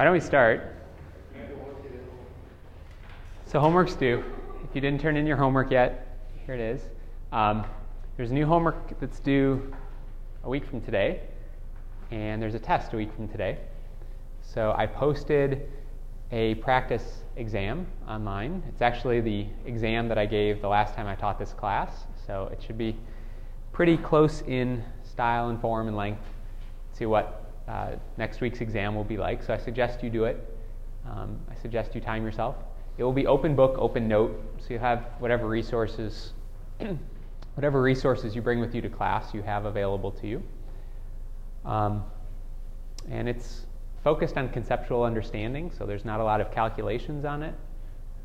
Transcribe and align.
Why 0.00 0.04
don't 0.04 0.14
we 0.14 0.20
start? 0.20 0.76
So, 3.44 3.60
homework's 3.60 3.94
due. 3.94 4.24
If 4.64 4.74
you 4.74 4.80
didn't 4.80 5.02
turn 5.02 5.14
in 5.14 5.26
your 5.26 5.36
homework 5.36 5.70
yet, 5.70 6.16
here 6.46 6.54
it 6.54 6.60
is. 6.62 6.80
Um, 7.32 7.66
there's 8.16 8.30
a 8.30 8.32
new 8.32 8.46
homework 8.46 8.98
that's 8.98 9.20
due 9.20 9.74
a 10.42 10.48
week 10.48 10.64
from 10.64 10.80
today, 10.80 11.20
and 12.10 12.40
there's 12.40 12.54
a 12.54 12.58
test 12.58 12.94
a 12.94 12.96
week 12.96 13.12
from 13.12 13.28
today. 13.28 13.58
So, 14.40 14.74
I 14.74 14.86
posted 14.86 15.68
a 16.32 16.54
practice 16.54 17.18
exam 17.36 17.86
online. 18.08 18.62
It's 18.70 18.80
actually 18.80 19.20
the 19.20 19.44
exam 19.66 20.08
that 20.08 20.16
I 20.16 20.24
gave 20.24 20.62
the 20.62 20.68
last 20.68 20.94
time 20.94 21.08
I 21.08 21.14
taught 21.14 21.38
this 21.38 21.52
class, 21.52 22.06
so 22.26 22.48
it 22.50 22.62
should 22.62 22.78
be 22.78 22.96
pretty 23.70 23.98
close 23.98 24.40
in 24.46 24.82
style 25.04 25.50
and 25.50 25.60
form 25.60 25.88
and 25.88 25.96
length 25.98 26.24
to 26.94 27.04
what 27.04 27.39
uh, 27.70 27.96
next 28.16 28.40
week's 28.40 28.60
exam 28.60 28.96
will 28.96 29.04
be 29.04 29.16
like. 29.16 29.42
So 29.42 29.54
I 29.54 29.58
suggest 29.58 30.02
you 30.02 30.10
do 30.10 30.24
it. 30.24 30.36
Um, 31.08 31.38
I 31.48 31.54
suggest 31.62 31.94
you 31.94 32.00
time 32.00 32.24
yourself. 32.24 32.56
It 32.98 33.04
will 33.04 33.12
be 33.12 33.26
open 33.26 33.54
book, 33.54 33.76
open 33.78 34.08
note, 34.08 34.38
so 34.58 34.74
you 34.74 34.78
have 34.80 35.06
whatever 35.20 35.46
resources, 35.46 36.32
whatever 37.54 37.80
resources 37.80 38.34
you 38.34 38.42
bring 38.42 38.60
with 38.60 38.74
you 38.74 38.80
to 38.82 38.88
class, 38.88 39.32
you 39.32 39.42
have 39.42 39.66
available 39.66 40.10
to 40.10 40.26
you. 40.26 40.42
Um, 41.64 42.02
and 43.08 43.28
it's 43.28 43.66
focused 44.02 44.36
on 44.36 44.48
conceptual 44.48 45.04
understanding, 45.04 45.70
so 45.70 45.86
there's 45.86 46.04
not 46.04 46.20
a 46.20 46.24
lot 46.24 46.40
of 46.40 46.50
calculations 46.50 47.24
on 47.24 47.42
it, 47.42 47.54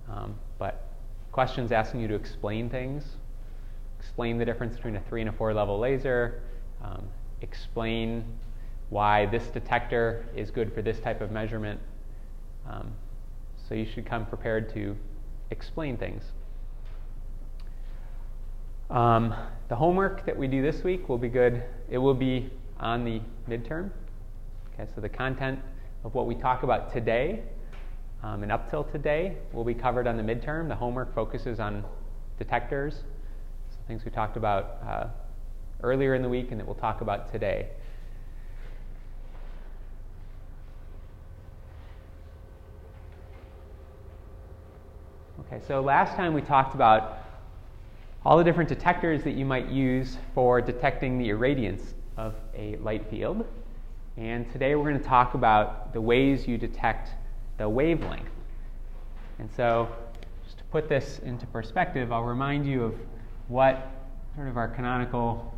um, 0.10 0.36
but 0.58 0.88
questions 1.32 1.72
asking 1.72 2.02
you 2.02 2.08
to 2.08 2.16
explain 2.16 2.70
things, 2.70 3.18
explain 4.00 4.38
the 4.38 4.46
difference 4.46 4.76
between 4.76 4.96
a 4.96 5.02
three 5.02 5.22
and 5.22 5.30
a 5.30 5.34
four 5.34 5.54
level 5.54 5.80
laser, 5.80 6.42
um, 6.84 7.04
explain 7.42 8.26
why 8.90 9.26
this 9.26 9.48
detector 9.48 10.26
is 10.36 10.52
good 10.52 10.74
for 10.74 10.82
this 10.82 11.00
type 11.00 11.22
of 11.22 11.32
measurement. 11.32 11.80
Um, 12.70 12.94
so 13.68 13.76
you 13.76 13.86
should 13.86 14.06
come 14.06 14.26
prepared 14.26 14.74
to 14.74 14.96
explain 15.52 15.98
things. 15.98 16.24
Um, 18.90 19.34
the 19.68 19.76
homework 19.76 20.26
that 20.26 20.38
we 20.38 20.48
do 20.48 20.62
this 20.62 20.84
week 20.84 21.10
will 21.10 21.18
be 21.18 21.30
good. 21.30 21.64
It 21.90 21.98
will 21.98 22.14
be 22.14 22.52
on 22.80 23.04
the 23.04 23.22
midterm. 23.50 23.90
Okay, 24.74 24.90
so 24.94 25.02
the 25.02 25.10
content 25.10 25.60
of 26.04 26.14
what 26.14 26.28
we 26.28 26.36
talk 26.36 26.64
about 26.64 26.94
today 26.94 27.42
um, 28.22 28.44
and 28.44 28.52
up 28.52 28.70
till 28.70 28.84
today 28.84 29.38
will 29.54 29.64
be 29.64 29.74
covered 29.74 30.08
on 30.08 30.18
the 30.18 30.24
midterm. 30.24 30.68
The 30.68 30.76
homework 30.76 31.14
focuses 31.16 31.60
on 31.60 31.84
detectors, 32.38 33.04
so 33.70 33.78
things 33.88 34.06
we 34.06 34.12
talked 34.12 34.38
about 34.38 34.78
uh, 34.88 35.08
earlier 35.82 36.14
in 36.14 36.22
the 36.22 36.30
week 36.30 36.52
and 36.52 36.60
that 36.60 36.66
we'll 36.66 36.76
talk 36.76 37.02
about 37.02 37.32
today. 37.32 37.70
Okay, 45.48 45.64
so 45.68 45.80
last 45.80 46.16
time 46.16 46.34
we 46.34 46.42
talked 46.42 46.74
about 46.74 47.20
all 48.26 48.36
the 48.36 48.44
different 48.44 48.68
detectors 48.68 49.24
that 49.24 49.34
you 49.34 49.46
might 49.46 49.70
use 49.70 50.18
for 50.34 50.60
detecting 50.60 51.20
the 51.20 51.30
irradiance 51.30 51.94
of 52.18 52.34
a 52.56 52.78
light 52.78 53.08
field. 53.12 53.46
And 54.18 54.52
today 54.52 54.74
we're 54.74 54.90
going 54.90 55.00
to 55.00 55.08
talk 55.08 55.36
about 55.36 55.94
the 55.94 56.02
ways 56.02 56.48
you 56.48 56.58
detect 56.58 57.12
the 57.60 57.70
wavelength. 57.70 58.28
And 59.38 59.48
so, 59.56 59.88
just 60.44 60.58
to 60.58 60.64
put 60.66 60.90
this 60.90 61.20
into 61.20 61.46
perspective, 61.46 62.12
I'll 62.12 62.24
remind 62.24 62.66
you 62.66 62.84
of 62.84 62.96
what 63.48 63.92
sort 64.36 64.48
of 64.48 64.58
our 64.58 64.68
canonical 64.68 65.54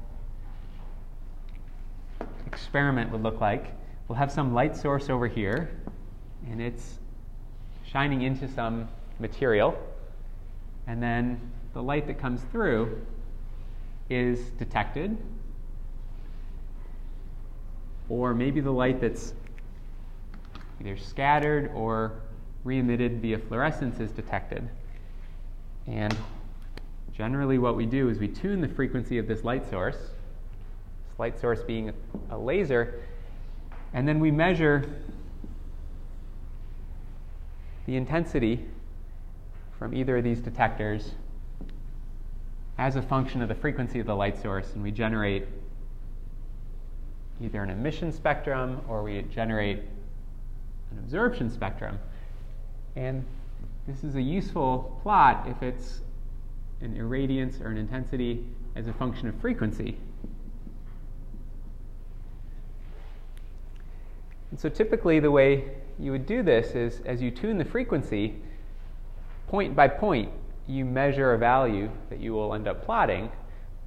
experiment 2.45 3.09
would 3.13 3.23
look 3.23 3.39
like. 3.39 3.67
We'll 4.09 4.17
have 4.17 4.33
some 4.33 4.53
light 4.53 4.75
source 4.75 5.09
over 5.09 5.27
here, 5.27 5.69
and 6.51 6.61
it's 6.61 6.99
shining 7.85 8.23
into 8.23 8.49
some 8.49 8.89
material, 9.19 9.77
and 10.85 11.01
then 11.01 11.39
the 11.73 11.81
light 11.81 12.07
that 12.07 12.19
comes 12.19 12.41
through 12.51 13.01
is 14.09 14.39
detected, 14.51 15.17
or 18.09 18.33
maybe 18.33 18.61
the 18.61 18.71
light 18.71 19.01
that's 19.01 19.33
either 20.79 20.95
scattered 20.95 21.71
or 21.73 22.21
re-emitted 22.63 23.21
via 23.21 23.37
fluorescence 23.37 23.99
is 23.99 24.11
detected. 24.11 24.69
And 25.87 26.15
generally 27.13 27.57
what 27.57 27.75
we 27.75 27.85
do 27.85 28.09
is 28.09 28.19
we 28.19 28.27
tune 28.27 28.61
the 28.61 28.67
frequency 28.67 29.17
of 29.17 29.27
this 29.27 29.43
light 29.43 29.69
source, 29.69 29.97
this 29.97 31.19
light 31.19 31.39
source 31.39 31.61
being 31.63 31.91
a 32.29 32.37
laser, 32.37 33.01
and 33.93 34.07
then 34.07 34.19
we 34.19 34.31
measure 34.31 34.87
the 37.85 37.95
intensity 37.95 38.65
from 39.77 39.93
either 39.93 40.17
of 40.17 40.23
these 40.23 40.39
detectors 40.39 41.11
as 42.77 42.95
a 42.95 43.01
function 43.01 43.41
of 43.41 43.49
the 43.49 43.55
frequency 43.55 43.99
of 43.99 44.05
the 44.05 44.15
light 44.15 44.39
source, 44.41 44.73
and 44.73 44.83
we 44.83 44.91
generate 44.91 45.45
either 47.41 47.61
an 47.61 47.69
emission 47.69 48.11
spectrum 48.11 48.81
or 48.87 49.03
we 49.03 49.21
generate 49.23 49.79
an 50.91 50.99
absorption 50.99 51.49
spectrum. 51.49 51.99
And 52.95 53.23
this 53.87 54.03
is 54.03 54.15
a 54.15 54.21
useful 54.21 54.99
plot 55.03 55.47
if 55.47 55.61
it's 55.61 56.01
an 56.81 56.95
irradiance 56.95 57.61
or 57.61 57.67
an 57.67 57.77
intensity 57.77 58.45
as 58.75 58.87
a 58.87 58.93
function 58.93 59.27
of 59.27 59.35
frequency. 59.35 59.97
And 64.51 64.59
so 64.59 64.69
typically 64.69 65.19
the 65.19 65.31
way 65.31 65.71
you 65.99 66.11
would 66.11 66.25
do 66.25 66.43
this 66.43 66.71
is 66.71 67.01
as 67.05 67.21
you 67.21 67.31
tune 67.31 67.57
the 67.57 67.65
frequency, 67.65 68.35
point 69.47 69.75
by 69.75 69.87
point, 69.87 70.29
you 70.67 70.83
measure 70.85 71.33
a 71.33 71.37
value 71.37 71.89
that 72.09 72.19
you 72.19 72.33
will 72.33 72.53
end 72.53 72.67
up 72.67 72.85
plotting, 72.85 73.31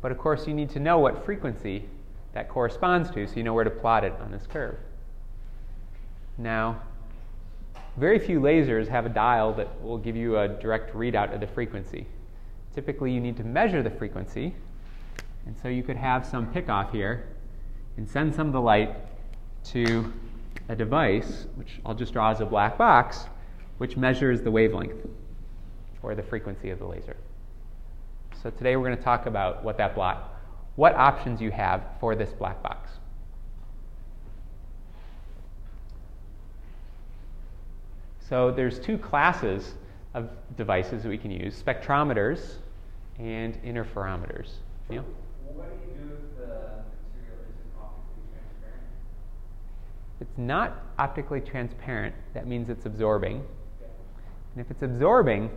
but 0.00 0.10
of 0.10 0.18
course 0.18 0.46
you 0.46 0.54
need 0.54 0.70
to 0.70 0.80
know 0.80 0.98
what 0.98 1.24
frequency 1.24 1.84
that 2.32 2.48
corresponds 2.48 3.10
to 3.10 3.26
so 3.26 3.34
you 3.36 3.42
know 3.42 3.52
where 3.52 3.64
to 3.64 3.70
plot 3.70 4.02
it 4.02 4.14
on 4.20 4.32
this 4.32 4.46
curve. 4.46 4.76
Now, 6.38 6.80
very 7.98 8.18
few 8.18 8.40
lasers 8.40 8.88
have 8.88 9.04
a 9.04 9.10
dial 9.10 9.52
that 9.54 9.82
will 9.82 9.98
give 9.98 10.16
you 10.16 10.38
a 10.38 10.48
direct 10.48 10.94
readout 10.94 11.34
of 11.34 11.40
the 11.40 11.46
frequency. 11.46 12.06
Typically, 12.74 13.12
you 13.12 13.20
need 13.20 13.36
to 13.36 13.44
measure 13.44 13.82
the 13.82 13.90
frequency, 13.90 14.54
and 15.44 15.56
so 15.60 15.68
you 15.68 15.82
could 15.82 15.96
have 15.96 16.24
some 16.24 16.52
pickoff 16.52 16.92
here 16.92 17.26
and 17.96 18.08
send 18.08 18.34
some 18.34 18.46
of 18.46 18.52
the 18.52 18.60
light 18.60 18.94
to 19.64 20.10
a 20.68 20.76
device, 20.76 21.46
which 21.56 21.80
I'll 21.84 21.94
just 21.94 22.12
draw 22.12 22.30
as 22.30 22.40
a 22.40 22.46
black 22.46 22.78
box, 22.78 23.26
which 23.78 23.96
measures 23.96 24.40
the 24.40 24.50
wavelength 24.50 25.04
or 26.02 26.14
the 26.14 26.22
frequency 26.22 26.70
of 26.70 26.78
the 26.78 26.86
laser. 26.86 27.16
So 28.42 28.50
today 28.50 28.76
we're 28.76 28.86
going 28.86 28.96
to 28.96 29.02
talk 29.02 29.26
about 29.26 29.62
what 29.62 29.76
that 29.76 29.94
block, 29.94 30.34
what 30.76 30.94
options 30.94 31.40
you 31.40 31.50
have 31.50 31.82
for 32.00 32.14
this 32.14 32.30
black 32.30 32.62
box. 32.62 32.90
So 38.30 38.50
there's 38.50 38.78
two 38.78 38.96
classes 38.96 39.74
of 40.14 40.30
devices 40.56 41.02
that 41.02 41.08
we 41.08 41.18
can 41.18 41.30
use, 41.30 41.60
spectrometers 41.60 42.54
and 43.18 43.60
interferometers. 43.62 44.50
Neil? 44.88 45.04
What 45.54 45.68
do 45.68 45.86
you 45.86 46.08
do 46.08 46.14
if 46.14 46.38
the 46.38 46.46
material 46.46 47.42
isn't 47.42 47.72
optically 47.78 48.22
transparent? 48.32 48.82
It's 50.20 50.38
not 50.38 50.84
optically 50.98 51.40
transparent. 51.40 52.14
That 52.32 52.46
means 52.46 52.70
it's 52.70 52.86
absorbing. 52.86 53.44
And 54.54 54.64
if 54.64 54.70
it's 54.70 54.82
absorbing, 54.82 55.50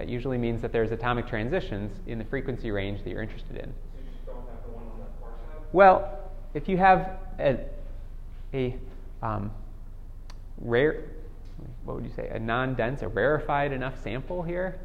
that 0.00 0.08
usually 0.08 0.38
means 0.38 0.62
that 0.62 0.72
there's 0.72 0.92
atomic 0.92 1.26
transitions 1.26 1.92
in 2.06 2.18
the 2.18 2.24
frequency 2.24 2.70
range 2.70 3.04
that 3.04 3.10
you're 3.10 3.20
interested 3.20 3.58
in. 3.58 3.66
So 3.66 3.98
you 3.98 4.10
just 4.10 4.24
don't 4.24 4.36
have 4.36 4.64
the 4.64 4.70
one 4.70 4.84
on 4.84 4.98
the 4.98 5.04
far 5.20 5.28
side? 5.28 5.66
Well, 5.72 6.18
if 6.54 6.70
you 6.70 6.78
have 6.78 7.18
a, 7.38 7.58
a 8.54 8.78
um, 9.20 9.50
rare, 10.56 11.04
what 11.84 11.96
would 11.96 12.04
you 12.06 12.12
say, 12.16 12.30
a 12.30 12.38
non-dense, 12.38 13.02
a 13.02 13.08
rarefied 13.08 13.72
enough 13.72 14.02
sample 14.02 14.42
here, 14.42 14.80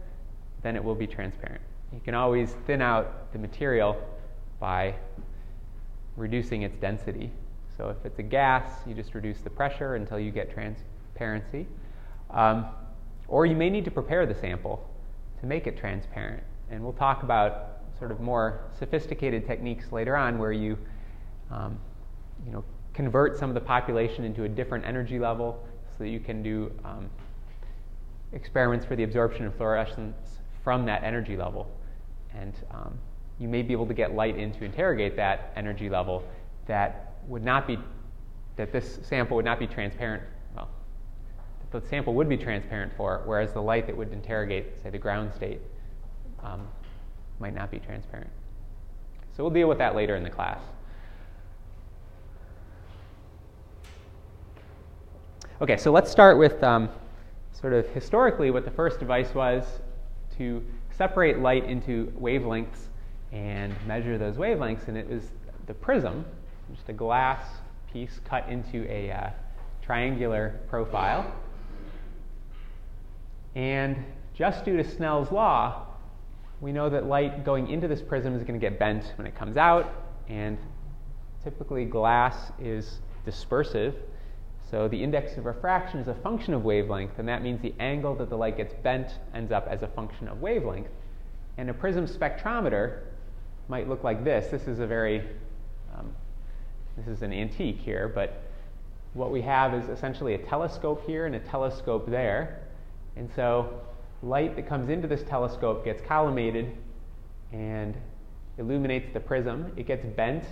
then 0.64 0.76
it 0.76 0.84
will 0.84 0.96
be 0.96 1.08
transparent. 1.08 1.62
You 1.94 2.02
can 2.04 2.14
always 2.14 2.54
thin 2.68 2.82
out 2.82 3.32
the 3.32 3.40
material 3.40 3.96
by 4.60 4.96
reducing 6.18 6.64
its 6.64 6.76
density. 6.76 7.32
So 7.78 7.88
if 7.88 8.06
it's 8.06 8.20
a 8.20 8.24
gas, 8.24 8.70
you 8.86 8.94
just 8.94 9.14
reduce 9.14 9.40
the 9.40 9.50
pressure 9.50 9.96
until 9.96 10.20
you 10.20 10.32
get 10.32 10.52
transparency. 10.52 11.68
Um, 12.32 12.66
or 13.30 13.46
you 13.46 13.56
may 13.56 13.70
need 13.70 13.86
to 13.86 13.92
prepare 13.92 14.26
the 14.26 14.36
sample 14.36 14.86
to 15.40 15.46
make 15.46 15.68
it 15.68 15.78
transparent. 15.78 16.44
And 16.70 16.84
we'll 16.84 16.94
talk 16.94 17.24
about 17.24 17.80
sort 18.00 18.12
of 18.12 18.20
more 18.20 18.62
sophisticated 18.78 19.46
techniques 19.46 19.92
later 19.92 20.16
on 20.16 20.38
where 20.38 20.52
you, 20.52 20.78
um, 21.52 21.80
you 22.46 22.52
know, 22.52 22.64
convert 22.94 23.38
some 23.38 23.50
of 23.50 23.54
the 23.54 23.62
population 23.62 24.24
into 24.24 24.44
a 24.44 24.50
different 24.50 24.86
energy 24.86 25.20
level 25.20 25.64
so 25.98 26.04
that 26.04 26.10
you 26.10 26.20
can 26.20 26.42
do 26.42 26.72
um, 26.84 27.10
experiments 28.34 28.86
for 28.86 28.96
the 28.96 29.04
absorption 29.04 29.46
of 29.46 29.56
fluorescence 29.56 30.40
from 30.64 30.86
that 30.86 31.04
energy 31.04 31.38
level. 31.38 31.70
And 32.34 32.54
um, 32.72 32.98
you 33.40 33.48
may 33.48 33.62
be 33.62 33.74
able 33.74 33.88
to 33.88 33.94
get 33.94 34.14
light 34.14 34.38
in 34.38 34.52
to 34.54 34.66
interrogate 34.66 35.16
that 35.16 35.54
energy 35.56 35.90
level 35.90 36.24
that 36.68 37.14
would 37.28 37.44
not 37.44 37.68
be, 37.68 37.78
that 38.56 38.72
this 38.72 39.00
sample 39.04 39.36
would 39.36 39.46
not 39.46 39.60
be 39.60 39.68
transparent 39.68 40.24
the 41.72 41.82
sample 41.82 42.14
would 42.14 42.30
be 42.30 42.38
transparent 42.38 42.94
for, 42.96 43.22
whereas 43.26 43.54
the 43.54 43.62
light 43.62 43.88
that 43.88 43.96
would 43.96 44.12
interrogate, 44.14 44.82
say, 44.82 44.90
the 44.90 44.98
ground 44.98 45.34
state 45.34 45.60
um, 46.44 46.68
might 47.40 47.54
not 47.54 47.72
be 47.72 47.80
transparent. 47.80 48.30
So 49.36 49.44
we'll 49.44 49.54
deal 49.54 49.68
with 49.68 49.78
that 49.80 49.96
later 49.96 50.16
in 50.16 50.24
the 50.24 50.30
class. 50.30 50.60
Okay, 55.62 55.78
so 55.78 55.92
let's 55.92 56.12
start 56.12 56.38
with 56.38 56.62
um, 56.64 56.90
sort 57.54 57.74
of 57.74 57.88
historically 57.90 58.52
what 58.52 58.66
the 58.66 58.72
first 58.72 59.00
device 59.00 59.34
was 59.34 59.64
to 60.38 60.64
separate 60.92 61.40
light 61.40 61.64
into 61.66 62.12
wavelengths 62.20 62.88
and 63.32 63.74
measure 63.88 64.18
those 64.18 64.36
wavelengths, 64.36 64.88
and 64.88 64.98
it 64.98 65.10
was 65.10 65.32
the 65.66 65.74
prism, 65.74 66.26
just 66.74 66.90
a 66.90 66.94
glass 66.94 67.46
piece 67.92 68.20
cut 68.26 68.48
into 68.50 68.90
a 68.92 69.12
uh, 69.12 69.30
triangular 69.82 70.60
profile. 70.68 71.34
And 73.56 74.04
just 74.34 74.66
due 74.66 74.78
to 74.78 74.84
Snell's 74.84 75.32
law, 75.32 75.88
we 76.62 76.72
know 76.72 76.90
that 76.90 77.06
light 77.06 77.46
going 77.46 77.70
into 77.70 77.88
this 77.88 78.02
prism 78.02 78.36
is 78.36 78.44
going 78.44 78.60
to 78.60 78.70
get 78.70 78.78
bent 78.78 79.14
when 79.18 79.26
it 79.26 79.36
comes 79.36 79.58
out, 79.58 79.92
and 80.28 80.58
typically 81.44 81.86
glass 81.86 82.52
is 82.60 83.00
dispersive. 83.26 83.94
So 84.70 84.88
the 84.88 85.02
index 85.02 85.38
of 85.38 85.46
refraction 85.46 86.00
is 86.00 86.08
a 86.08 86.16
function 86.16 86.54
of 86.54 86.64
wavelength, 86.64 87.20
and 87.20 87.28
that 87.30 87.44
means 87.44 87.62
the 87.62 87.74
angle 87.80 88.16
that 88.16 88.30
the 88.30 88.36
light 88.36 88.58
gets 88.58 88.74
bent 88.74 89.20
ends 89.34 89.52
up 89.52 89.68
as 89.70 89.84
a 89.84 89.88
function 89.88 90.28
of 90.28 90.42
wavelength. 90.42 90.90
And 91.58 91.70
a 91.70 91.74
prism 91.74 92.08
spectrometer 92.08 93.02
might 93.68 93.88
look 93.88 94.04
like 94.04 94.24
this. 94.24 94.48
This 94.52 94.68
is 94.68 94.80
a 94.80 94.88
very, 94.88 95.22
um, 95.98 96.14
this 96.98 97.08
is 97.08 97.22
an 97.22 97.32
antique 97.32 97.78
here, 97.78 98.12
but 98.14 98.42
what 99.14 99.32
we 99.32 99.42
have 99.42 99.74
is 99.74 99.88
essentially 99.88 100.34
a 100.34 100.40
telescope 100.40 101.06
here 101.06 101.26
and 101.26 101.36
a 101.36 101.40
telescope 101.40 102.10
there. 102.10 102.65
And 103.16 103.30
so 103.36 103.82
light 104.22 104.56
that 104.56 104.68
comes 104.68 104.90
into 104.90 105.08
this 105.08 105.24
telescope 105.24 105.86
gets 105.86 106.02
collimated 106.02 106.72
and 107.52 107.96
illuminates 108.58 109.14
the 109.14 109.20
prism. 109.20 109.72
It 109.78 109.86
gets 109.86 110.06
bent, 110.06 110.44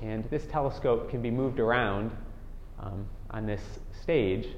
and 0.00 0.24
this 0.30 0.46
telescope 0.46 1.10
can 1.10 1.22
be 1.22 1.30
moved 1.30 1.60
around 1.60 2.10
um, 2.78 3.06
on 3.30 3.46
this 3.46 3.62
stage 4.02 4.48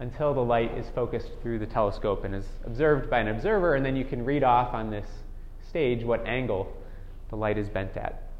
until 0.00 0.34
the 0.34 0.40
light 0.40 0.76
is 0.76 0.86
focused 0.94 1.30
through 1.40 1.58
the 1.58 1.66
telescope 1.66 2.24
and 2.24 2.34
is 2.34 2.46
observed 2.64 3.08
by 3.08 3.20
an 3.20 3.28
observer, 3.28 3.74
and 3.74 3.86
then 3.86 3.94
you 3.96 4.04
can 4.04 4.24
read 4.24 4.42
off 4.42 4.74
on 4.74 4.90
this 4.90 5.06
stage 5.68 6.04
what 6.04 6.26
angle 6.26 6.72
the 7.30 7.36
light 7.36 7.58
is 7.58 7.68
bent 7.68 7.96
at. 7.96 8.30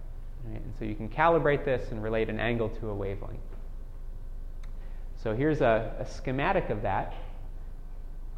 Right? 0.44 0.60
And 0.60 0.74
so 0.78 0.84
you 0.84 0.94
can 0.94 1.08
calibrate 1.08 1.64
this 1.64 1.90
and 1.90 2.02
relate 2.02 2.28
an 2.28 2.40
angle 2.40 2.68
to 2.68 2.90
a 2.90 2.94
wavelength. 2.94 3.40
So 5.22 5.34
here's 5.34 5.60
a, 5.60 5.94
a 5.98 6.06
schematic 6.06 6.70
of 6.70 6.82
that. 6.82 7.14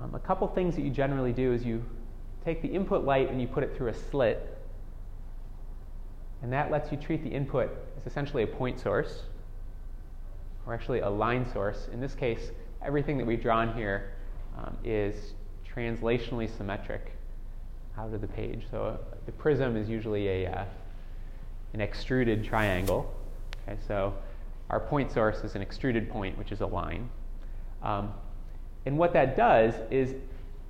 Um, 0.01 0.15
a 0.15 0.19
couple 0.19 0.47
things 0.49 0.77
that 0.77 0.83
you 0.83 0.91
generally 0.91 1.33
do 1.33 1.53
is 1.53 1.65
you 1.65 1.83
take 2.45 2.63
the 2.63 2.69
input 2.69 3.05
light 3.05 3.31
and 3.31 3.41
you 3.41 3.47
put 3.47 3.63
it 3.63 3.77
through 3.77 3.89
a 3.89 3.95
slit, 3.95 4.57
and 6.43 6.53
that 6.53 6.71
lets 6.71 6.93
you 6.93 6.99
treat 6.99 7.23
the 7.25 7.31
input 7.31 7.71
as 7.97 8.07
essentially 8.07 8.43
a 8.43 8.47
point 8.47 8.79
source, 8.79 9.23
or 10.67 10.75
actually 10.75 11.01
a 11.01 11.09
line 11.09 11.51
source. 11.53 11.89
In 11.93 12.01
this 12.01 12.15
case, 12.15 12.51
everything 12.83 13.17
that 13.19 13.27
we've 13.27 13.43
drawn 13.43 13.75
here 13.75 14.13
um, 14.59 14.77
is 14.85 15.35
translationally 15.75 16.55
symmetric 16.57 17.13
out 17.99 18.13
of 18.13 18.21
the 18.21 18.29
page. 18.29 18.65
So 18.71 18.85
uh, 18.85 18.97
the 19.25 19.33
prism 19.33 19.77
is 19.77 19.89
usually 19.89 20.29
a, 20.29 20.51
uh, 20.51 20.65
an 21.73 21.81
extruded 21.81 22.45
triangle. 22.45 23.13
Okay, 23.67 23.79
so 23.89 24.15
our 24.71 24.81
point 24.81 25.11
source 25.11 25.39
is 25.39 25.55
an 25.55 25.63
extruded 25.63 26.11
point, 26.11 26.37
which 26.39 26.53
is 26.53 26.61
a 26.61 26.67
line. 26.67 27.09
Um, 27.83 28.13
and 28.87 28.97
what 28.97 29.13
that 29.13 29.37
does 29.37 29.75
is 29.91 30.15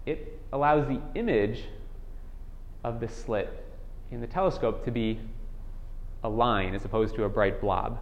it 0.06 0.40
allows 0.52 0.88
the 0.88 1.00
image 1.14 1.64
of 2.82 2.98
the 2.98 3.08
slit 3.08 3.64
in 4.10 4.20
the 4.20 4.26
telescope 4.26 4.84
to 4.86 4.90
be 4.90 5.20
a 6.24 6.28
line 6.28 6.74
as 6.74 6.84
opposed 6.84 7.14
to 7.16 7.24
a 7.24 7.28
bright 7.28 7.60
blob. 7.60 8.00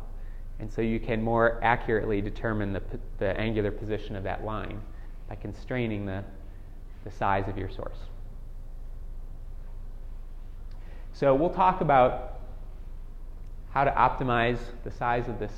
And 0.61 0.73
so 0.73 0.81
you 0.83 1.01
can 1.01 1.21
more 1.21 1.59
accurately 1.65 2.21
determine 2.21 2.73
the, 2.73 2.83
the 3.19 3.39
angular 3.39 3.73
position 3.73 4.15
of 4.15 4.23
that 4.23 4.45
line 4.45 4.81
by 5.29 5.35
constraining 5.35 6.07
the, 6.07 6.23
the 7.03 7.11
size 7.11 7.49
of 7.49 7.59
your 7.59 7.69
source. 7.69 7.99
So 11.13 11.35
we'll 11.35 11.51
talk 11.51 11.81
about 11.81 12.41
how 13.73 13.83
to 13.83 13.91
optimize 13.91 14.59
the 14.85 14.91
size 14.93 15.29
of 15.29 15.41
this 15.41 15.53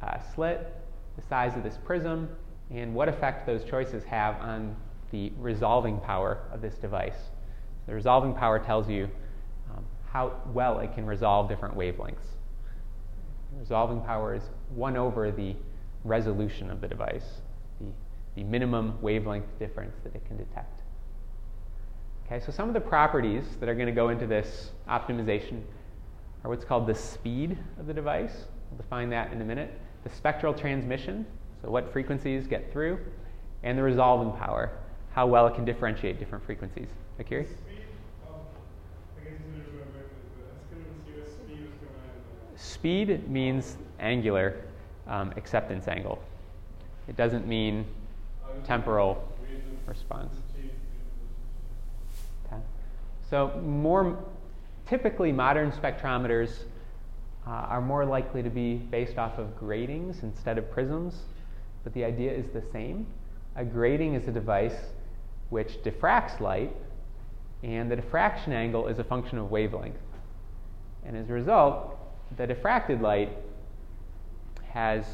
uh, 0.00 0.18
slit, 0.34 0.72
the 1.16 1.22
size 1.22 1.56
of 1.56 1.64
this 1.64 1.78
prism, 1.84 2.28
and 2.70 2.94
what 2.94 3.08
effect 3.08 3.46
those 3.46 3.64
choices 3.64 4.04
have 4.04 4.40
on 4.40 4.76
the 5.10 5.32
resolving 5.38 5.98
power 6.00 6.38
of 6.52 6.60
this 6.60 6.74
device. 6.74 7.30
The 7.86 7.94
resolving 7.94 8.34
power 8.34 8.58
tells 8.58 8.88
you 8.88 9.08
um, 9.70 9.84
how 10.10 10.40
well 10.52 10.80
it 10.80 10.94
can 10.94 11.06
resolve 11.06 11.48
different 11.48 11.76
wavelengths. 11.76 12.34
Resolving 13.58 14.00
power 14.00 14.34
is 14.34 14.42
1 14.74 14.96
over 14.96 15.30
the 15.30 15.54
resolution 16.02 16.70
of 16.70 16.80
the 16.80 16.88
device, 16.88 17.42
the, 17.80 17.86
the 18.34 18.44
minimum 18.44 19.00
wavelength 19.00 19.58
difference 19.58 19.94
that 20.02 20.14
it 20.14 20.24
can 20.26 20.36
detect. 20.36 20.82
Okay, 22.26 22.40
so 22.44 22.50
some 22.50 22.68
of 22.68 22.74
the 22.74 22.80
properties 22.80 23.44
that 23.60 23.68
are 23.68 23.74
going 23.74 23.86
to 23.86 23.92
go 23.92 24.08
into 24.08 24.26
this 24.26 24.70
optimization 24.88 25.62
are 26.42 26.50
what's 26.50 26.64
called 26.64 26.86
the 26.86 26.94
speed 26.94 27.58
of 27.78 27.86
the 27.86 27.94
device. 27.94 28.46
We'll 28.70 28.78
define 28.78 29.10
that 29.10 29.32
in 29.32 29.40
a 29.40 29.44
minute. 29.44 29.78
The 30.04 30.10
spectral 30.10 30.54
transmission, 30.54 31.26
so 31.64 31.70
what 31.70 31.90
frequencies 31.92 32.46
get 32.46 32.70
through, 32.72 32.98
and 33.62 33.78
the 33.78 33.82
resolving 33.82 34.38
power, 34.38 34.70
how 35.12 35.26
well 35.26 35.46
it 35.46 35.54
can 35.54 35.64
differentiate 35.64 36.18
different 36.18 36.44
frequencies. 36.44 36.88
Akiri? 37.18 37.46
Speed 42.56 43.28
means 43.30 43.76
angular 43.98 44.60
um, 45.06 45.32
acceptance 45.36 45.88
angle. 45.88 46.22
It 47.08 47.16
doesn't 47.16 47.46
mean 47.46 47.86
temporal 48.64 49.26
response. 49.86 50.34
Okay. 52.46 52.60
So 53.30 53.58
more 53.64 54.22
typically 54.86 55.32
modern 55.32 55.72
spectrometers 55.72 56.64
uh, 57.46 57.50
are 57.50 57.80
more 57.80 58.04
likely 58.04 58.42
to 58.42 58.50
be 58.50 58.76
based 58.76 59.18
off 59.18 59.38
of 59.38 59.56
gratings 59.58 60.22
instead 60.22 60.58
of 60.58 60.70
prisms, 60.70 61.22
but 61.84 61.92
the 61.94 62.04
idea 62.04 62.32
is 62.32 62.46
the 62.52 62.62
same. 62.72 63.06
A 63.56 63.64
grating 63.64 64.14
is 64.14 64.26
a 64.26 64.32
device 64.32 64.76
which 65.50 65.82
diffracts 65.84 66.40
light, 66.40 66.74
and 67.62 67.90
the 67.90 67.96
diffraction 67.96 68.52
angle 68.52 68.88
is 68.88 68.98
a 68.98 69.04
function 69.04 69.38
of 69.38 69.50
wavelength. 69.50 69.96
And 71.04 71.16
as 71.16 71.28
a 71.28 71.32
result, 71.32 71.96
the 72.36 72.46
diffracted 72.46 73.00
light 73.00 73.30
has 74.70 75.04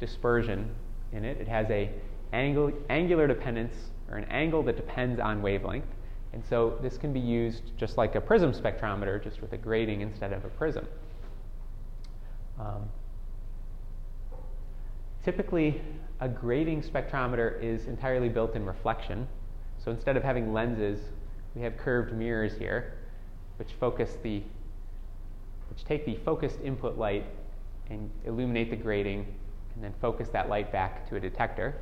dispersion 0.00 0.74
in 1.12 1.24
it. 1.24 1.40
It 1.40 1.48
has 1.48 1.70
a 1.70 1.90
angle, 2.32 2.72
angular 2.90 3.26
dependence, 3.26 3.74
or 4.10 4.18
an 4.18 4.24
angle 4.24 4.62
that 4.64 4.76
depends 4.76 5.20
on 5.20 5.40
wavelength. 5.40 5.86
And 6.32 6.42
so 6.48 6.78
this 6.82 6.98
can 6.98 7.12
be 7.12 7.20
used 7.20 7.62
just 7.76 7.96
like 7.96 8.14
a 8.14 8.20
prism 8.20 8.52
spectrometer, 8.52 9.22
just 9.22 9.40
with 9.40 9.52
a 9.52 9.56
grating 9.56 10.00
instead 10.00 10.32
of 10.32 10.44
a 10.44 10.48
prism. 10.48 10.86
Um, 12.58 12.88
typically, 15.24 15.80
a 16.20 16.28
grating 16.28 16.82
spectrometer 16.82 17.60
is 17.62 17.86
entirely 17.86 18.28
built 18.28 18.54
in 18.54 18.64
reflection. 18.64 19.26
So 19.78 19.90
instead 19.90 20.16
of 20.16 20.22
having 20.22 20.52
lenses, 20.52 21.00
we 21.54 21.62
have 21.62 21.76
curved 21.76 22.12
mirrors 22.12 22.56
here, 22.56 22.94
which 23.58 23.72
focus 23.80 24.16
the, 24.22 24.42
which 25.68 25.84
take 25.84 26.06
the 26.06 26.16
focused 26.24 26.60
input 26.62 26.96
light 26.96 27.26
and 27.90 28.10
illuminate 28.24 28.70
the 28.70 28.76
grating, 28.76 29.26
and 29.74 29.82
then 29.82 29.92
focus 30.00 30.28
that 30.28 30.48
light 30.48 30.70
back 30.70 31.08
to 31.08 31.16
a 31.16 31.20
detector. 31.20 31.74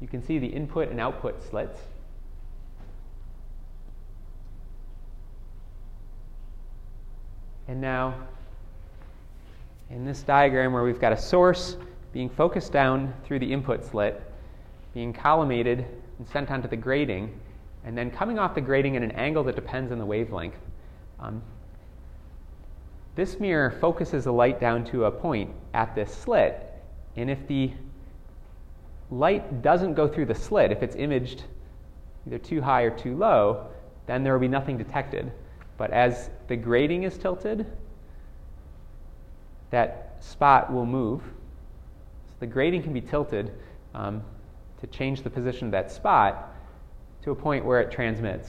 You 0.00 0.08
can 0.08 0.22
see 0.24 0.38
the 0.38 0.46
input 0.46 0.88
and 0.88 1.00
output 1.00 1.42
slits. 1.42 1.78
And 7.68 7.80
now 7.80 8.14
in 9.90 10.04
this 10.04 10.22
diagram 10.22 10.72
where 10.72 10.82
we've 10.82 11.00
got 11.00 11.12
a 11.12 11.18
source 11.18 11.76
being 12.12 12.28
focused 12.28 12.72
down 12.72 13.14
through 13.24 13.38
the 13.38 13.52
input 13.52 13.84
slit, 13.84 14.22
being 14.94 15.12
collimated 15.12 15.84
and 16.18 16.28
sent 16.28 16.50
onto 16.50 16.68
the 16.68 16.76
grating, 16.76 17.38
and 17.84 17.96
then 17.96 18.10
coming 18.10 18.38
off 18.38 18.54
the 18.54 18.60
grating 18.60 18.96
at 18.96 19.02
an 19.02 19.12
angle 19.12 19.44
that 19.44 19.56
depends 19.56 19.92
on 19.92 19.98
the 19.98 20.04
wavelength. 20.04 20.58
Um, 21.18 21.42
this 23.14 23.40
mirror 23.40 23.70
focuses 23.70 24.24
the 24.24 24.32
light 24.32 24.60
down 24.60 24.84
to 24.86 25.04
a 25.04 25.10
point 25.10 25.50
at 25.74 25.94
this 25.94 26.12
slit, 26.14 26.66
and 27.16 27.30
if 27.30 27.46
the 27.46 27.72
light 29.10 29.62
doesn't 29.62 29.94
go 29.94 30.06
through 30.08 30.26
the 30.26 30.34
slit, 30.34 30.70
if 30.70 30.82
it's 30.82 30.96
imaged 30.96 31.44
either 32.26 32.38
too 32.38 32.60
high 32.60 32.82
or 32.82 32.90
too 32.90 33.16
low, 33.16 33.66
then 34.06 34.22
there 34.22 34.32
will 34.32 34.40
be 34.40 34.48
nothing 34.48 34.76
detected. 34.76 35.32
But 35.76 35.90
as 35.90 36.30
the 36.48 36.56
grating 36.56 37.04
is 37.04 37.16
tilted, 37.16 37.66
that 39.70 40.16
spot 40.20 40.72
will 40.72 40.86
move. 40.86 41.22
The 42.40 42.46
grating 42.46 42.82
can 42.82 42.92
be 42.92 43.00
tilted 43.00 43.52
um, 43.94 44.22
to 44.80 44.86
change 44.86 45.22
the 45.22 45.30
position 45.30 45.66
of 45.66 45.72
that 45.72 45.92
spot 45.92 46.54
to 47.22 47.30
a 47.30 47.34
point 47.34 47.64
where 47.64 47.80
it 47.80 47.90
transmits. 47.90 48.48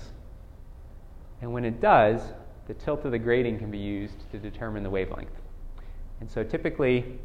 And 1.42 1.52
when 1.52 1.66
it 1.66 1.82
does, 1.82 2.22
the 2.68 2.74
tilt 2.74 3.04
of 3.06 3.12
the 3.12 3.20
grating 3.20 3.60
can 3.60 3.70
be 3.70 3.78
used 3.78 4.30
to 4.32 4.38
determine 4.38 4.84
the 4.84 4.90
wavelength. 4.90 5.34
And 6.22 6.32
so 6.32 6.44
typically, 6.44 7.20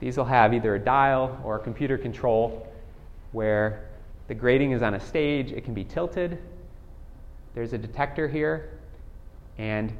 these 0.00 0.16
will 0.16 0.24
have 0.24 0.52
either 0.52 0.74
a 0.74 0.78
dial 0.78 1.40
or 1.44 1.56
a 1.56 1.60
computer 1.60 1.96
control 1.96 2.68
where 3.30 3.88
the 4.28 4.34
grating 4.34 4.72
is 4.72 4.82
on 4.82 4.94
a 4.94 5.00
stage, 5.00 5.52
it 5.52 5.64
can 5.64 5.74
be 5.74 5.84
tilted. 5.84 6.38
There's 7.54 7.72
a 7.72 7.78
detector 7.78 8.28
here, 8.28 8.78
and 9.58 9.92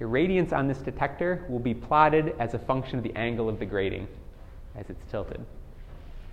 irradiance 0.00 0.52
on 0.52 0.68
this 0.68 0.78
detector 0.78 1.44
will 1.48 1.58
be 1.58 1.74
plotted 1.74 2.34
as 2.38 2.54
a 2.54 2.58
function 2.58 2.98
of 2.98 3.04
the 3.04 3.14
angle 3.16 3.48
of 3.48 3.58
the 3.58 3.66
grating 3.66 4.06
as 4.76 4.90
it's 4.90 5.10
tilted. 5.10 5.44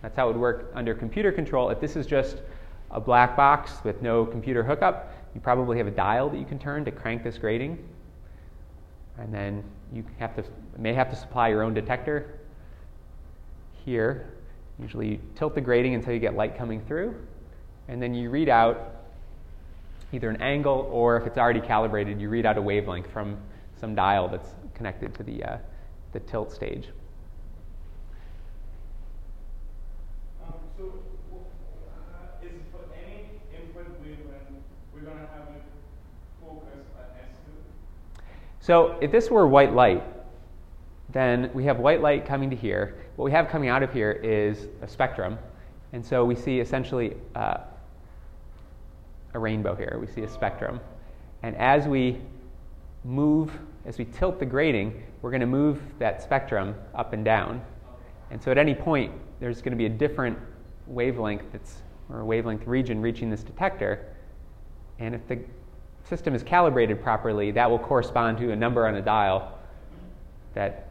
That's 0.02 0.16
how 0.16 0.30
it 0.30 0.34
would 0.34 0.42
work 0.42 0.72
under 0.76 0.94
computer 0.94 1.32
control. 1.32 1.70
If 1.70 1.80
this 1.80 1.96
is 1.96 2.06
just 2.06 2.42
a 2.92 3.00
black 3.00 3.38
box 3.38 3.84
with 3.84 4.02
no 4.02 4.26
computer 4.26 4.64
hookup, 4.64 5.14
you 5.34 5.42
probably 5.42 5.78
have 5.78 5.88
a 5.88 5.92
dial 5.92 6.30
that 6.30 6.38
you 6.38 6.46
can 6.46 6.60
turn 6.60 6.84
to 6.86 6.92
crank 6.92 7.24
this 7.24 7.38
grating. 7.38 7.78
And 9.18 9.34
then 9.34 9.64
you 9.94 10.04
have 10.20 10.36
to, 10.36 10.44
may 10.78 10.94
have 10.94 11.10
to 11.10 11.16
supply 11.16 11.48
your 11.50 11.64
own 11.64 11.74
detector 11.74 12.40
here. 13.86 14.34
Usually 14.80 15.08
you 15.08 15.20
tilt 15.36 15.56
the 15.56 15.62
grating 15.62 15.94
until 15.94 16.14
you 16.14 16.20
get 16.20 16.36
light 16.36 16.58
coming 16.58 16.82
through, 16.86 17.16
and 17.88 18.02
then 18.02 18.14
you 18.14 18.30
read 18.30 18.50
out 18.50 18.96
either 20.12 20.30
an 20.30 20.42
angle 20.42 20.90
or 20.92 21.18
if 21.18 21.28
it's 21.28 21.38
already 21.38 21.62
calibrated, 21.62 22.20
you 22.20 22.30
read 22.30 22.46
out 22.46 22.58
a 22.58 22.62
wavelength 22.62 23.10
from 23.12 23.38
some 23.84 23.96
dial 23.96 24.30
that's 24.30 24.48
connected 24.76 25.14
to 25.14 25.24
the, 25.24 25.44
uh, 25.44 25.58
the 26.14 26.20
tilt 26.22 26.54
stage. 26.54 26.88
So 38.62 38.98
if 39.02 39.12
this 39.12 39.30
were 39.30 39.46
white 39.46 39.74
light, 39.74 40.02
then 41.10 41.52
we 41.54 41.66
have 41.66 41.80
white 41.80 42.02
light 42.02 42.26
coming 42.26 42.50
to 42.52 42.56
here. 42.56 42.96
What 43.18 43.26
we 43.26 43.32
have 43.32 43.50
coming 43.50 43.68
out 43.68 43.84
of 43.84 43.92
here 43.92 44.14
is 44.14 44.70
a 44.82 44.88
spectrum. 44.88 45.38
And 45.92 46.06
so 46.06 46.24
we 46.24 46.36
see 46.36 46.62
essentially 46.62 47.18
uh, 47.36 47.58
a 49.34 49.40
rainbow 49.40 49.76
here. 49.76 49.98
We 50.00 50.08
see 50.08 50.22
a 50.22 50.30
spectrum. 50.30 50.80
And 51.42 51.58
as 51.58 51.86
we 51.86 52.22
move, 53.04 53.52
as 53.86 53.98
we 53.98 54.06
tilt 54.06 54.40
the 54.40 54.46
grating, 54.46 55.04
we're 55.22 55.32
going 55.32 55.42
to 55.42 55.46
move 55.46 55.82
that 56.00 56.22
spectrum 56.22 56.76
up 56.96 57.14
and 57.14 57.26
down. 57.26 57.62
And 58.32 58.42
so 58.42 58.52
at 58.52 58.58
any 58.58 58.74
point, 58.74 59.12
there's 59.40 59.62
going 59.62 59.72
to 59.72 59.78
be 59.78 59.86
a 59.86 59.90
different 59.90 60.38
wavelength 60.88 61.44
that's, 61.52 61.82
or 62.10 62.22
a 62.22 62.26
wavelength 62.26 62.66
region 62.66 63.02
reaching 63.02 63.30
this 63.30 63.44
detector. 63.44 64.16
And 65.00 65.14
if 65.14 65.28
the 65.28 65.40
system 66.04 66.34
is 66.34 66.44
calibrated 66.44 67.02
properly, 67.02 67.52
that 67.52 67.70
will 67.70 67.80
correspond 67.80 68.38
to 68.40 68.52
a 68.52 68.56
number 68.56 68.88
on 68.88 68.96
a 68.96 69.02
dial 69.02 69.58
that 70.54 70.90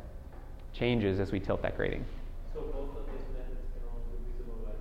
changes 0.73 1.21
as 1.21 1.33
we 1.33 1.41
tilt 1.41 1.63
that 1.63 1.77
grating. 1.77 2.05
So 2.55 2.61
both 2.61 2.97
of 2.97 3.07
these 3.07 3.23
methods 3.33 3.61
can 3.73 3.83
all 3.89 4.01
do 4.11 4.33
visible 4.33 4.59
light? 4.67 4.77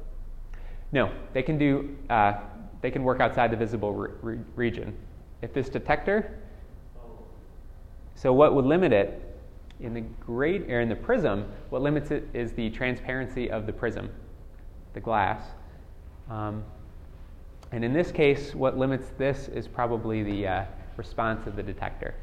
No, 0.91 1.11
they 1.33 1.43
can 1.43 1.57
do. 1.57 1.95
Uh, 2.09 2.33
they 2.81 2.91
can 2.91 3.03
work 3.03 3.19
outside 3.19 3.51
the 3.51 3.57
visible 3.57 3.93
re- 3.93 4.11
re- 4.21 4.43
region. 4.55 4.95
If 5.41 5.53
this 5.53 5.69
detector, 5.69 6.40
so 8.21 8.31
what 8.31 8.53
would 8.53 8.65
limit 8.65 8.93
it 8.93 9.19
in 9.79 9.95
the 9.95 10.01
grate 10.01 10.69
or 10.69 10.79
in 10.79 10.89
the 10.89 10.95
prism? 10.95 11.51
What 11.71 11.81
limits 11.81 12.11
it 12.11 12.27
is 12.35 12.51
the 12.51 12.69
transparency 12.69 13.49
of 13.49 13.65
the 13.65 13.73
prism, 13.73 14.11
the 14.93 14.99
glass. 14.99 15.43
Um, 16.29 16.63
and 17.71 17.83
in 17.83 17.93
this 17.93 18.11
case, 18.11 18.53
what 18.53 18.77
limits 18.77 19.07
this 19.17 19.47
is 19.47 19.67
probably 19.67 20.21
the 20.21 20.47
uh, 20.47 20.65
response 20.97 21.47
of 21.47 21.55
the 21.55 21.63
detector. 21.63 22.13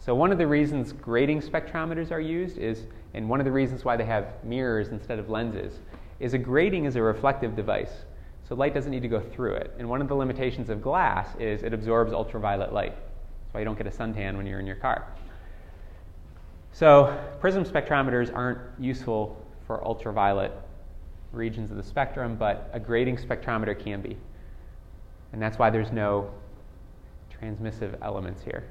So, 0.00 0.16
one 0.16 0.32
of 0.32 0.38
the 0.38 0.48
reasons 0.48 0.92
grating 0.92 1.40
spectrometers 1.40 2.10
are 2.10 2.20
used 2.20 2.58
is, 2.58 2.86
and 3.14 3.28
one 3.28 3.38
of 3.38 3.44
the 3.44 3.52
reasons 3.52 3.84
why 3.84 3.96
they 3.96 4.04
have 4.04 4.42
mirrors 4.42 4.88
instead 4.88 5.20
of 5.20 5.30
lenses, 5.30 5.78
is 6.18 6.34
a 6.34 6.38
grating 6.38 6.86
is 6.86 6.96
a 6.96 7.02
reflective 7.02 7.54
device. 7.54 7.92
So, 8.48 8.56
light 8.56 8.74
doesn't 8.74 8.90
need 8.90 9.02
to 9.02 9.08
go 9.08 9.20
through 9.20 9.54
it. 9.54 9.72
And 9.78 9.88
one 9.88 10.02
of 10.02 10.08
the 10.08 10.16
limitations 10.16 10.70
of 10.70 10.82
glass 10.82 11.28
is 11.38 11.62
it 11.62 11.72
absorbs 11.72 12.12
ultraviolet 12.12 12.72
light. 12.72 12.96
Why 13.52 13.60
you 13.60 13.64
don't 13.64 13.78
get 13.78 13.86
a 13.86 13.90
suntan 13.90 14.36
when 14.36 14.46
you're 14.46 14.60
in 14.60 14.66
your 14.66 14.76
car. 14.76 15.06
So, 16.72 17.18
prism 17.38 17.64
spectrometers 17.64 18.34
aren't 18.34 18.58
useful 18.78 19.44
for 19.66 19.84
ultraviolet 19.84 20.52
regions 21.32 21.70
of 21.70 21.76
the 21.76 21.82
spectrum, 21.82 22.36
but 22.36 22.70
a 22.72 22.80
grating 22.80 23.16
spectrometer 23.16 23.78
can 23.78 24.00
be. 24.00 24.16
And 25.32 25.40
that's 25.40 25.58
why 25.58 25.70
there's 25.70 25.92
no 25.92 26.30
transmissive 27.30 27.96
elements 28.02 28.42
here. 28.42 28.64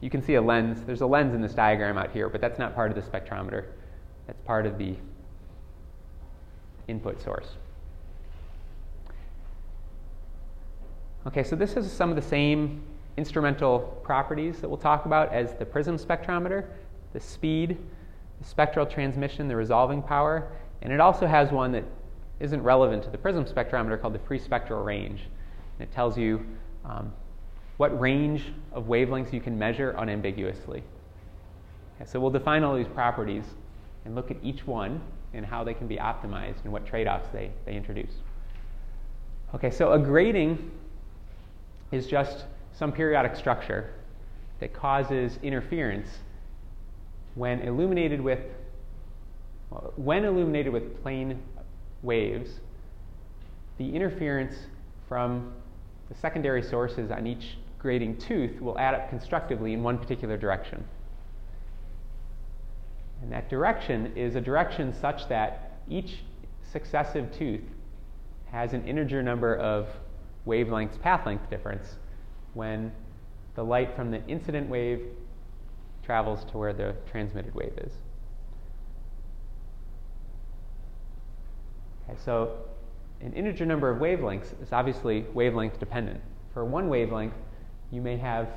You 0.00 0.10
can 0.10 0.22
see 0.22 0.34
a 0.34 0.42
lens. 0.42 0.84
There's 0.84 1.02
a 1.02 1.06
lens 1.06 1.34
in 1.34 1.40
this 1.40 1.54
diagram 1.54 1.98
out 1.98 2.10
here, 2.10 2.28
but 2.28 2.40
that's 2.40 2.58
not 2.58 2.74
part 2.74 2.90
of 2.90 2.96
the 2.96 3.10
spectrometer. 3.10 3.66
That's 4.26 4.40
part 4.42 4.66
of 4.66 4.78
the 4.78 4.96
input 6.88 7.20
source. 7.22 7.48
Okay, 11.26 11.44
so 11.44 11.54
this 11.54 11.76
is 11.76 11.90
some 11.92 12.08
of 12.08 12.16
the 12.16 12.22
same 12.22 12.82
instrumental 13.16 13.80
properties 14.02 14.60
that 14.60 14.68
we'll 14.68 14.78
talk 14.78 15.06
about 15.06 15.32
as 15.32 15.54
the 15.54 15.64
prism 15.64 15.98
spectrometer 15.98 16.66
the 17.12 17.20
speed, 17.20 17.76
the 18.40 18.44
spectral 18.44 18.86
transmission, 18.86 19.48
the 19.48 19.56
resolving 19.56 20.02
power, 20.02 20.52
and 20.82 20.92
it 20.92 21.00
also 21.00 21.26
has 21.26 21.50
one 21.50 21.72
that 21.72 21.84
isn't 22.38 22.62
relevant 22.62 23.02
to 23.02 23.10
the 23.10 23.18
prism 23.18 23.44
spectrometer 23.44 24.00
called 24.00 24.14
the 24.14 24.18
free 24.20 24.38
spectral 24.38 24.82
range. 24.82 25.22
And 25.78 25.88
it 25.88 25.92
tells 25.92 26.16
you 26.16 26.44
um, 26.84 27.12
what 27.76 27.98
range 28.00 28.44
of 28.72 28.86
wavelengths 28.86 29.32
you 29.32 29.40
can 29.40 29.58
measure 29.58 29.94
unambiguously. 29.98 30.82
Okay, 31.96 32.10
so 32.10 32.18
we'll 32.18 32.30
define 32.30 32.62
all 32.62 32.74
these 32.74 32.88
properties 32.88 33.44
and 34.04 34.14
look 34.14 34.30
at 34.30 34.38
each 34.42 34.66
one 34.66 35.00
and 35.34 35.44
how 35.44 35.62
they 35.62 35.74
can 35.74 35.86
be 35.86 35.96
optimized 35.96 36.64
and 36.64 36.72
what 36.72 36.86
trade 36.86 37.06
offs 37.06 37.28
they, 37.32 37.50
they 37.66 37.74
introduce. 37.74 38.12
Okay, 39.54 39.70
so 39.70 39.92
a 39.92 39.98
grating 39.98 40.70
is 41.92 42.06
just 42.06 42.44
some 42.80 42.90
periodic 42.90 43.36
structure 43.36 43.90
that 44.58 44.72
causes 44.72 45.38
interference 45.42 46.08
when 47.34 47.60
illuminated 47.60 48.22
with 48.22 48.40
when 49.96 50.24
illuminated 50.24 50.72
with 50.72 51.00
plane 51.02 51.40
waves, 52.02 52.58
the 53.76 53.94
interference 53.94 54.56
from 55.06 55.52
the 56.08 56.14
secondary 56.16 56.62
sources 56.62 57.10
on 57.10 57.26
each 57.26 57.58
grating 57.78 58.16
tooth 58.16 58.60
will 58.60 58.78
add 58.78 58.94
up 58.94 59.10
constructively 59.10 59.74
in 59.74 59.82
one 59.82 59.98
particular 59.98 60.36
direction. 60.38 60.82
And 63.22 63.30
that 63.30 63.50
direction 63.50 64.12
is 64.16 64.34
a 64.34 64.40
direction 64.40 64.94
such 64.98 65.28
that 65.28 65.78
each 65.88 66.20
successive 66.72 67.30
tooth 67.30 67.60
has 68.50 68.72
an 68.72 68.88
integer 68.88 69.22
number 69.22 69.54
of 69.54 69.86
wavelengths 70.46 71.00
path 71.00 71.26
length 71.26 71.48
difference 71.50 71.96
when 72.54 72.92
the 73.54 73.64
light 73.64 73.94
from 73.94 74.10
the 74.10 74.24
incident 74.26 74.68
wave 74.68 75.02
travels 76.02 76.44
to 76.44 76.58
where 76.58 76.72
the 76.72 76.94
transmitted 77.10 77.54
wave 77.54 77.72
is. 77.78 77.92
Okay, 82.08 82.18
so 82.24 82.56
an 83.20 83.32
integer 83.34 83.66
number 83.66 83.90
of 83.90 83.98
wavelengths 83.98 84.60
is 84.62 84.72
obviously 84.72 85.26
wavelength 85.34 85.78
dependent. 85.78 86.20
For 86.54 86.64
one 86.64 86.88
wavelength, 86.88 87.34
you 87.90 88.00
may 88.00 88.16
have 88.16 88.48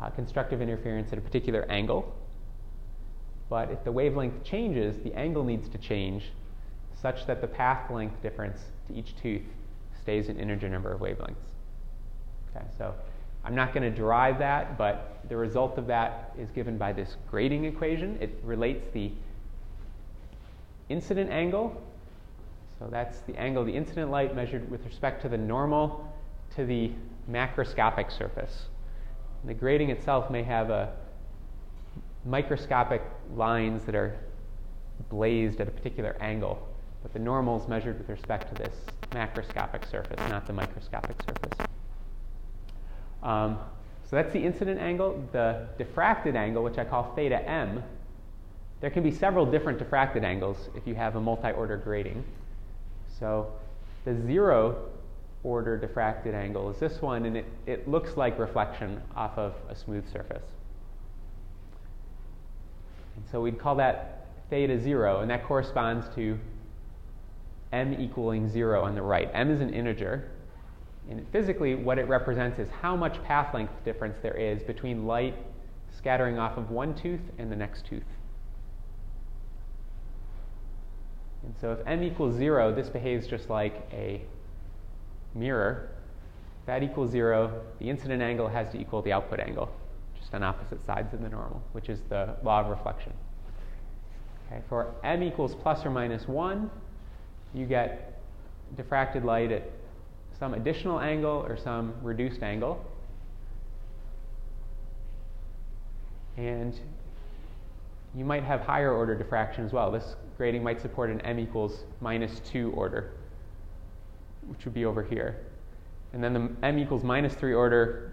uh, 0.00 0.10
constructive 0.10 0.60
interference 0.60 1.12
at 1.12 1.18
a 1.18 1.20
particular 1.20 1.66
angle, 1.68 2.12
but 3.48 3.70
if 3.70 3.84
the 3.84 3.92
wavelength 3.92 4.42
changes, 4.42 4.96
the 5.04 5.12
angle 5.14 5.44
needs 5.44 5.68
to 5.68 5.78
change 5.78 6.32
such 7.00 7.26
that 7.26 7.40
the 7.40 7.46
path 7.46 7.90
length 7.90 8.22
difference 8.22 8.60
to 8.88 8.94
each 8.94 9.14
tooth 9.16 9.42
stays 10.00 10.28
an 10.28 10.38
integer 10.38 10.68
number 10.68 10.92
of 10.92 11.00
wavelengths. 11.00 11.53
Okay, 12.54 12.64
so 12.78 12.94
I'm 13.44 13.54
not 13.54 13.72
going 13.74 13.82
to 13.82 13.96
derive 13.96 14.38
that, 14.38 14.78
but 14.78 15.18
the 15.28 15.36
result 15.36 15.78
of 15.78 15.86
that 15.88 16.34
is 16.38 16.50
given 16.50 16.78
by 16.78 16.92
this 16.92 17.16
grating 17.30 17.64
equation. 17.64 18.18
It 18.20 18.38
relates 18.44 18.86
the 18.92 19.10
incident 20.88 21.30
angle 21.30 21.80
so 22.78 22.88
that's 22.90 23.20
the 23.20 23.36
angle 23.36 23.64
the 23.64 23.74
incident 23.74 24.10
light 24.10 24.34
measured 24.34 24.70
with 24.70 24.84
respect 24.84 25.22
to 25.22 25.28
the 25.28 25.38
normal 25.38 26.12
to 26.56 26.64
the 26.66 26.92
macroscopic 27.30 28.10
surface. 28.12 28.66
And 29.40 29.50
the 29.50 29.54
grating 29.54 29.90
itself 29.90 30.30
may 30.30 30.42
have 30.42 30.70
a 30.70 30.92
microscopic 32.24 33.02
lines 33.34 33.84
that 33.84 33.94
are 33.94 34.16
blazed 35.08 35.60
at 35.60 35.68
a 35.68 35.70
particular 35.70 36.16
angle, 36.20 36.66
but 37.02 37.12
the 37.12 37.18
normal 37.18 37.60
is 37.60 37.68
measured 37.68 37.98
with 37.98 38.08
respect 38.08 38.54
to 38.54 38.62
this 38.62 38.74
macroscopic 39.10 39.88
surface, 39.90 40.18
not 40.28 40.46
the 40.46 40.52
microscopic 40.52 41.16
surface. 41.22 41.73
Um, 43.24 43.58
so 44.08 44.16
that's 44.16 44.32
the 44.32 44.44
incident 44.44 44.80
angle. 44.80 45.26
The 45.32 45.66
diffracted 45.78 46.36
angle, 46.36 46.62
which 46.62 46.78
I 46.78 46.84
call 46.84 47.14
theta 47.16 47.42
m, 47.48 47.82
there 48.80 48.90
can 48.90 49.02
be 49.02 49.10
several 49.10 49.46
different 49.46 49.78
diffracted 49.78 50.24
angles 50.24 50.68
if 50.76 50.86
you 50.86 50.94
have 50.94 51.16
a 51.16 51.20
multi-order 51.20 51.78
grating. 51.78 52.22
So 53.18 53.50
the 54.04 54.14
zero 54.26 54.90
order 55.42 55.78
diffracted 55.78 56.34
angle 56.34 56.70
is 56.70 56.78
this 56.78 57.00
one, 57.00 57.24
and 57.24 57.36
it, 57.36 57.46
it 57.66 57.88
looks 57.88 58.16
like 58.16 58.38
reflection 58.38 59.00
off 59.16 59.36
of 59.38 59.54
a 59.68 59.74
smooth 59.74 60.10
surface. 60.12 60.44
And 63.16 63.24
so 63.30 63.40
we'd 63.40 63.58
call 63.58 63.76
that 63.76 64.26
theta 64.50 64.80
zero, 64.80 65.20
and 65.20 65.30
that 65.30 65.44
corresponds 65.44 66.06
to 66.14 66.38
m 67.72 67.94
equaling 67.94 68.48
zero 68.48 68.82
on 68.84 68.94
the 68.94 69.02
right. 69.02 69.30
m 69.32 69.50
is 69.50 69.60
an 69.60 69.72
integer, 69.72 70.30
and 71.10 71.26
physically 71.32 71.74
what 71.74 71.98
it 71.98 72.08
represents 72.08 72.58
is 72.58 72.68
how 72.70 72.96
much 72.96 73.22
path 73.24 73.52
length 73.54 73.72
difference 73.84 74.16
there 74.22 74.36
is 74.36 74.62
between 74.62 75.06
light 75.06 75.34
scattering 75.96 76.38
off 76.38 76.56
of 76.56 76.70
one 76.70 76.94
tooth 76.94 77.20
and 77.38 77.50
the 77.50 77.56
next 77.56 77.84
tooth. 77.86 78.02
And 81.44 81.54
so 81.60 81.72
if 81.72 81.86
m 81.86 82.02
equals 82.02 82.34
0, 82.34 82.74
this 82.74 82.88
behaves 82.88 83.26
just 83.26 83.50
like 83.50 83.86
a 83.92 84.22
mirror. 85.34 85.90
If 86.62 86.66
that 86.66 86.82
equals 86.82 87.10
0, 87.10 87.62
the 87.78 87.90
incident 87.90 88.22
angle 88.22 88.48
has 88.48 88.70
to 88.70 88.80
equal 88.80 89.02
the 89.02 89.12
output 89.12 89.40
angle, 89.40 89.70
just 90.18 90.34
on 90.34 90.42
opposite 90.42 90.84
sides 90.86 91.12
of 91.12 91.20
the 91.20 91.28
normal, 91.28 91.62
which 91.72 91.90
is 91.90 92.00
the 92.08 92.34
law 92.42 92.60
of 92.60 92.68
reflection. 92.68 93.12
Okay, 94.46 94.62
for 94.68 94.94
m 95.04 95.22
equals 95.22 95.54
plus 95.54 95.84
or 95.84 95.90
minus 95.90 96.26
1, 96.26 96.70
you 97.52 97.66
get 97.66 98.22
diffracted 98.76 99.24
light 99.24 99.52
at 99.52 99.70
some 100.38 100.54
additional 100.54 101.00
angle 101.00 101.44
or 101.46 101.56
some 101.56 101.94
reduced 102.02 102.42
angle. 102.42 102.84
And 106.36 106.78
you 108.14 108.24
might 108.24 108.42
have 108.42 108.60
higher 108.60 108.92
order 108.92 109.14
diffraction 109.14 109.64
as 109.64 109.72
well. 109.72 109.90
This 109.90 110.16
grating 110.36 110.62
might 110.62 110.80
support 110.80 111.10
an 111.10 111.20
m 111.22 111.38
equals 111.38 111.84
minus 112.00 112.40
2 112.40 112.72
order, 112.72 113.12
which 114.46 114.64
would 114.64 114.74
be 114.74 114.84
over 114.84 115.02
here. 115.02 115.36
And 116.12 116.22
then 116.22 116.32
the 116.32 116.66
m 116.66 116.78
equals 116.78 117.02
minus 117.04 117.34
3 117.34 117.54
order 117.54 118.12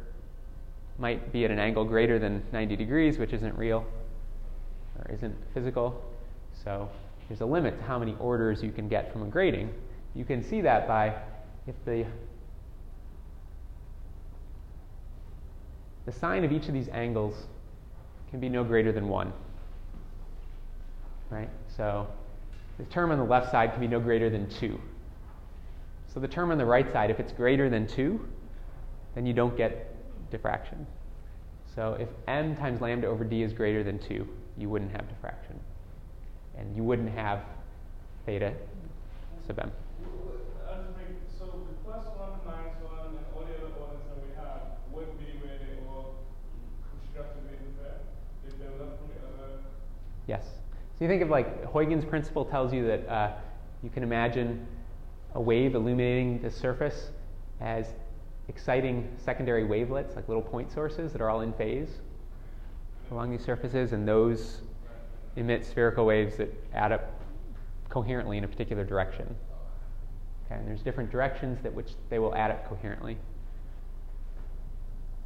might 0.98 1.32
be 1.32 1.46
at 1.46 1.52
an 1.52 1.60
angle 1.60 1.84
greater 1.84 2.20
than 2.20 2.44
90 2.52 2.76
degrees, 2.76 3.18
which 3.18 3.34
isn't 3.34 3.58
real 3.58 3.86
or 5.00 5.12
isn't 5.12 5.36
physical. 5.54 6.04
So 6.64 6.90
there's 7.28 7.42
a 7.42 7.46
limit 7.46 7.78
to 7.78 7.84
how 7.84 7.98
many 7.98 8.16
orders 8.20 8.62
you 8.62 8.72
can 8.72 8.88
get 8.88 9.12
from 9.12 9.24
a 9.24 9.28
grating. 9.28 9.74
You 10.14 10.26
can 10.26 10.44
see 10.44 10.62
that 10.62 10.88
by 10.88 11.16
if 11.68 11.76
the 11.86 12.06
the 16.06 16.12
sine 16.12 16.44
of 16.44 16.52
each 16.52 16.68
of 16.68 16.74
these 16.74 16.90
angles 16.90 17.46
can 18.30 18.40
be 18.40 18.50
no 18.50 18.64
greater 18.64 18.92
than 18.92 19.08
1 19.08 19.32
right? 21.32 21.50
So 21.76 22.08
the 22.78 22.84
term 22.86 23.12
on 23.12 23.18
the 23.18 23.24
left 23.24 23.50
side 23.52 23.72
can 23.72 23.82
be 23.82 23.88
no 23.88 24.00
greater 24.00 24.30
than 24.30 24.48
2. 24.50 24.80
So 26.14 26.20
the 26.20 26.28
term 26.28 26.52
on 26.52 26.58
the 26.58 26.66
right 26.66 26.92
side, 26.92 27.10
if 27.10 27.20
it's 27.20 27.32
greater 27.32 27.70
than 27.70 27.88
2, 27.88 28.28
then 29.16 29.26
you 29.26 29.34
don't 29.34 29.56
get 29.58 29.96
diffraction. 30.30 30.86
So 31.74 31.98
if 32.00 32.10
m 32.28 32.56
times 32.58 32.82
lambda 32.82 33.08
over 33.08 33.24
d 33.24 33.44
is 33.44 33.54
greater 33.54 33.82
than 33.84 33.98
2, 33.98 34.28
you 34.58 34.70
wouldn't 34.70 34.92
have 34.92 35.08
diffraction. 35.08 35.58
And 36.58 36.76
you 36.76 36.84
wouldn't 36.84 37.10
have 37.12 37.44
theta 38.26 38.54
sub 39.48 39.60
m. 39.60 39.72
So 41.40 41.46
the 41.46 41.74
plus 41.84 42.06
one, 42.18 42.38
minus 42.46 42.76
one, 42.84 43.16
and 43.16 43.26
all 43.34 43.44
the 43.48 43.56
other 43.56 43.72
orders 43.80 44.04
that 44.10 44.20
we 44.20 44.36
have 44.36 44.78
would 44.92 45.18
be 45.18 45.32
where 45.40 45.58
they 45.58 45.80
all 45.88 46.20
constructively 46.92 47.56
infer. 47.66 47.96
They 48.44 48.52
develop 48.52 49.00
from 49.00 49.08
the 49.08 49.20
other. 49.26 49.64
Yes. 50.32 50.46
So 50.98 51.04
you 51.04 51.10
think 51.10 51.22
of 51.22 51.30
like 51.30 51.66
Huygens' 51.74 52.06
principle 52.06 52.46
tells 52.46 52.72
you 52.72 52.88
that 52.88 53.06
uh, 53.10 53.32
you 53.84 53.90
can 53.90 54.02
imagine 54.02 54.66
a 55.36 55.42
wave 55.42 55.76
illuminating 55.76 56.42
the 56.42 56.50
surface 56.50 57.10
as 57.60 57.88
exciting 58.48 59.10
secondary 59.18 59.66
wavelets, 59.66 60.16
like 60.16 60.30
little 60.30 60.42
point 60.42 60.72
sources 60.72 61.12
that 61.12 61.20
are 61.20 61.30
all 61.30 61.42
in 61.42 61.52
phase 61.52 61.90
along 63.12 63.30
these 63.30 63.44
surfaces, 63.44 63.92
and 63.92 64.08
those 64.08 64.62
emit 65.36 65.66
spherical 65.66 66.06
waves 66.06 66.38
that 66.38 66.50
add 66.74 66.94
up 66.94 67.12
coherently 67.90 68.38
in 68.38 68.46
a 68.46 68.48
particular 68.48 68.86
direction. 68.86 69.36
Okay, 70.46 70.60
and 70.60 70.66
there's 70.66 70.82
different 70.82 71.12
directions 71.12 71.62
that 71.62 71.74
which 71.74 71.92
they 72.10 72.20
will 72.20 72.34
add 72.36 72.52
up 72.52 72.70
coherently. 72.70 73.18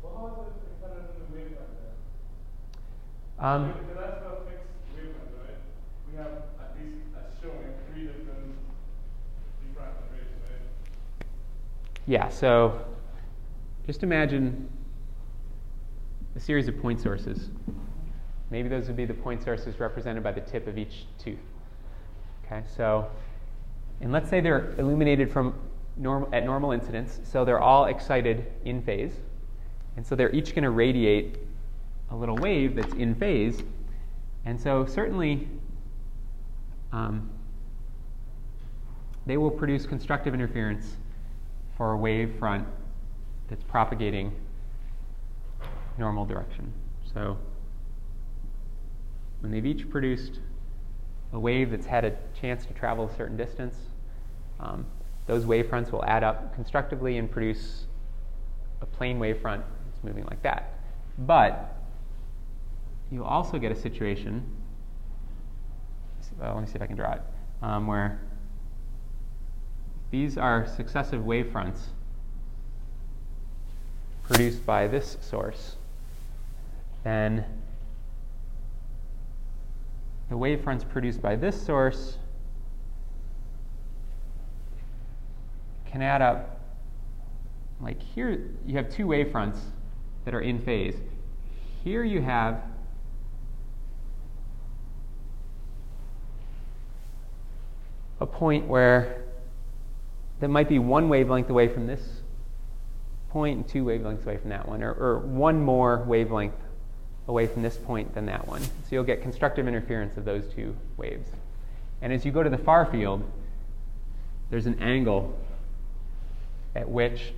Well, 0.01 0.47
Have 6.17 6.27
at 6.59 6.75
least 6.79 6.97
three 7.91 8.03
different 8.05 8.55
right? 9.75 9.89
Yeah, 12.07 12.29
so 12.29 12.79
just 13.85 14.01
imagine 14.01 14.69
a 16.35 16.39
series 16.39 16.69
of 16.69 16.79
point 16.81 17.01
sources. 17.01 17.49
Maybe 18.49 18.69
those 18.69 18.87
would 18.87 18.95
be 18.95 19.03
the 19.03 19.13
point 19.13 19.43
sources 19.43 19.79
represented 19.79 20.23
by 20.23 20.31
the 20.31 20.41
tip 20.41 20.67
of 20.67 20.77
each 20.77 21.05
tooth. 21.17 21.39
Okay, 22.45 22.63
so, 22.77 23.09
and 23.99 24.13
let's 24.13 24.29
say 24.29 24.39
they're 24.39 24.73
illuminated 24.77 25.29
from 25.29 25.53
normal, 25.97 26.29
at 26.31 26.45
normal 26.45 26.71
incidence, 26.71 27.19
so 27.23 27.43
they're 27.43 27.59
all 27.59 27.85
excited 27.85 28.45
in 28.63 28.81
phase. 28.81 29.13
And 29.97 30.05
so 30.05 30.15
they're 30.15 30.33
each 30.33 30.55
going 30.55 30.63
to 30.63 30.69
radiate 30.69 31.39
a 32.11 32.15
little 32.15 32.37
wave 32.37 32.75
that's 32.75 32.93
in 32.93 33.15
phase. 33.15 33.63
And 34.45 34.61
so 34.61 34.85
certainly 34.85 35.47
um, 36.91 37.29
they 39.25 39.37
will 39.37 39.51
produce 39.51 39.85
constructive 39.85 40.33
interference 40.33 40.97
for 41.77 41.93
a 41.93 41.97
wave 41.97 42.35
front 42.39 42.67
that's 43.49 43.63
propagating 43.63 44.31
normal 45.97 46.25
direction. 46.25 46.71
So 47.13 47.37
when 49.39 49.51
they've 49.51 49.65
each 49.65 49.89
produced 49.89 50.39
a 51.33 51.39
wave 51.39 51.71
that's 51.71 51.85
had 51.85 52.05
a 52.05 52.15
chance 52.39 52.65
to 52.65 52.73
travel 52.73 53.09
a 53.09 53.15
certain 53.15 53.37
distance, 53.37 53.75
um, 54.59 54.85
those 55.27 55.45
wave 55.45 55.69
fronts 55.69 55.91
will 55.91 56.05
add 56.05 56.23
up 56.23 56.53
constructively 56.53 57.17
and 57.17 57.29
produce 57.29 57.85
a 58.81 58.85
plane 58.85 59.19
wave 59.19 59.39
front 59.39 59.63
that's 59.85 60.03
moving 60.03 60.25
like 60.25 60.41
that. 60.43 60.79
But 61.19 61.75
you 63.11 63.23
also 63.23 63.57
get 63.57 63.71
a 63.71 63.75
situation, 63.75 64.43
well, 66.39 66.55
let 66.55 66.61
me 66.61 66.67
see 66.67 66.75
if 66.75 66.81
I 66.81 66.87
can 66.87 66.95
draw 66.95 67.13
it, 67.13 67.21
um, 67.61 67.87
where 67.87 68.19
these 70.11 70.37
are 70.37 70.67
successive 70.67 71.25
wave 71.25 71.51
fronts 71.51 71.89
produced 74.23 74.65
by 74.65 74.87
this 74.87 75.17
source, 75.21 75.75
then 77.03 77.45
the 80.29 80.37
wave 80.37 80.61
fronts 80.61 80.83
produced 80.83 81.21
by 81.21 81.35
this 81.35 81.61
source 81.61 82.17
can 85.85 86.01
add 86.01 86.21
up 86.21 86.55
like 87.79 88.01
here 88.01 88.49
you 88.65 88.75
have 88.75 88.89
two 88.89 89.07
wave 89.07 89.31
fronts 89.31 89.59
that 90.23 90.33
are 90.33 90.41
in 90.41 90.59
phase. 90.59 90.95
Here 91.83 92.03
you 92.03 92.21
have 92.21 92.61
a 98.25 98.27
point 98.27 98.65
where 98.65 99.21
that 100.39 100.47
might 100.47 100.67
be 100.67 100.79
one 100.79 101.09
wavelength 101.09 101.47
away 101.51 101.67
from 101.67 101.85
this 101.85 102.01
point 103.29 103.57
and 103.57 103.67
two 103.67 103.85
wavelengths 103.85 104.23
away 104.23 104.37
from 104.37 104.49
that 104.49 104.67
one, 104.67 104.81
or, 104.81 104.93
or 104.93 105.19
one 105.19 105.61
more 105.61 106.03
wavelength 106.07 106.55
away 107.27 107.45
from 107.45 107.61
this 107.61 107.77
point 107.77 108.15
than 108.15 108.25
that 108.25 108.47
one. 108.47 108.63
So 108.63 108.69
you'll 108.89 109.03
get 109.03 109.21
constructive 109.21 109.67
interference 109.67 110.17
of 110.17 110.25
those 110.25 110.51
two 110.55 110.75
waves. 110.97 111.29
And 112.01 112.11
as 112.11 112.25
you 112.25 112.31
go 112.31 112.41
to 112.41 112.49
the 112.49 112.57
far 112.57 112.87
field, 112.87 113.23
there's 114.49 114.65
an 114.65 114.79
angle 114.79 115.37
at 116.75 116.89
which 116.89 117.31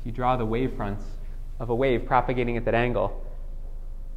if 0.00 0.04
you 0.04 0.10
draw 0.10 0.36
the 0.36 0.44
wave 0.44 0.72
fronts 0.76 1.04
of 1.62 1.70
a 1.70 1.74
wave 1.74 2.04
propagating 2.04 2.56
at 2.56 2.64
that 2.64 2.74
angle, 2.74 3.24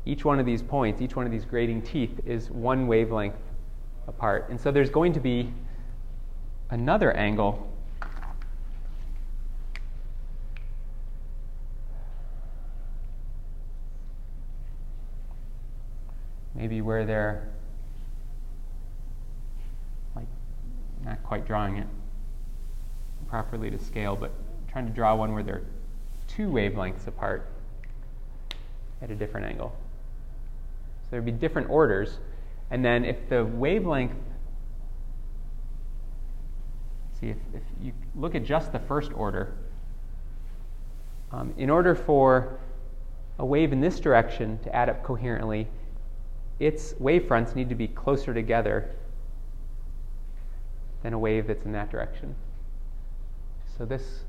each 0.03 0.25
one 0.25 0.39
of 0.39 0.47
these 0.47 0.63
points, 0.63 0.99
each 0.99 1.15
one 1.15 1.27
of 1.27 1.31
these 1.31 1.45
grating 1.45 1.79
teeth 1.79 2.19
is 2.25 2.49
one 2.49 2.88
wavelength 2.88 3.36
apart. 4.08 4.49
And 4.49 4.60
so 4.60 4.71
there's 4.71 4.89
going 4.89 5.13
to 5.13 5.19
be 5.19 5.53
another 6.71 7.12
angle 7.12 7.71
maybe 16.55 16.81
where 16.81 17.05
they're 17.05 17.47
like 20.15 20.25
not 21.03 21.21
quite 21.21 21.45
drawing 21.45 21.77
it 21.77 21.88
properly 23.27 23.69
to 23.69 23.77
scale, 23.77 24.15
but 24.15 24.31
trying 24.71 24.88
to 24.88 24.93
draw 24.93 25.13
one 25.13 25.34
where 25.34 25.43
they're 25.43 25.62
two 26.36 26.50
wavelengths 26.50 27.08
apart 27.08 27.48
at 29.02 29.12
a 29.12 29.15
different 29.15 29.45
angle. 29.45 29.76
So 31.04 31.12
there'd 31.12 31.26
be 31.26 31.32
different 31.32 31.69
orders. 31.69 32.19
And 32.71 32.84
then 32.84 33.06
if 33.06 33.30
the 33.30 33.45
wavelength, 33.45 34.15
see, 37.19 37.30
if, 37.30 37.38
if 37.54 37.62
you 37.82 37.93
look 38.15 38.36
at 38.36 38.43
just 38.43 38.71
the 38.71 38.80
first 38.80 39.13
order, 39.13 39.54
um, 41.32 41.54
in 41.58 41.69
order 41.69 41.95
for 41.95 42.60
a 43.39 43.45
wave 43.45 43.71
in 43.71 43.82
this 43.82 44.00
direction 44.00 44.60
to 44.63 44.76
add 44.76 44.89
up 44.89 45.04
coherently, 45.04 45.67
its 46.60 46.93
wavefronts 46.93 47.56
need 47.56 47.69
to 47.69 47.76
be 47.76 47.88
closer 47.88 48.34
together 48.34 48.89
than 51.04 51.13
a 51.13 51.19
wave 51.19 51.48
that's 51.48 51.65
in 51.65 51.71
that 51.74 51.91
direction. 51.91 52.34
So 53.78 53.86
this 53.86 54.24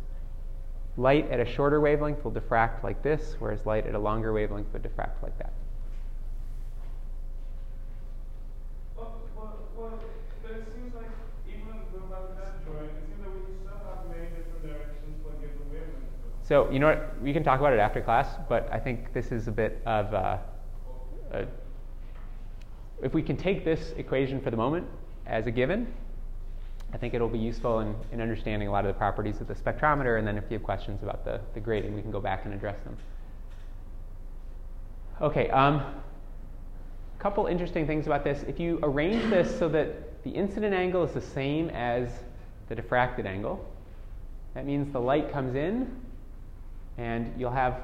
light 0.97 1.31
at 1.31 1.41
a 1.41 1.45
shorter 1.45 1.81
wavelength 1.81 2.25
will 2.25 2.33
diffract 2.33 2.83
like 2.83 3.03
this, 3.03 3.37
whereas 3.39 3.67
light 3.67 3.87
at 3.87 3.95
a 3.95 3.99
longer 3.99 4.33
wavelength 4.33 4.73
would 4.73 4.83
diffract 4.83 5.23
like 5.23 5.37
that. 5.39 5.53
So, 16.47 16.71
you 16.71 16.79
know 16.79 16.87
what? 16.87 17.21
We 17.21 17.33
can 17.33 17.43
talk 17.43 17.59
about 17.59 17.73
it 17.73 17.81
after 17.81 18.01
class, 18.01 18.29
but 18.49 18.69
I 18.73 18.79
think 18.79 19.13
this 19.13 19.33
is 19.33 19.49
a 19.49 19.51
bit 19.51 19.83
of 19.85 20.15
uh, 20.15 20.39
a. 21.33 21.47
If 23.03 23.15
we 23.15 23.23
can 23.23 23.37
take 23.37 23.65
this 23.65 23.93
equation 23.97 24.41
for 24.41 24.53
the 24.53 24.57
moment 24.57 24.87
as 25.27 25.49
a 25.49 25.51
given, 25.51 25.93
I 26.93 26.99
think 26.99 27.15
it'll 27.15 27.29
be 27.29 27.39
useful 27.39 27.81
in, 27.81 27.95
in 28.13 28.21
understanding 28.21 28.69
a 28.69 28.71
lot 28.71 28.87
of 28.87 28.95
the 28.95 28.99
properties 28.99 29.41
of 29.41 29.49
the 29.49 29.55
spectrometer, 29.55 30.19
and 30.19 30.27
then 30.27 30.39
if 30.39 30.45
you 30.49 30.55
have 30.57 30.63
questions 30.63 31.03
about 31.03 31.25
the, 31.25 31.41
the 31.55 31.61
grating, 31.61 31.95
we 31.95 32.03
can 32.03 32.11
go 32.11 32.21
back 32.21 32.45
and 32.45 32.55
address 32.55 32.79
them. 32.85 32.97
Okay, 35.21 35.51
um, 35.51 35.83
couple 37.19 37.47
interesting 37.47 37.87
things 37.87 38.07
about 38.07 38.23
this. 38.23 38.45
If 38.47 38.61
you 38.61 38.79
arrange 38.85 39.29
this 39.31 39.59
so 39.59 39.69
that 39.71 40.23
the 40.23 40.31
incident 40.31 40.75
angle 40.75 41.03
is 41.03 41.13
the 41.13 41.21
same 41.21 41.71
as 41.71 42.09
the 42.69 42.77
diffracted 42.77 43.27
angle, 43.27 43.69
that 44.55 44.65
means 44.65 44.93
the 44.93 45.01
light 45.01 45.33
comes 45.33 45.55
in 45.55 45.95
and 46.99 47.33
you'll 47.37 47.51
have 47.51 47.81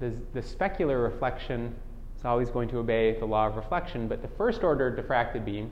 the, 0.00 0.14
the 0.32 0.40
specular 0.40 1.02
reflection 1.02 1.74
is 2.16 2.24
always 2.24 2.48
going 2.50 2.68
to 2.68 2.78
obey 2.78 3.18
the 3.18 3.26
law 3.26 3.46
of 3.46 3.56
reflection, 3.56 4.08
but 4.08 4.22
the 4.22 4.28
first 4.28 4.62
order 4.62 4.90
diffracted 4.90 5.44
beam, 5.44 5.70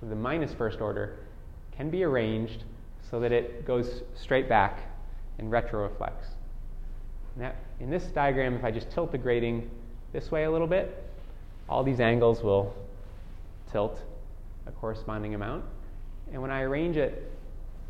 so 0.00 0.06
the 0.06 0.16
minus 0.16 0.52
first 0.52 0.80
order, 0.80 1.18
can 1.76 1.90
be 1.90 2.04
arranged 2.04 2.64
so 3.10 3.20
that 3.20 3.32
it 3.32 3.66
goes 3.66 4.02
straight 4.14 4.48
back 4.48 4.80
and 5.38 5.50
retroreflects. 5.50 6.28
That, 7.36 7.56
in 7.80 7.90
this 7.90 8.04
diagram, 8.04 8.54
if 8.54 8.64
I 8.64 8.70
just 8.70 8.90
tilt 8.90 9.12
the 9.12 9.18
grating 9.18 9.70
this 10.12 10.30
way 10.30 10.44
a 10.44 10.50
little 10.50 10.66
bit, 10.66 11.02
all 11.68 11.82
these 11.82 12.00
angles 12.00 12.42
will 12.42 12.74
tilt 13.72 13.98
a 14.66 14.70
corresponding 14.70 15.34
amount. 15.34 15.64
And 16.32 16.40
when 16.40 16.50
I 16.50 16.62
arrange 16.62 16.96
it 16.96 17.30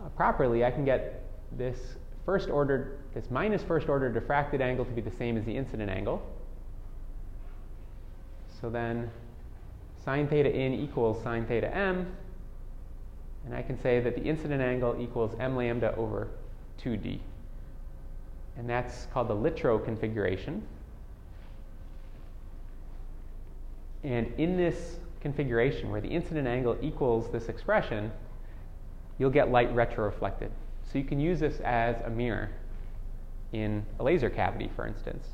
uh, 0.01 0.09
properly, 0.11 0.65
I 0.65 0.71
can 0.71 0.85
get 0.85 1.23
this 1.53 1.79
first 2.25 2.49
order, 2.49 2.99
this 3.15 3.31
minus 3.31 3.63
first 3.63 3.89
order 3.89 4.11
diffracted 4.11 4.61
angle 4.61 4.85
to 4.85 4.91
be 4.91 5.03
the 5.03 5.11
same 5.11 5.37
as 5.37 5.45
the 5.45 5.57
incident 5.57 5.91
angle. 5.91 6.23
So 8.61 8.71
then 8.71 9.11
sine 10.05 10.27
theta 10.27 10.51
in 10.51 10.73
equals 10.73 11.23
sine 11.23 11.47
theta 11.47 11.75
m. 11.75 12.17
And 13.45 13.55
I 13.55 13.63
can 13.63 13.81
say 13.81 14.01
that 14.01 14.15
the 14.15 14.23
incident 14.23 14.63
angle 14.63 14.97
equals 14.99 15.35
m 15.39 15.57
lambda 15.57 15.95
over 15.97 16.29
2d. 16.83 17.19
And 18.57 18.69
that's 18.69 19.07
called 19.13 19.29
the 19.29 19.35
Littrow 19.35 19.85
configuration. 19.85 20.63
And 24.03 24.33
in 24.39 24.57
this 24.57 24.97
configuration, 25.21 25.91
where 25.91 26.01
the 26.01 26.09
incident 26.09 26.47
angle 26.47 26.77
equals 26.83 27.31
this 27.33 27.49
expression, 27.49 28.13
you'll 29.19 29.31
get 29.31 29.51
light 29.51 29.75
retroreflected. 29.75 30.51
So 30.93 30.99
you 30.99 31.05
can 31.05 31.19
use 31.19 31.41
this 31.41 31.61
as 31.61 31.97
a 32.05 32.11
mirror 32.11 32.51
in 33.53 33.85
a 33.99 34.05
laser 34.05 34.29
cavity, 34.29 34.71
for 34.77 34.87
instance, 34.87 35.27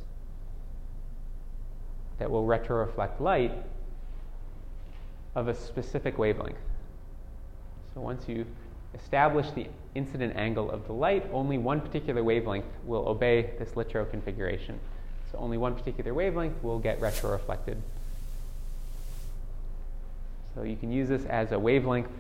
that 2.19 2.31
will 2.31 2.47
retroreflect 2.47 3.21
light 3.21 3.53
of 5.35 5.49
a 5.49 5.55
specific 5.55 6.19
wavelength. 6.19 6.57
So 7.95 8.01
once 8.01 8.29
you 8.29 8.47
establish 8.95 9.51
the 9.51 9.67
incident 9.95 10.37
angle 10.37 10.71
of 10.71 10.87
the 10.87 10.93
light, 10.93 11.27
only 11.33 11.59
one 11.59 11.81
particular 11.81 12.23
wavelength 12.23 12.67
will 12.85 13.09
obey 13.09 13.51
this 13.59 13.71
Littrow 13.71 14.09
configuration. 14.11 14.79
So 15.33 15.39
only 15.39 15.59
one 15.59 15.75
particular 15.75 16.13
wavelength 16.15 16.63
will 16.63 16.79
get 16.79 17.01
retroreflected. 17.01 17.77
So 20.55 20.63
you 20.63 20.77
can 20.77 20.91
use 20.91 21.09
this 21.09 21.25
as 21.27 21.53
a 21.53 21.59
wavelength 21.59 22.11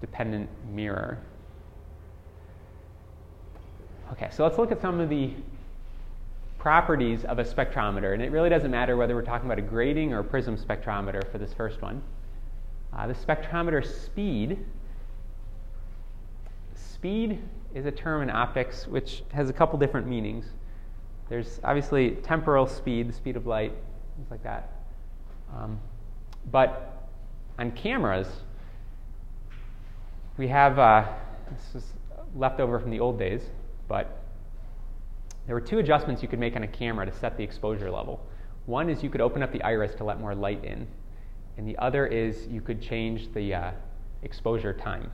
dependent 0.00 0.48
mirror. 0.70 1.18
Okay, 4.12 4.28
so 4.30 4.44
let's 4.44 4.58
look 4.58 4.72
at 4.72 4.80
some 4.80 5.00
of 5.00 5.08
the 5.08 5.32
properties 6.58 7.24
of 7.24 7.38
a 7.38 7.44
spectrometer. 7.44 8.12
And 8.12 8.22
it 8.22 8.30
really 8.30 8.50
doesn't 8.50 8.70
matter 8.70 8.96
whether 8.96 9.14
we're 9.14 9.22
talking 9.22 9.46
about 9.46 9.58
a 9.58 9.62
grating 9.62 10.12
or 10.12 10.18
a 10.18 10.24
prism 10.24 10.58
spectrometer 10.58 11.30
for 11.30 11.38
this 11.38 11.54
first 11.54 11.80
one. 11.80 12.02
Uh, 12.92 13.06
the 13.06 13.14
spectrometer 13.14 13.84
speed. 13.84 14.58
Speed 17.00 17.40
is 17.74 17.86
a 17.86 17.90
term 17.90 18.20
in 18.20 18.28
optics 18.28 18.86
which 18.86 19.22
has 19.32 19.48
a 19.48 19.54
couple 19.54 19.78
different 19.78 20.06
meanings. 20.06 20.44
There's 21.30 21.58
obviously 21.64 22.10
temporal 22.16 22.66
speed, 22.66 23.08
the 23.08 23.14
speed 23.14 23.36
of 23.36 23.46
light, 23.46 23.72
things 24.16 24.30
like 24.30 24.42
that. 24.42 24.70
Um, 25.56 25.80
but 26.50 27.08
on 27.58 27.70
cameras, 27.70 28.28
we 30.36 30.46
have 30.48 30.78
uh, 30.78 31.06
this 31.50 31.82
is 31.82 31.92
left 32.36 32.60
over 32.60 32.78
from 32.78 32.90
the 32.90 33.00
old 33.00 33.18
days, 33.18 33.44
but 33.88 34.22
there 35.46 35.54
were 35.54 35.60
two 35.62 35.78
adjustments 35.78 36.20
you 36.20 36.28
could 36.28 36.38
make 36.38 36.54
on 36.54 36.64
a 36.64 36.68
camera 36.68 37.06
to 37.06 37.12
set 37.12 37.38
the 37.38 37.42
exposure 37.42 37.90
level. 37.90 38.20
One 38.66 38.90
is 38.90 39.02
you 39.02 39.08
could 39.08 39.22
open 39.22 39.42
up 39.42 39.52
the 39.52 39.62
iris 39.62 39.94
to 39.94 40.04
let 40.04 40.20
more 40.20 40.34
light 40.34 40.62
in, 40.66 40.86
and 41.56 41.66
the 41.66 41.78
other 41.78 42.06
is 42.06 42.46
you 42.48 42.60
could 42.60 42.82
change 42.82 43.32
the 43.32 43.54
uh, 43.54 43.70
exposure 44.22 44.74
time. 44.74 45.10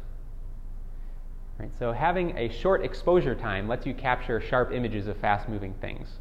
Right, 1.58 1.70
so 1.78 1.92
having 1.92 2.36
a 2.36 2.50
short 2.50 2.84
exposure 2.84 3.34
time 3.34 3.66
lets 3.66 3.86
you 3.86 3.94
capture 3.94 4.40
sharp 4.40 4.72
images 4.72 5.06
of 5.06 5.16
fast-moving 5.16 5.74
things, 5.80 6.18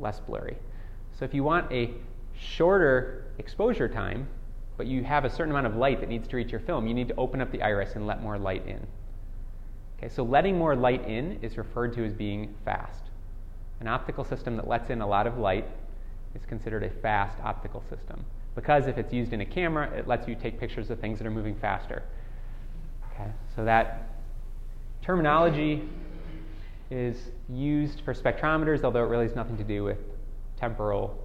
less 0.00 0.18
blurry. 0.18 0.56
So 1.16 1.24
if 1.24 1.32
you 1.32 1.44
want 1.44 1.70
a 1.70 1.92
shorter 2.34 3.26
exposure 3.38 3.88
time, 3.88 4.28
but 4.76 4.86
you 4.86 5.04
have 5.04 5.24
a 5.24 5.30
certain 5.30 5.52
amount 5.52 5.66
of 5.66 5.76
light 5.76 6.00
that 6.00 6.08
needs 6.08 6.26
to 6.28 6.36
reach 6.36 6.50
your 6.50 6.60
film, 6.60 6.88
you 6.88 6.94
need 6.94 7.08
to 7.08 7.14
open 7.16 7.40
up 7.40 7.52
the 7.52 7.62
iris 7.62 7.94
and 7.94 8.06
let 8.06 8.20
more 8.20 8.36
light 8.36 8.66
in. 8.66 8.84
Okay, 9.96 10.08
so 10.08 10.24
letting 10.24 10.58
more 10.58 10.74
light 10.74 11.06
in 11.06 11.38
is 11.42 11.56
referred 11.56 11.92
to 11.94 12.04
as 12.04 12.12
being 12.12 12.52
fast. 12.64 13.04
An 13.78 13.86
optical 13.86 14.24
system 14.24 14.56
that 14.56 14.66
lets 14.66 14.90
in 14.90 15.02
a 15.02 15.06
lot 15.06 15.28
of 15.28 15.38
light 15.38 15.68
is 16.34 16.44
considered 16.46 16.82
a 16.82 16.90
fast 16.90 17.38
optical 17.44 17.82
system 17.88 18.24
because 18.54 18.86
if 18.86 18.98
it's 18.98 19.12
used 19.12 19.32
in 19.32 19.40
a 19.40 19.46
camera, 19.46 19.88
it 19.96 20.08
lets 20.08 20.26
you 20.26 20.34
take 20.34 20.58
pictures 20.58 20.90
of 20.90 20.98
things 20.98 21.18
that 21.18 21.26
are 21.26 21.30
moving 21.30 21.54
faster. 21.54 22.02
Okay, 23.12 23.30
so 23.54 23.64
that 23.64 24.08
terminology 25.02 25.82
is 26.90 27.16
used 27.48 28.02
for 28.04 28.14
spectrometers, 28.14 28.84
although 28.84 29.04
it 29.04 29.08
really 29.08 29.26
has 29.26 29.34
nothing 29.34 29.56
to 29.56 29.64
do 29.64 29.84
with 29.84 29.98
temporal 30.58 31.18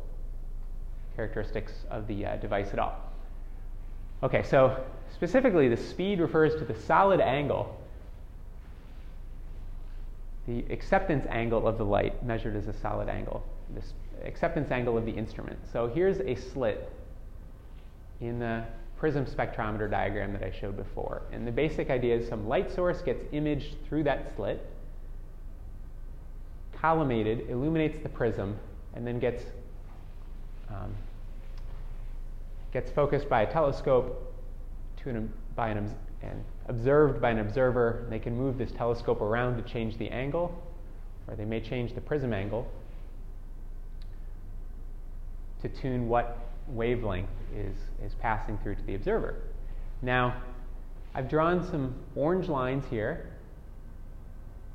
characteristics 1.16 1.74
of 1.90 2.08
the 2.08 2.26
uh, 2.26 2.36
device 2.38 2.70
at 2.74 2.80
all. 2.80 2.96
Okay, 4.24 4.44
so 4.44 4.84
specifically, 5.14 5.68
the 5.68 5.78
speed 5.78 6.20
refers 6.20 6.56
to 6.56 6.66
the 6.66 6.74
solid 6.74 7.20
angle, 7.20 7.80
the 10.48 10.64
acceptance 10.72 11.26
angle 11.30 11.68
of 11.68 11.78
the 11.78 11.86
light 11.86 12.26
measured 12.26 12.56
as 12.56 12.68
a 12.68 12.74
solid 12.74 13.10
angle, 13.10 13.44
the 13.76 13.82
acceptance 14.26 14.72
angle 14.72 14.98
of 14.98 15.06
the 15.06 15.12
instrument. 15.12 15.60
So 15.72 15.88
here's 15.88 16.20
a 16.20 16.36
slit 16.36 16.90
in 18.22 18.40
the 18.40 18.64
prism 18.98 19.26
spectrometer 19.26 19.90
diagram 19.90 20.34
that 20.34 20.44
I 20.44 20.52
showed 20.52 20.76
before. 20.76 21.22
And 21.32 21.46
the 21.46 21.52
basic 21.52 21.90
idea 21.90 22.16
is 22.16 22.28
some 22.28 22.48
light 22.48 22.72
source 22.72 23.02
gets 23.02 23.24
imaged 23.32 23.76
through 23.88 24.04
that 24.04 24.36
slit, 24.36 24.66
collimated, 26.76 27.50
illuminates 27.50 28.00
the 28.02 28.10
prism, 28.10 28.58
and 28.96 29.06
then 29.06 29.20
gets 29.20 29.44
um, 30.70 30.94
gets 32.74 32.92
focused 32.92 33.30
by 33.30 33.44
a 33.44 33.52
telescope 33.52 34.34
to 34.98 35.10
an, 35.10 35.32
by 35.56 35.70
an, 35.70 35.96
and 36.22 36.44
observed 36.68 37.22
by 37.22 37.30
an 37.30 37.40
observer. 37.40 38.06
They 38.10 38.20
can 38.20 38.36
move 38.36 38.58
this 38.58 38.72
telescope 38.72 39.22
around 39.22 39.56
to 39.58 39.64
change 39.64 39.98
the 39.98 40.10
angle, 40.10 40.54
or 41.28 41.36
they 41.36 41.46
may 41.46 41.62
change 41.62 41.94
the 41.94 42.02
prism 42.02 42.34
angle 42.34 42.70
to 45.62 45.70
tune 45.70 46.10
what 46.10 46.38
wavelength 46.68 47.30
is, 47.56 47.76
is 48.04 48.14
passing 48.16 48.58
through 48.60 48.76
to 48.76 48.84
the 48.84 48.96
observer. 48.96 49.36
Now, 50.02 50.42
I've 51.14 51.30
drawn 51.30 51.66
some 51.66 51.96
orange 52.16 52.48
lines 52.48 52.86
here 52.90 53.32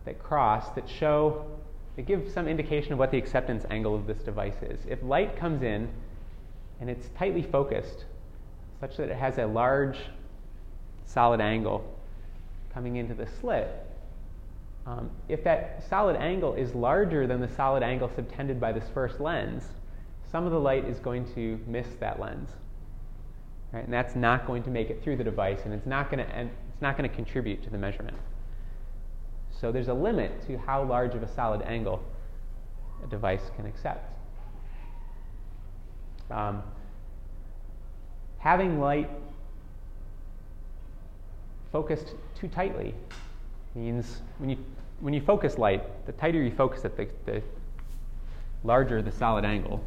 that 0.04 0.22
cross 0.22 0.68
that 0.74 0.88
show, 0.88 1.46
that 1.96 2.02
give 2.02 2.30
some 2.32 2.48
indication 2.48 2.92
of 2.92 2.98
what 2.98 3.10
the 3.10 3.18
acceptance 3.18 3.64
angle 3.70 3.94
of 3.94 4.06
this 4.06 4.18
device 4.18 4.60
is. 4.62 4.80
If 4.88 5.02
light 5.02 5.36
comes 5.36 5.62
in 5.62 5.88
and 6.80 6.90
it's 6.90 7.08
tightly 7.16 7.42
focused, 7.42 8.06
such 8.80 8.96
that 8.96 9.08
it 9.08 9.16
has 9.16 9.38
a 9.38 9.46
large 9.46 9.98
solid 11.06 11.40
angle 11.40 11.84
coming 12.74 12.96
into 12.96 13.14
the 13.14 13.26
slit, 13.40 13.68
um, 14.84 15.10
if 15.28 15.44
that 15.44 15.84
solid 15.88 16.16
angle 16.16 16.54
is 16.54 16.74
larger 16.74 17.28
than 17.28 17.40
the 17.40 17.48
solid 17.48 17.84
angle 17.84 18.10
subtended 18.16 18.60
by 18.60 18.72
this 18.72 18.88
first 18.92 19.20
lens, 19.20 19.62
some 20.32 20.44
of 20.44 20.50
the 20.50 20.58
light 20.58 20.84
is 20.86 20.98
going 20.98 21.32
to 21.34 21.60
miss 21.66 21.86
that 22.00 22.18
lens. 22.18 22.50
Right? 23.72 23.84
And 23.84 23.92
that's 23.92 24.14
not 24.14 24.46
going 24.46 24.62
to 24.64 24.70
make 24.70 24.90
it 24.90 25.02
through 25.02 25.16
the 25.16 25.24
device, 25.24 25.60
and 25.64 25.72
it's 25.72 25.86
not 25.86 26.10
going 26.10 26.26
to, 26.26 26.38
it's 26.38 26.82
not 26.82 26.96
going 26.96 27.08
to 27.08 27.14
contribute 27.14 27.62
to 27.64 27.70
the 27.70 27.78
measurement. 27.78 28.16
So 29.50 29.72
there's 29.72 29.88
a 29.88 29.94
limit 29.94 30.46
to 30.46 30.58
how 30.58 30.82
large 30.84 31.14
of 31.14 31.22
a 31.22 31.28
solid 31.28 31.62
angle 31.62 32.02
a 33.02 33.06
device 33.06 33.50
can 33.56 33.66
accept. 33.66 34.12
Um, 36.30 36.62
having 38.38 38.80
light 38.80 39.08
focused 41.70 42.14
too 42.38 42.48
tightly 42.48 42.94
means 43.74 44.20
when 44.38 44.50
you, 44.50 44.58
when 45.00 45.14
you 45.14 45.20
focus 45.20 45.58
light, 45.58 46.06
the 46.06 46.12
tighter 46.12 46.42
you 46.42 46.50
focus 46.50 46.84
it, 46.84 46.96
the, 46.96 47.08
the 47.24 47.42
larger 48.64 49.00
the 49.02 49.12
solid 49.12 49.44
angle. 49.44 49.82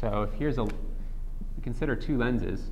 So 0.00 0.22
if 0.22 0.38
here's 0.38 0.56
a, 0.56 0.66
consider 1.62 1.94
two 1.94 2.16
lenses, 2.16 2.70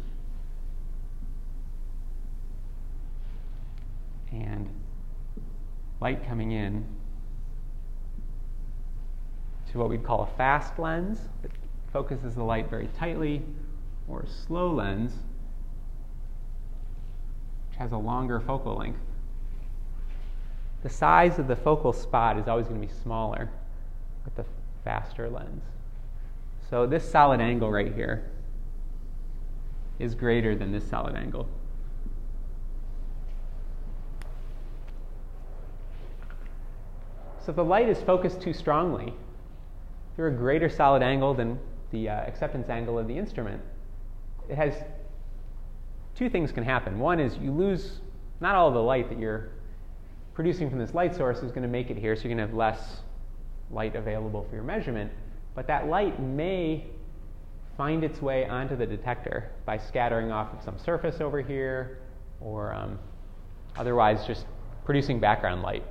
and 4.33 4.67
light 6.01 6.27
coming 6.27 6.53
in 6.53 6.87
to 9.71 9.79
what 9.79 9.91
we'd 9.91 10.05
call 10.05 10.23
a 10.23 10.37
fast 10.39 10.79
lens 10.79 11.19
that 11.43 11.51
focuses 11.93 12.35
the 12.35 12.43
light 12.43 12.71
very 12.71 12.89
tightly, 12.99 13.43
or 14.09 14.21
a 14.21 14.27
slow 14.27 14.73
lens 14.73 15.13
which 17.69 17.79
has 17.79 17.93
a 17.93 17.99
longer 17.99 18.41
focal 18.41 18.77
length. 18.77 19.01
The 20.83 20.89
size 20.89 21.39
of 21.39 21.47
the 21.47 21.57
focal 21.57 21.93
spot 21.93 22.39
is 22.39 22.49
always 22.49 22.69
going 22.69 22.81
to 22.81 22.87
be 22.87 22.93
smaller 23.03 23.51
with 24.25 24.35
the 24.35 24.47
faster 24.83 25.29
lens. 25.29 25.63
So 26.69 26.87
this 26.87 27.09
solid 27.11 27.41
angle 27.41 27.71
right 27.71 27.95
here 27.95 28.31
is 29.99 30.15
greater 30.15 30.55
than 30.55 30.71
this 30.71 30.85
solid 30.89 31.15
angle. 31.15 31.49
So 37.41 37.51
if 37.51 37.57
the 37.57 37.65
light 37.65 37.89
is 37.89 38.03
focused 38.03 38.43
too 38.43 38.53
strongly 38.53 39.15
through 40.15 40.29
a 40.29 40.37
greater 40.37 40.69
solid 40.69 41.03
angle 41.03 41.33
than 41.33 41.59
the 41.91 42.11
uh, 42.11 42.13
acceptance 42.13 42.69
angle 42.69 42.99
of 42.99 43.09
the 43.09 43.17
instrument, 43.17 43.63
it 44.51 44.57
has 44.57 44.75
two 46.15 46.29
things 46.29 46.53
can 46.53 46.65
happen. 46.65 46.99
One 46.99 47.19
is 47.19 47.39
you 47.39 47.51
lose 47.51 48.01
not 48.41 48.55
all 48.55 48.71
the 48.71 48.79
light 48.79 49.09
that 49.09 49.19
you're 49.19 49.49
producing 50.35 50.69
from 50.69 50.79
this 50.79 50.93
light 50.93 51.17
source 51.17 51.39
is 51.39 51.51
going 51.51 51.63
to 51.63 51.69
make 51.69 51.91
it 51.91 51.97
here, 51.97 52.15
so 52.15 52.25
you're 52.25 52.37
going 52.37 52.39
to 52.39 52.47
have 52.47 52.55
less 52.55 52.99
light 53.71 53.97
available 53.97 54.47
for 54.51 54.55
your 54.55 54.65
measurement. 54.65 55.11
But 55.59 55.67
that 55.67 55.89
light 55.89 56.23
may 56.23 56.85
find 57.77 58.05
its 58.05 58.23
way 58.23 58.47
onto 58.47 58.77
the 58.77 58.87
detector 58.87 59.51
by 59.67 59.77
scattering 59.77 60.31
off 60.31 60.55
of 60.55 60.63
some 60.63 60.79
surface 60.79 61.21
over 61.21 61.43
here 61.43 61.99
or 62.41 62.73
um, 62.73 62.97
otherwise 63.77 64.25
just 64.25 64.47
producing 64.85 65.19
background 65.19 65.63
light. 65.63 65.83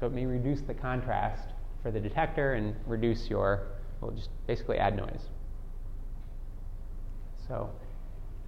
So 0.00 0.06
it 0.06 0.12
may 0.12 0.26
reduce 0.26 0.62
the 0.62 0.74
contrast 0.74 1.50
for 1.80 1.92
the 1.92 2.00
detector 2.00 2.54
and 2.54 2.74
reduce 2.88 3.30
your, 3.30 3.68
well, 4.00 4.10
just 4.10 4.30
basically 4.48 4.78
add 4.78 4.96
noise. 4.96 5.28
So 7.46 7.70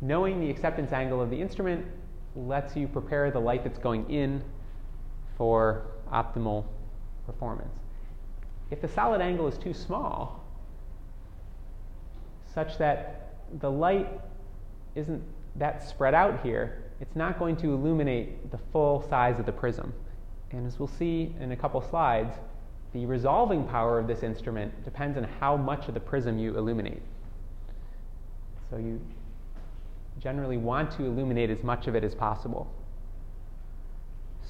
knowing 0.01 0.41
the 0.41 0.51
acceptance 0.51 0.91
angle 0.91 1.21
of 1.21 1.31
the 1.31 1.41
instrument 1.41 1.87
lets 2.35 2.75
you 2.75 2.89
prepare 2.89 3.31
the 3.31 3.39
light 3.39 3.63
that's 3.63 3.79
going 3.79 4.11
in 4.11 4.43
for 5.37 5.87
optimal 6.13 6.65
performance. 7.25 7.79
If 8.71 8.81
the 8.81 8.89
solid 8.89 9.21
angle 9.21 9.49
is 9.49 9.59
too 9.59 9.75
small, 9.75 10.45
such 12.55 12.79
that 12.79 13.35
the 13.61 13.71
light 13.71 14.09
isn't 14.95 15.23
that 15.57 15.83
spread 15.89 16.15
out 16.15 16.43
here, 16.43 16.83
it's 17.01 17.17
not 17.17 17.39
going 17.39 17.57
to 17.57 17.73
illuminate 17.73 18.51
the 18.51 18.59
full 18.73 19.07
size 19.09 19.39
of 19.39 19.47
the 19.47 19.53
prism. 19.53 19.93
And 20.53 20.67
as 20.67 20.79
we'll 20.79 20.89
see 20.89 21.35
in 21.41 21.53
a 21.53 21.57
couple 21.57 21.81
slides, 21.81 22.37
the 22.93 23.07
resolving 23.07 23.67
power 23.67 23.99
of 23.99 24.07
this 24.07 24.23
instrument 24.23 24.85
depends 24.85 25.17
on 25.17 25.25
how 25.25 25.57
much 25.57 25.89
of 25.89 25.95
the 25.95 26.01
prism 26.01 26.39
you 26.39 26.57
illuminate. 26.57 27.03
So 28.69 28.77
you 28.77 29.01
generally 30.21 30.57
want 30.57 30.91
to 30.93 31.05
illuminate 31.05 31.51
as 31.51 31.63
much 31.63 31.87
of 31.87 31.95
it 31.95 32.05
as 32.05 32.15
possible. 32.15 32.73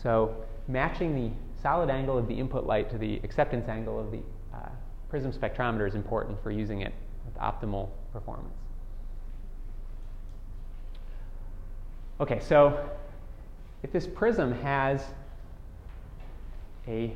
So 0.02 0.35
matching 0.68 1.14
the 1.14 1.30
solid 1.62 1.90
angle 1.90 2.16
of 2.16 2.29
the 2.29 2.35
input 2.35 2.66
light 2.66 2.90
to 2.90 2.99
the 2.99 3.20
acceptance 3.23 3.68
angle 3.68 3.99
of 4.01 4.11
the 4.11 4.20
uh, 4.55 4.68
prism 5.09 5.33
spectrometer 5.33 5.87
is 5.87 5.94
important 5.94 6.42
for 6.42 6.51
using 6.51 6.81
it 6.83 6.92
with 7.25 7.35
optimal 7.35 7.88
performance. 8.12 8.55
Okay, 12.20 12.40
so 12.40 12.90
if 13.83 13.92
this 13.92 14.07
prism 14.07 14.53
has 14.61 15.03
a 16.87 17.14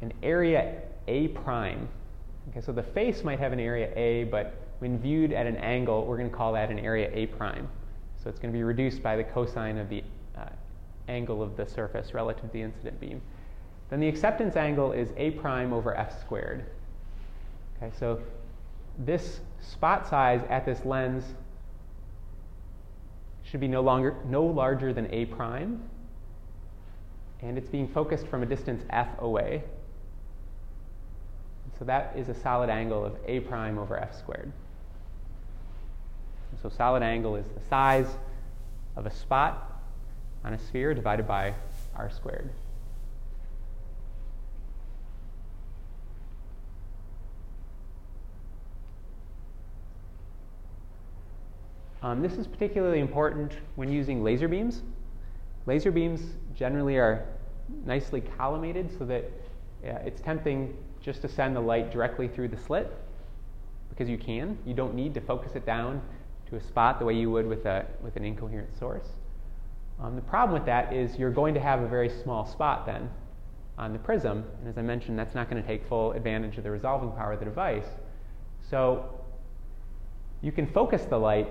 an 0.00 0.12
area 0.22 0.82
A 1.08 1.28
prime, 1.28 1.88
okay, 2.50 2.60
so 2.60 2.72
the 2.72 2.82
face 2.82 3.24
might 3.24 3.38
have 3.38 3.52
an 3.52 3.60
area 3.60 3.90
A, 3.96 4.24
but 4.24 4.54
when 4.80 4.98
viewed 4.98 5.32
at 5.32 5.46
an 5.46 5.56
angle, 5.56 6.04
we're 6.04 6.18
going 6.18 6.28
to 6.28 6.36
call 6.36 6.52
that 6.52 6.70
an 6.70 6.78
area 6.78 7.10
A 7.12 7.26
prime. 7.26 7.68
So 8.22 8.28
it's 8.28 8.38
going 8.38 8.52
to 8.52 8.56
be 8.56 8.64
reduced 8.64 9.02
by 9.02 9.16
the 9.16 9.24
cosine 9.24 9.78
of 9.78 9.88
the 9.88 10.02
uh, 10.36 10.46
angle 11.08 11.42
of 11.42 11.56
the 11.56 11.66
surface 11.66 12.14
relative 12.14 12.44
to 12.44 12.52
the 12.52 12.62
incident 12.62 13.00
beam. 13.00 13.20
Then 13.90 14.00
the 14.00 14.08
acceptance 14.08 14.56
angle 14.56 14.92
is 14.92 15.10
A 15.16 15.32
prime 15.32 15.72
over 15.72 15.94
F 15.96 16.20
squared. 16.20 16.64
Okay, 17.76 17.92
so 17.98 18.20
this 18.98 19.40
spot 19.60 20.06
size 20.08 20.42
at 20.48 20.64
this 20.64 20.84
lens 20.84 21.24
should 23.42 23.60
be 23.60 23.68
no 23.68 23.82
longer 23.82 24.16
no 24.26 24.42
larger 24.42 24.92
than 24.92 25.12
A 25.12 25.26
prime, 25.26 25.82
and 27.42 27.58
it's 27.58 27.68
being 27.68 27.88
focused 27.88 28.26
from 28.26 28.42
a 28.42 28.46
distance 28.46 28.84
f 28.90 29.08
away. 29.18 29.64
So 31.78 31.84
that 31.84 32.14
is 32.16 32.28
a 32.28 32.34
solid 32.34 32.70
angle 32.70 33.04
of 33.04 33.16
A 33.26 33.40
prime 33.40 33.78
over 33.78 33.98
F 33.98 34.16
squared. 34.16 34.52
So 36.62 36.68
solid 36.68 37.02
angle 37.02 37.36
is 37.36 37.46
the 37.48 37.60
size 37.68 38.06
of 38.96 39.06
a 39.06 39.10
spot 39.10 39.73
on 40.44 40.54
a 40.54 40.58
sphere 40.58 40.94
divided 40.94 41.26
by 41.26 41.54
r 41.96 42.10
squared. 42.10 42.50
Um, 52.02 52.20
this 52.20 52.34
is 52.34 52.46
particularly 52.46 53.00
important 53.00 53.54
when 53.76 53.90
using 53.90 54.22
laser 54.22 54.46
beams. 54.46 54.82
Laser 55.64 55.90
beams 55.90 56.20
generally 56.54 56.98
are 56.98 57.24
nicely 57.86 58.20
collimated 58.20 58.96
so 58.98 59.06
that 59.06 59.24
uh, 59.82 60.00
it's 60.04 60.20
tempting 60.20 60.76
just 61.00 61.22
to 61.22 61.28
send 61.28 61.56
the 61.56 61.60
light 61.60 61.90
directly 61.90 62.28
through 62.28 62.48
the 62.48 62.58
slit 62.58 62.92
because 63.88 64.10
you 64.10 64.18
can. 64.18 64.58
You 64.66 64.74
don't 64.74 64.94
need 64.94 65.14
to 65.14 65.20
focus 65.22 65.52
it 65.54 65.64
down 65.64 66.02
to 66.50 66.56
a 66.56 66.60
spot 66.60 66.98
the 66.98 67.06
way 67.06 67.14
you 67.14 67.30
would 67.30 67.46
with, 67.46 67.64
a, 67.64 67.86
with 68.02 68.16
an 68.16 68.24
incoherent 68.24 68.78
source. 68.78 69.06
Um, 70.00 70.16
the 70.16 70.22
problem 70.22 70.58
with 70.58 70.66
that 70.66 70.92
is 70.92 71.16
you're 71.16 71.30
going 71.30 71.54
to 71.54 71.60
have 71.60 71.80
a 71.80 71.88
very 71.88 72.10
small 72.22 72.46
spot 72.46 72.84
then 72.86 73.08
on 73.78 73.92
the 73.92 73.98
prism, 73.98 74.44
and 74.58 74.68
as 74.68 74.78
I 74.78 74.82
mentioned, 74.82 75.18
that's 75.18 75.34
not 75.34 75.50
going 75.50 75.60
to 75.62 75.66
take 75.66 75.86
full 75.88 76.12
advantage 76.12 76.58
of 76.58 76.64
the 76.64 76.70
resolving 76.70 77.12
power 77.12 77.32
of 77.32 77.38
the 77.38 77.44
device. 77.44 77.86
So 78.70 79.20
you 80.42 80.52
can 80.52 80.66
focus 80.66 81.04
the 81.04 81.18
light 81.18 81.48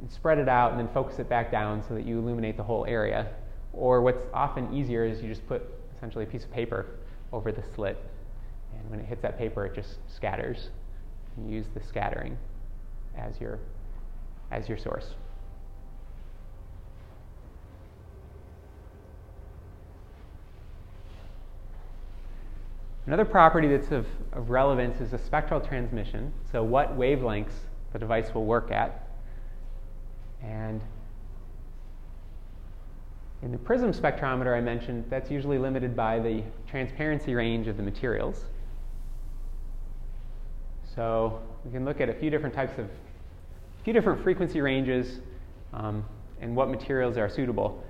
and 0.00 0.10
spread 0.10 0.38
it 0.38 0.48
out 0.48 0.72
and 0.72 0.80
then 0.80 0.88
focus 0.92 1.18
it 1.18 1.28
back 1.28 1.50
down 1.50 1.82
so 1.86 1.94
that 1.94 2.06
you 2.06 2.18
illuminate 2.18 2.56
the 2.56 2.62
whole 2.62 2.84
area. 2.86 3.28
Or 3.72 4.02
what's 4.02 4.26
often 4.34 4.72
easier 4.74 5.04
is 5.04 5.22
you 5.22 5.28
just 5.28 5.46
put 5.46 5.62
essentially 5.96 6.24
a 6.24 6.26
piece 6.26 6.44
of 6.44 6.52
paper 6.52 6.98
over 7.32 7.52
the 7.52 7.62
slit, 7.74 7.96
and 8.72 8.90
when 8.90 9.00
it 9.00 9.06
hits 9.06 9.22
that 9.22 9.38
paper, 9.38 9.64
it 9.64 9.74
just 9.74 9.98
scatters. 10.14 10.68
And 11.36 11.48
you 11.48 11.56
use 11.56 11.66
the 11.74 11.82
scattering 11.82 12.36
as 13.16 13.40
your 13.40 13.58
as 14.50 14.68
your 14.68 14.76
source. 14.76 15.14
Another 23.06 23.24
property 23.24 23.68
that's 23.68 23.90
of, 23.90 24.06
of, 24.32 24.50
relevance 24.50 25.00
is 25.00 25.10
the 25.10 25.18
spectral 25.18 25.60
transmission. 25.60 26.32
So, 26.52 26.62
what 26.62 26.96
wavelengths 26.96 27.66
the 27.92 27.98
device 27.98 28.32
will 28.34 28.44
work 28.44 28.70
at. 28.70 29.08
And 30.42 30.80
In 33.42 33.50
the 33.50 33.58
prism 33.58 33.92
spectrometer 33.92 34.56
I 34.56 34.60
mentioned, 34.60 35.04
that's 35.10 35.30
usually 35.30 35.58
limited 35.58 35.96
by 35.96 36.20
the 36.20 36.44
transparency 36.68 37.34
range 37.34 37.66
of 37.66 37.76
the 37.76 37.82
materials. 37.82 38.44
So 40.94 41.40
we 41.64 41.72
can 41.72 41.84
look 41.84 42.00
at 42.00 42.08
a 42.08 42.14
few 42.14 42.30
different 42.30 42.54
types 42.54 42.78
of, 42.78 42.84
a 42.84 43.84
few 43.84 43.92
different 43.92 44.22
frequency 44.22 44.60
ranges 44.60 45.20
um, 45.72 46.04
and 46.40 46.54
what 46.54 46.70
materials 46.70 47.16
are 47.16 47.28
suitable. 47.28 47.82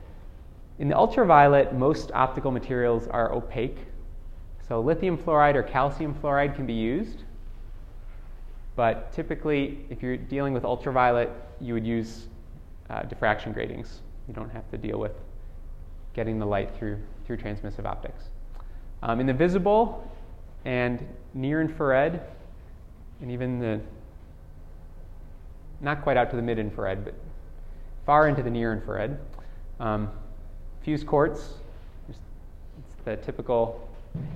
In 0.78 0.88
the 0.88 0.96
ultraviolet, 0.96 1.74
most 1.74 2.12
optical 2.14 2.50
materials 2.50 3.06
are 3.08 3.32
opaque. 3.32 3.76
So 4.72 4.80
lithium 4.80 5.18
fluoride 5.18 5.54
or 5.54 5.62
calcium 5.62 6.14
fluoride 6.14 6.56
can 6.56 6.64
be 6.64 6.72
used. 6.72 7.24
But 8.74 9.12
typically, 9.12 9.84
if 9.90 10.02
you're 10.02 10.16
dealing 10.16 10.54
with 10.54 10.64
ultraviolet, 10.64 11.28
you 11.60 11.74
would 11.74 11.86
use 11.86 12.26
uh, 12.88 13.02
diffraction 13.02 13.52
gratings. 13.52 14.00
You 14.26 14.32
don't 14.32 14.48
have 14.48 14.66
to 14.70 14.78
deal 14.78 14.98
with 14.98 15.12
getting 16.14 16.38
the 16.38 16.46
light 16.46 16.74
through, 16.74 16.98
through 17.26 17.36
transmissive 17.36 17.84
optics. 17.84 18.30
Um, 19.02 19.20
in 19.20 19.26
the 19.26 19.34
visible 19.34 20.10
and 20.64 21.06
near 21.34 21.60
infrared, 21.60 22.22
and 23.20 23.30
even 23.30 23.58
the, 23.58 23.78
not 25.82 26.00
quite 26.02 26.16
out 26.16 26.30
to 26.30 26.36
the 26.36 26.40
mid 26.40 26.58
infrared, 26.58 27.04
but 27.04 27.12
far 28.06 28.26
into 28.26 28.42
the 28.42 28.50
near 28.50 28.72
infrared, 28.72 29.18
um, 29.80 30.08
fused 30.80 31.06
quartz, 31.06 31.56
it's 32.08 32.18
the 33.04 33.16
typical, 33.16 33.86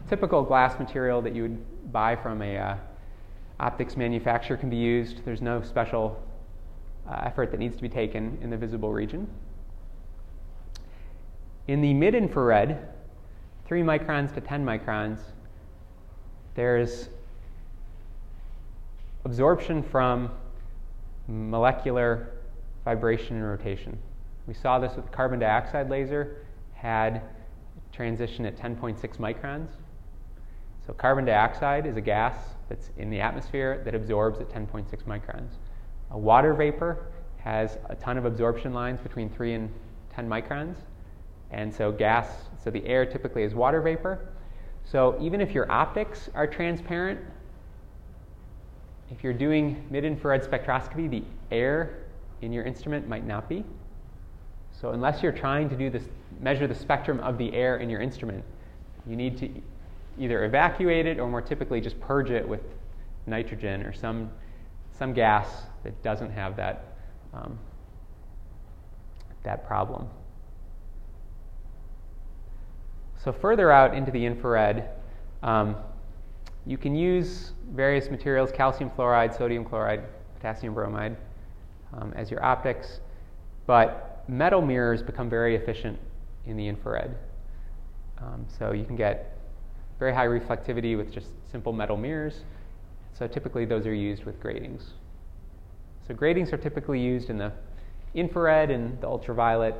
typical 0.08 0.42
glass 0.42 0.78
material 0.78 1.20
that 1.22 1.34
you 1.34 1.42
would 1.42 1.92
buy 1.92 2.16
from 2.16 2.42
a 2.42 2.56
uh, 2.56 2.76
optics 3.60 3.96
manufacturer 3.96 4.56
can 4.56 4.70
be 4.70 4.76
used. 4.76 5.24
There's 5.24 5.42
no 5.42 5.62
special 5.62 6.22
uh, 7.08 7.22
effort 7.24 7.50
that 7.50 7.60
needs 7.60 7.76
to 7.76 7.82
be 7.82 7.88
taken 7.88 8.38
in 8.42 8.50
the 8.50 8.56
visible 8.56 8.92
region. 8.92 9.28
In 11.68 11.80
the 11.80 11.94
mid 11.94 12.14
infrared, 12.14 12.88
3 13.66 13.82
microns 13.82 14.32
to 14.34 14.40
10 14.40 14.64
microns, 14.64 15.18
there's 16.54 17.08
absorption 19.24 19.82
from 19.82 20.30
molecular 21.26 22.32
vibration 22.84 23.36
and 23.36 23.44
rotation. 23.44 23.98
We 24.46 24.54
saw 24.54 24.78
this 24.78 24.94
with 24.94 25.06
the 25.06 25.10
carbon 25.10 25.40
dioxide 25.40 25.90
laser, 25.90 26.36
had 26.74 27.22
transition 27.96 28.44
at 28.44 28.56
10.6 28.56 29.16
microns. 29.16 29.68
So, 30.86 30.92
carbon 30.92 31.24
dioxide 31.24 31.86
is 31.86 31.96
a 31.96 32.00
gas 32.00 32.36
that's 32.68 32.90
in 32.98 33.10
the 33.10 33.20
atmosphere 33.20 33.82
that 33.84 33.94
absorbs 33.94 34.38
at 34.40 34.48
10.6 34.50 34.84
microns. 35.04 35.54
A 36.10 36.18
water 36.18 36.54
vapor 36.54 37.06
has 37.38 37.78
a 37.88 37.96
ton 37.96 38.18
of 38.18 38.24
absorption 38.24 38.72
lines 38.72 39.00
between 39.00 39.30
3 39.30 39.54
and 39.54 39.74
10 40.14 40.28
microns. 40.28 40.76
And 41.50 41.74
so 41.74 41.90
gas, 41.90 42.28
so 42.62 42.70
the 42.70 42.84
air 42.86 43.06
typically 43.06 43.42
is 43.42 43.54
water 43.54 43.80
vapor. 43.80 44.28
So 44.84 45.16
even 45.20 45.40
if 45.40 45.52
your 45.52 45.70
optics 45.70 46.28
are 46.34 46.46
transparent, 46.46 47.20
if 49.10 49.22
you're 49.22 49.32
doing 49.32 49.84
mid 49.90 50.04
infrared 50.04 50.42
spectroscopy, 50.42 51.08
the 51.08 51.22
air 51.50 52.04
in 52.42 52.52
your 52.52 52.64
instrument 52.64 53.08
might 53.08 53.26
not 53.26 53.48
be. 53.48 53.64
So 54.72 54.90
unless 54.90 55.22
you're 55.22 55.32
trying 55.32 55.68
to 55.70 55.76
do 55.76 55.88
this, 55.90 56.04
measure 56.40 56.66
the 56.66 56.74
spectrum 56.74 57.20
of 57.20 57.38
the 57.38 57.52
air 57.54 57.78
in 57.78 57.88
your 57.90 58.00
instrument, 58.00 58.44
you 59.06 59.16
need 59.16 59.38
to 59.38 59.50
either 60.18 60.44
evacuate 60.44 61.06
it 61.06 61.18
or 61.18 61.28
more 61.28 61.42
typically 61.42 61.80
just 61.80 61.98
purge 62.00 62.30
it 62.30 62.46
with 62.46 62.60
nitrogen 63.26 63.82
or 63.82 63.92
some, 63.92 64.30
some 64.92 65.12
gas 65.12 65.48
that 65.84 66.02
doesn't 66.02 66.30
have 66.30 66.56
that, 66.56 66.96
um, 67.34 67.58
that 69.42 69.66
problem. 69.66 70.08
So, 73.22 73.32
further 73.32 73.72
out 73.72 73.94
into 73.94 74.10
the 74.10 74.24
infrared, 74.24 74.88
um, 75.42 75.76
you 76.64 76.78
can 76.78 76.94
use 76.94 77.52
various 77.72 78.10
materials 78.10 78.50
calcium 78.52 78.90
fluoride, 78.90 79.36
sodium 79.36 79.64
chloride, 79.64 80.02
potassium 80.36 80.74
bromide 80.74 81.16
um, 81.94 82.12
as 82.14 82.30
your 82.30 82.44
optics, 82.44 83.00
but 83.66 84.24
metal 84.28 84.60
mirrors 84.60 85.02
become 85.02 85.28
very 85.28 85.56
efficient 85.56 85.98
in 86.46 86.56
the 86.56 86.66
infrared. 86.66 87.16
Um, 88.18 88.46
so, 88.58 88.72
you 88.72 88.84
can 88.84 88.96
get 88.96 89.38
very 89.98 90.14
high 90.14 90.26
reflectivity 90.26 90.96
with 90.96 91.12
just 91.12 91.28
simple 91.50 91.72
metal 91.72 91.96
mirrors. 91.96 92.40
So, 93.12 93.26
typically, 93.26 93.64
those 93.64 93.86
are 93.86 93.94
used 93.94 94.24
with 94.24 94.40
gratings. 94.40 94.92
So, 96.06 96.14
gratings 96.14 96.52
are 96.52 96.58
typically 96.58 97.00
used 97.00 97.30
in 97.30 97.38
the 97.38 97.52
infrared 98.14 98.70
and 98.70 99.00
the 99.00 99.06
ultraviolet. 99.06 99.74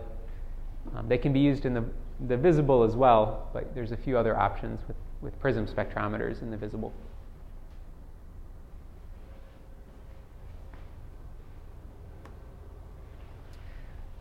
Um, 0.95 1.09
they 1.09 1.19
can 1.19 1.33
be 1.33 1.41
used 1.41 1.67
in 1.67 1.75
the 1.75 1.85
the 2.29 2.37
visible 2.37 2.83
as 2.83 2.97
well, 2.97 3.49
but 3.53 3.75
there's 3.75 3.93
a 3.93 3.97
few 3.97 4.17
other 4.17 4.37
options 4.37 4.81
with, 4.89 4.97
with 5.21 5.39
prism 5.39 5.67
spectrometers 5.67 6.43
in 6.43 6.51
the 6.51 6.57
visible. 6.57 6.93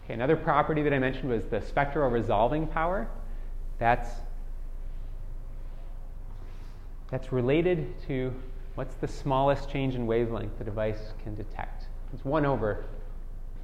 Okay, 0.05 0.13
another 0.13 0.35
property 0.35 0.83
that 0.83 0.93
I 0.93 0.99
mentioned 0.99 1.29
was 1.29 1.45
the 1.45 1.61
spectral 1.61 2.07
resolving 2.11 2.67
power. 2.67 3.07
That's, 3.79 4.07
that's 7.09 7.31
related 7.31 7.99
to 8.07 8.31
what's 8.75 8.93
the 8.95 9.07
smallest 9.07 9.67
change 9.67 9.95
in 9.95 10.05
wavelength 10.05 10.59
the 10.59 10.63
device 10.63 11.13
can 11.23 11.33
detect. 11.35 11.85
It's 12.13 12.23
one 12.23 12.45
over, 12.45 12.85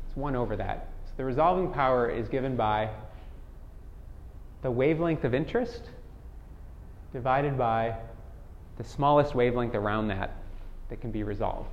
it's 0.08 0.18
one 0.18 0.36
over 0.36 0.56
that. 0.56 0.90
So 1.06 1.12
the 1.18 1.26
resolving 1.26 1.72
power 1.72 2.10
is 2.10 2.28
given 2.28 2.56
by 2.56 2.90
the 4.64 4.72
wavelength 4.72 5.24
of 5.24 5.36
interest 5.36 5.84
divided 7.14 7.56
by 7.56 7.96
the 8.78 8.84
smallest 8.84 9.36
wavelength 9.36 9.76
around 9.76 10.08
that 10.08 10.34
that 10.90 11.02
can 11.02 11.12
be 11.12 11.22
resolved. 11.22 11.70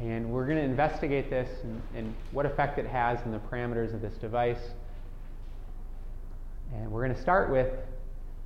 And 0.00 0.30
we're 0.30 0.46
going 0.46 0.58
to 0.58 0.64
investigate 0.64 1.28
this 1.28 1.48
and, 1.64 1.82
and, 1.96 2.14
what 2.30 2.46
effect 2.46 2.78
it 2.78 2.86
has 2.86 3.20
in 3.24 3.32
the 3.32 3.38
parameters 3.38 3.92
of 3.92 4.00
this 4.00 4.14
device. 4.14 4.70
And 6.74 6.90
we're 6.90 7.02
going 7.02 7.16
to 7.16 7.20
start 7.20 7.50
with 7.50 7.72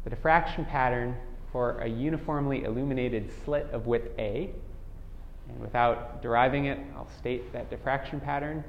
the 0.05 0.11
diffraction 0.11 0.65
pattern 0.65 1.17
for 1.51 1.79
a 1.81 1.87
uniformly 1.89 2.65
illuminated 2.65 3.31
slit 3.45 3.69
of 3.73 3.87
width 3.87 4.19
A. 4.19 4.51
And 5.49 5.61
without 5.61 6.23
deriving 6.23 6.67
it, 6.67 6.79
I'll 6.97 7.11
state 7.19 7.53
that 7.53 7.69
diffraction 7.69 8.19
pattern 8.19 8.65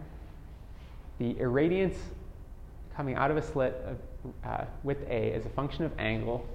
the 1.20 1.34
irradiance 1.36 1.96
coming 2.96 3.16
out 3.16 3.32
of 3.32 3.38
a 3.38 3.42
slit 3.42 3.74
of, 3.86 3.98
uh, 4.44 4.66
with 4.84 5.02
A 5.08 5.34
is 5.34 5.46
a 5.46 5.50
function 5.50 5.86
of 5.86 5.92
angle. 5.98 6.46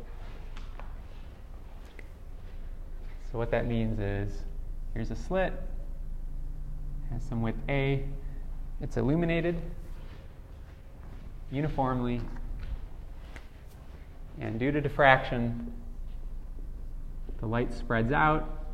So 3.31 3.39
what 3.39 3.51
that 3.51 3.67
means 3.67 3.99
is 3.99 4.43
here's 4.95 5.11
a 5.11 5.17
slit, 5.17 5.53
has 7.13 7.23
some 7.23 7.43
width 7.43 7.61
A, 7.69 8.05
it's 8.81 8.97
illuminated 8.97 9.61
uniformly, 11.51 12.21
and 14.41 14.59
due 14.59 14.71
to 14.71 14.81
diffraction, 14.81 15.73
the 17.41 17.47
light 17.47 17.73
spreads 17.73 18.13
out, 18.13 18.67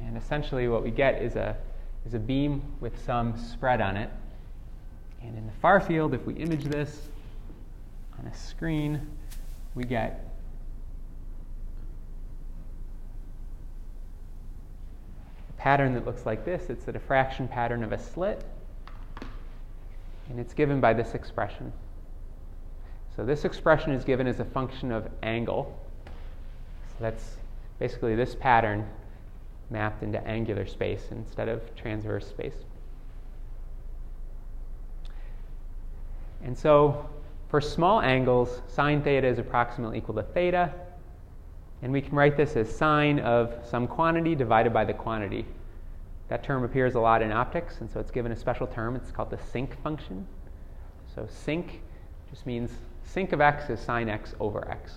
and 0.00 0.16
essentially 0.16 0.68
what 0.68 0.82
we 0.82 0.90
get 0.90 1.22
is 1.22 1.36
a 1.36 1.56
is 2.06 2.14
a 2.14 2.18
beam 2.18 2.62
with 2.80 3.04
some 3.04 3.36
spread 3.36 3.80
on 3.80 3.96
it. 3.96 4.10
And 5.22 5.36
in 5.36 5.46
the 5.46 5.52
far 5.60 5.80
field, 5.80 6.14
if 6.14 6.24
we 6.24 6.34
image 6.34 6.64
this 6.64 7.08
on 8.18 8.26
a 8.26 8.34
screen, 8.34 9.08
we 9.74 9.82
get 9.82 10.25
pattern 15.56 15.94
that 15.94 16.04
looks 16.04 16.26
like 16.26 16.44
this. 16.44 16.70
It's 16.70 16.84
the 16.84 16.92
diffraction 16.92 17.48
pattern 17.48 17.82
of 17.82 17.92
a 17.92 17.98
slit, 17.98 18.44
and 20.28 20.38
it's 20.38 20.54
given 20.54 20.80
by 20.80 20.92
this 20.92 21.14
expression. 21.14 21.72
So 23.16 23.24
this 23.24 23.44
expression 23.44 23.92
is 23.92 24.04
given 24.04 24.26
as 24.26 24.40
a 24.40 24.44
function 24.44 24.92
of 24.92 25.08
angle. 25.22 25.78
So 26.06 26.94
that's 27.00 27.36
basically 27.78 28.14
this 28.14 28.34
pattern 28.34 28.86
mapped 29.70 30.02
into 30.02 30.24
angular 30.26 30.66
space 30.66 31.08
instead 31.10 31.48
of 31.48 31.74
transverse 31.74 32.26
space. 32.26 32.56
And 36.44 36.56
so 36.56 37.08
for 37.48 37.60
small 37.60 38.00
angles, 38.00 38.60
sine 38.68 39.02
theta 39.02 39.26
is 39.26 39.38
approximately 39.38 39.98
equal 39.98 40.14
to 40.16 40.22
theta. 40.22 40.72
And 41.86 41.92
we 41.92 42.00
can 42.00 42.16
write 42.16 42.36
this 42.36 42.56
as 42.56 42.68
sine 42.68 43.20
of 43.20 43.54
some 43.64 43.86
quantity 43.86 44.34
divided 44.34 44.72
by 44.72 44.84
the 44.84 44.92
quantity. 44.92 45.46
That 46.26 46.42
term 46.42 46.64
appears 46.64 46.96
a 46.96 46.98
lot 46.98 47.22
in 47.22 47.30
optics, 47.30 47.80
and 47.80 47.88
so 47.88 48.00
it's 48.00 48.10
given 48.10 48.32
a 48.32 48.36
special 48.36 48.66
term. 48.66 48.96
It's 48.96 49.12
called 49.12 49.30
the 49.30 49.38
sinc 49.38 49.80
function. 49.84 50.26
So 51.14 51.28
sinc 51.30 51.82
just 52.28 52.44
means 52.44 52.72
sinc 53.04 53.30
of 53.32 53.40
x 53.40 53.70
is 53.70 53.78
sine 53.78 54.08
x 54.08 54.34
over 54.40 54.68
x. 54.68 54.94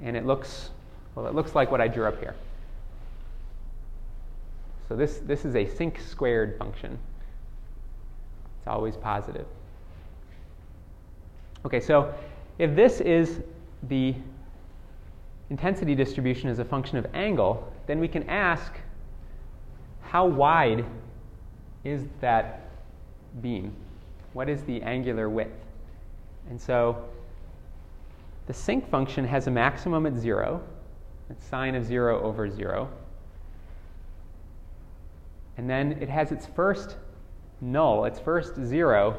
And 0.00 0.16
it 0.16 0.24
looks 0.24 0.70
well, 1.14 1.26
it 1.26 1.34
looks 1.34 1.54
like 1.54 1.70
what 1.70 1.82
I 1.82 1.86
drew 1.86 2.06
up 2.06 2.18
here. 2.18 2.34
So 4.88 4.96
this, 4.96 5.18
this 5.18 5.44
is 5.44 5.56
a 5.56 5.66
sinc 5.66 6.00
squared 6.00 6.58
function. 6.58 6.98
It's 8.60 8.66
always 8.66 8.96
positive. 8.96 9.44
Okay, 11.66 11.80
so 11.80 12.14
if 12.58 12.74
this 12.74 13.02
is 13.02 13.42
the 13.88 14.14
intensity 15.50 15.94
distribution 15.94 16.48
is 16.48 16.58
a 16.58 16.64
function 16.64 16.98
of 16.98 17.06
angle, 17.14 17.72
then 17.86 18.00
we 18.00 18.08
can 18.08 18.28
ask 18.28 18.72
how 20.02 20.26
wide 20.26 20.84
is 21.82 22.06
that 22.20 22.70
beam? 23.42 23.74
What 24.32 24.48
is 24.48 24.62
the 24.62 24.82
angular 24.82 25.28
width? 25.28 25.64
And 26.48 26.60
so 26.60 27.04
the 28.46 28.54
sinc 28.54 28.88
function 28.90 29.24
has 29.26 29.46
a 29.46 29.50
maximum 29.50 30.06
at 30.06 30.16
0. 30.16 30.62
It's 31.30 31.44
sine 31.46 31.74
of 31.74 31.84
0 31.84 32.22
over 32.22 32.50
0. 32.50 32.88
And 35.56 35.68
then 35.68 35.92
it 36.00 36.08
has 36.08 36.32
its 36.32 36.46
first 36.46 36.96
null, 37.60 38.04
its 38.04 38.18
first 38.18 38.56
0, 38.56 39.18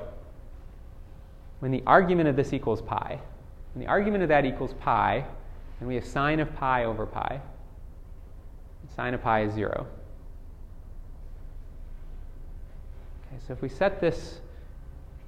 when 1.59 1.72
the 1.72 1.82
argument 1.88 2.30
of 2.30 2.36
this 2.36 2.53
equals 2.53 2.82
pi. 2.82 3.20
When 3.76 3.84
the 3.84 3.89
argument 3.89 4.23
of 4.23 4.30
that 4.30 4.45
equals 4.45 4.73
pi, 4.80 5.26
and 5.80 5.88
we 5.88 5.95
have 5.95 6.05
sine 6.05 6.39
of 6.39 6.55
pi 6.55 6.86
over 6.86 7.05
pi. 7.05 7.41
Sine 8.95 9.13
of 9.13 9.21
pi 9.21 9.41
is 9.43 9.53
0. 9.53 9.86
Okay, 13.28 13.36
so 13.45 13.51
if 13.51 13.61
we 13.61 13.67
set 13.67 13.99
this 13.99 14.39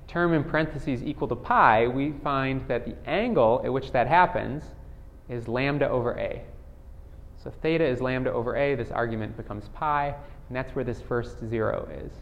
term 0.07 0.33
in 0.33 0.45
parentheses 0.45 1.03
equal 1.03 1.27
to 1.27 1.35
pi, 1.35 1.87
we 1.87 2.13
find 2.23 2.65
that 2.69 2.85
the 2.85 2.95
angle 3.05 3.61
at 3.65 3.73
which 3.73 3.91
that 3.91 4.07
happens 4.07 4.63
is 5.27 5.49
lambda 5.49 5.89
over 5.89 6.17
a. 6.17 6.41
So 7.43 7.51
theta 7.61 7.83
is 7.83 7.99
lambda 7.99 8.31
over 8.31 8.55
a, 8.55 8.75
this 8.75 8.91
argument 8.91 9.35
becomes 9.35 9.67
pi, 9.73 10.15
and 10.47 10.55
that's 10.55 10.73
where 10.73 10.85
this 10.85 11.01
first 11.01 11.45
zero 11.49 11.85
is. 11.91 12.13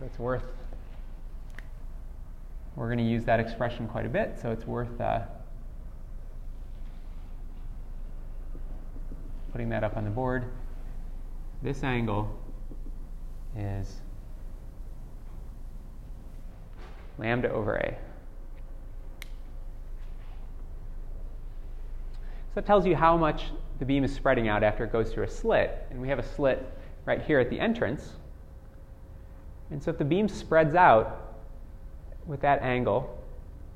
So 0.00 0.06
it's 0.06 0.18
worth, 0.18 0.42
we're 2.76 2.86
going 2.86 2.98
to 2.98 3.04
use 3.04 3.24
that 3.24 3.38
expression 3.38 3.86
quite 3.86 4.06
a 4.06 4.08
bit, 4.08 4.38
so 4.40 4.50
it's 4.50 4.66
worth 4.66 5.00
uh, 5.00 5.20
putting 9.52 9.68
that 9.68 9.84
up 9.84 9.96
on 9.96 10.04
the 10.04 10.10
board. 10.10 10.46
This 11.62 11.84
angle 11.84 12.34
is 13.56 14.00
lambda 17.18 17.50
over 17.50 17.76
a. 17.76 17.96
So 22.48 22.56
that 22.56 22.66
tells 22.66 22.86
you 22.86 22.96
how 22.96 23.16
much 23.16 23.44
the 23.78 23.84
beam 23.84 24.04
is 24.04 24.14
spreading 24.14 24.48
out 24.48 24.62
after 24.62 24.84
it 24.84 24.92
goes 24.92 25.12
through 25.12 25.24
a 25.24 25.28
slit. 25.28 25.86
And 25.90 26.00
we 26.00 26.08
have 26.08 26.18
a 26.18 26.22
slit 26.22 26.64
right 27.04 27.22
here 27.22 27.38
at 27.38 27.50
the 27.50 27.60
entrance. 27.60 28.12
And 29.70 29.82
so 29.82 29.90
if 29.90 29.98
the 29.98 30.04
beam 30.04 30.28
spreads 30.28 30.74
out 30.74 31.31
with 32.26 32.40
that 32.40 32.62
angle 32.62 33.18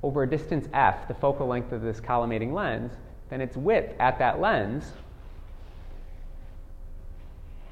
over 0.03 0.22
a 0.22 0.28
distance 0.28 0.68
f, 0.72 1.09
the 1.09 1.14
focal 1.14 1.47
length 1.47 1.72
of 1.72 1.82
this 1.82 2.01
collimating 2.01 2.53
lens, 2.53 2.92
then 3.28 3.40
its 3.40 3.57
width 3.57 3.94
at 3.99 4.18
that 4.18 4.40
lens 4.40 4.92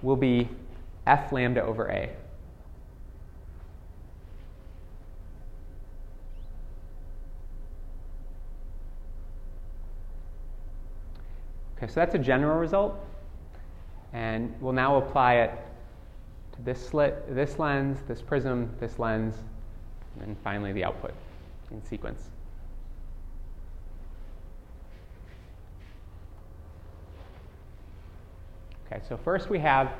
will 0.03 0.16
be 0.16 0.49
f 1.07 1.33
lambda 1.33 1.62
over 1.62 1.89
a. 1.91 2.11
Okay, 11.77 11.93
so 11.93 12.01
that's 12.01 12.14
a 12.14 12.18
general 12.18 12.59
result. 12.59 12.99
And 14.12 14.55
we'll 14.61 14.72
now 14.72 14.97
apply 14.97 15.35
it 15.35 15.51
to 16.53 16.62
this 16.62 16.85
slit, 16.85 17.35
this 17.35 17.59
lens, 17.59 17.99
this 18.07 18.22
prism, 18.22 18.70
this 18.79 18.99
lens, 18.99 19.35
and 20.21 20.37
finally 20.45 20.73
the 20.73 20.85
output 20.85 21.12
in 21.71 21.83
sequence. 21.85 22.31
Okay, 28.87 29.03
so 29.09 29.17
first 29.17 29.51
we 29.51 29.59
have 29.59 29.93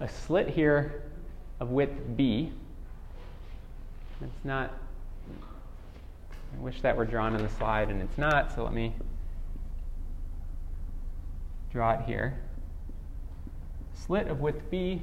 a 0.00 0.08
slit 0.08 0.48
here 0.48 1.02
of 1.60 1.70
width 1.70 2.16
b. 2.16 2.52
It's 4.20 4.44
not, 4.44 4.72
I 6.56 6.60
wish 6.60 6.80
that 6.82 6.96
were 6.96 7.04
drawn 7.04 7.34
on 7.34 7.42
the 7.42 7.48
slide 7.48 7.88
and 7.88 8.00
it's 8.00 8.18
not, 8.18 8.54
so 8.54 8.62
let 8.62 8.72
me 8.72 8.94
draw 11.72 11.92
it 11.92 12.04
here. 12.06 12.38
Slit 13.94 14.28
of 14.28 14.40
width 14.40 14.70
b, 14.70 15.02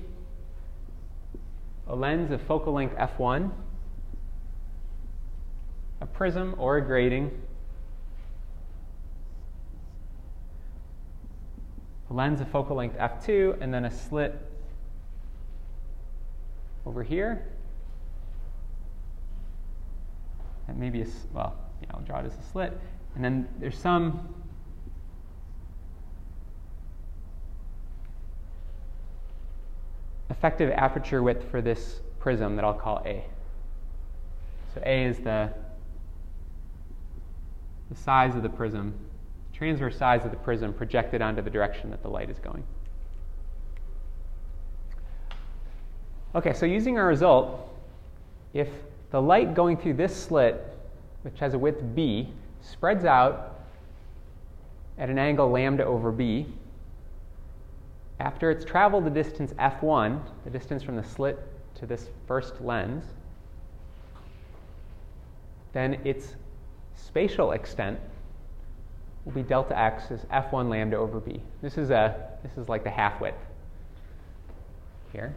a 1.88 1.96
lens 1.96 2.32
of 2.32 2.42
focal 2.44 2.74
length 2.74 2.96
f1, 2.96 3.52
a 6.02 6.06
prism 6.06 6.56
or 6.58 6.78
a 6.78 6.82
grating, 6.82 7.32
a 12.10 12.14
lens 12.14 12.42
of 12.42 12.48
focal 12.50 12.76
length 12.76 12.98
f2, 12.98 13.62
and 13.62 13.74
then 13.74 13.86
a 13.86 13.92
slit 13.92 14.36
over 16.86 17.04
here. 17.04 17.46
And 20.68 20.78
maybe 20.80 21.02
a, 21.02 21.08
well, 21.34 21.56
yeah, 21.82 21.90
I'll 21.94 22.02
draw 22.02 22.20
it 22.20 22.26
as 22.26 22.34
a 22.34 22.52
slit. 22.52 22.80
And 23.16 23.24
then 23.24 23.48
there's 23.60 23.78
some 23.78 24.34
effective 30.30 30.72
aperture 30.72 31.22
width 31.22 31.50
for 31.50 31.62
this 31.62 32.00
prism 32.20 32.56
that 32.56 32.64
I'll 32.64 32.74
call 32.74 33.02
A. 33.06 33.26
So 34.74 34.82
A 34.86 35.06
is 35.06 35.20
the, 35.20 35.52
the 37.90 37.96
size 37.96 38.36
of 38.36 38.44
the 38.44 38.50
prism, 38.50 38.94
transverse 39.54 39.98
size 39.98 40.24
of 40.26 40.32
the 40.32 40.38
prism 40.38 40.74
projected 40.74 41.22
onto 41.22 41.42
the 41.42 41.50
direction 41.50 41.90
that 41.90 42.02
the 42.02 42.10
light 42.10 42.30
is 42.30 42.40
going. 42.40 42.64
Okay, 46.36 46.54
so 46.54 46.66
using 46.66 47.00
our 47.00 47.08
result, 47.08 47.76
if 48.54 48.70
the 49.12 49.22
light 49.22 49.56
going 49.56 49.76
through 49.76 49.96
this 49.96 50.16
slit, 50.16 50.64
which 51.24 51.40
has 51.40 51.56
a 51.56 51.58
width 51.58 51.84
b, 51.96 52.30
spreads 52.62 53.04
out 53.06 53.62
at 54.98 55.10
an 55.10 55.18
angle 55.18 55.50
lambda 55.50 55.84
over 55.84 56.12
b, 56.12 56.46
after 58.20 58.52
it's 58.52 58.66
traveled 58.66 59.06
the 59.06 59.10
distance 59.10 59.54
f1, 59.54 60.22
the 60.44 60.50
distance 60.50 60.84
from 60.84 60.96
the 60.96 61.04
slit 61.04 61.40
to 61.76 61.86
this 61.86 62.10
first 62.28 62.62
lens, 62.62 63.06
then 65.74 66.00
its 66.04 66.36
spatial 67.06 67.52
extent 67.52 68.00
will 69.26 69.32
be 69.32 69.44
delta 69.44 69.78
x 69.78 70.12
is 70.12 70.22
f1 70.32 70.70
lambda 70.70 70.98
over 70.98 71.20
b. 71.20 71.42
This 71.62 71.78
is, 71.78 71.90
a, 71.90 72.16
this 72.44 72.58
is 72.58 72.70
like 72.70 72.84
the 72.84 72.90
half 72.90 73.20
width 73.20 73.38
here. 75.12 75.34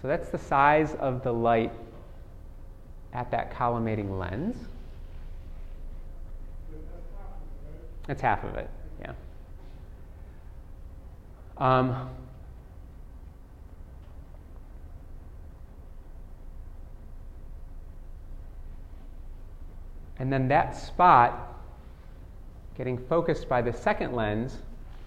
So 0.00 0.08
that's 0.08 0.28
the 0.28 0.38
size 0.38 0.94
of 0.96 1.22
the 1.22 1.32
light 1.32 1.72
at 3.12 3.30
that 3.30 3.52
collimating 3.54 4.18
lens. 4.18 4.56
That's 8.06 8.20
half 8.20 8.44
of 8.44 8.54
it, 8.56 8.68
yeah. 9.00 9.12
Um, 11.56 12.10
and 20.18 20.32
then 20.32 20.48
that 20.48 20.76
spot 20.76 21.54
getting 22.76 22.98
focused 22.98 23.48
by 23.48 23.62
the 23.62 23.72
second 23.72 24.14
lens, 24.14 24.58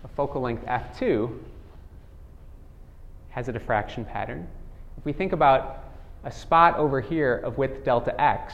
a 0.04 0.08
focal 0.08 0.42
length 0.42 0.66
f2, 0.66 1.38
has 3.30 3.48
a 3.50 3.52
diffraction 3.52 4.06
pattern. 4.06 4.48
If 4.98 5.06
we 5.06 5.14
think 5.14 5.32
about 5.32 5.84
a 6.24 6.32
spot 6.32 6.78
over 6.78 7.00
here 7.02 7.36
of 7.36 7.58
width 7.58 7.84
delta 7.84 8.20
x 8.20 8.54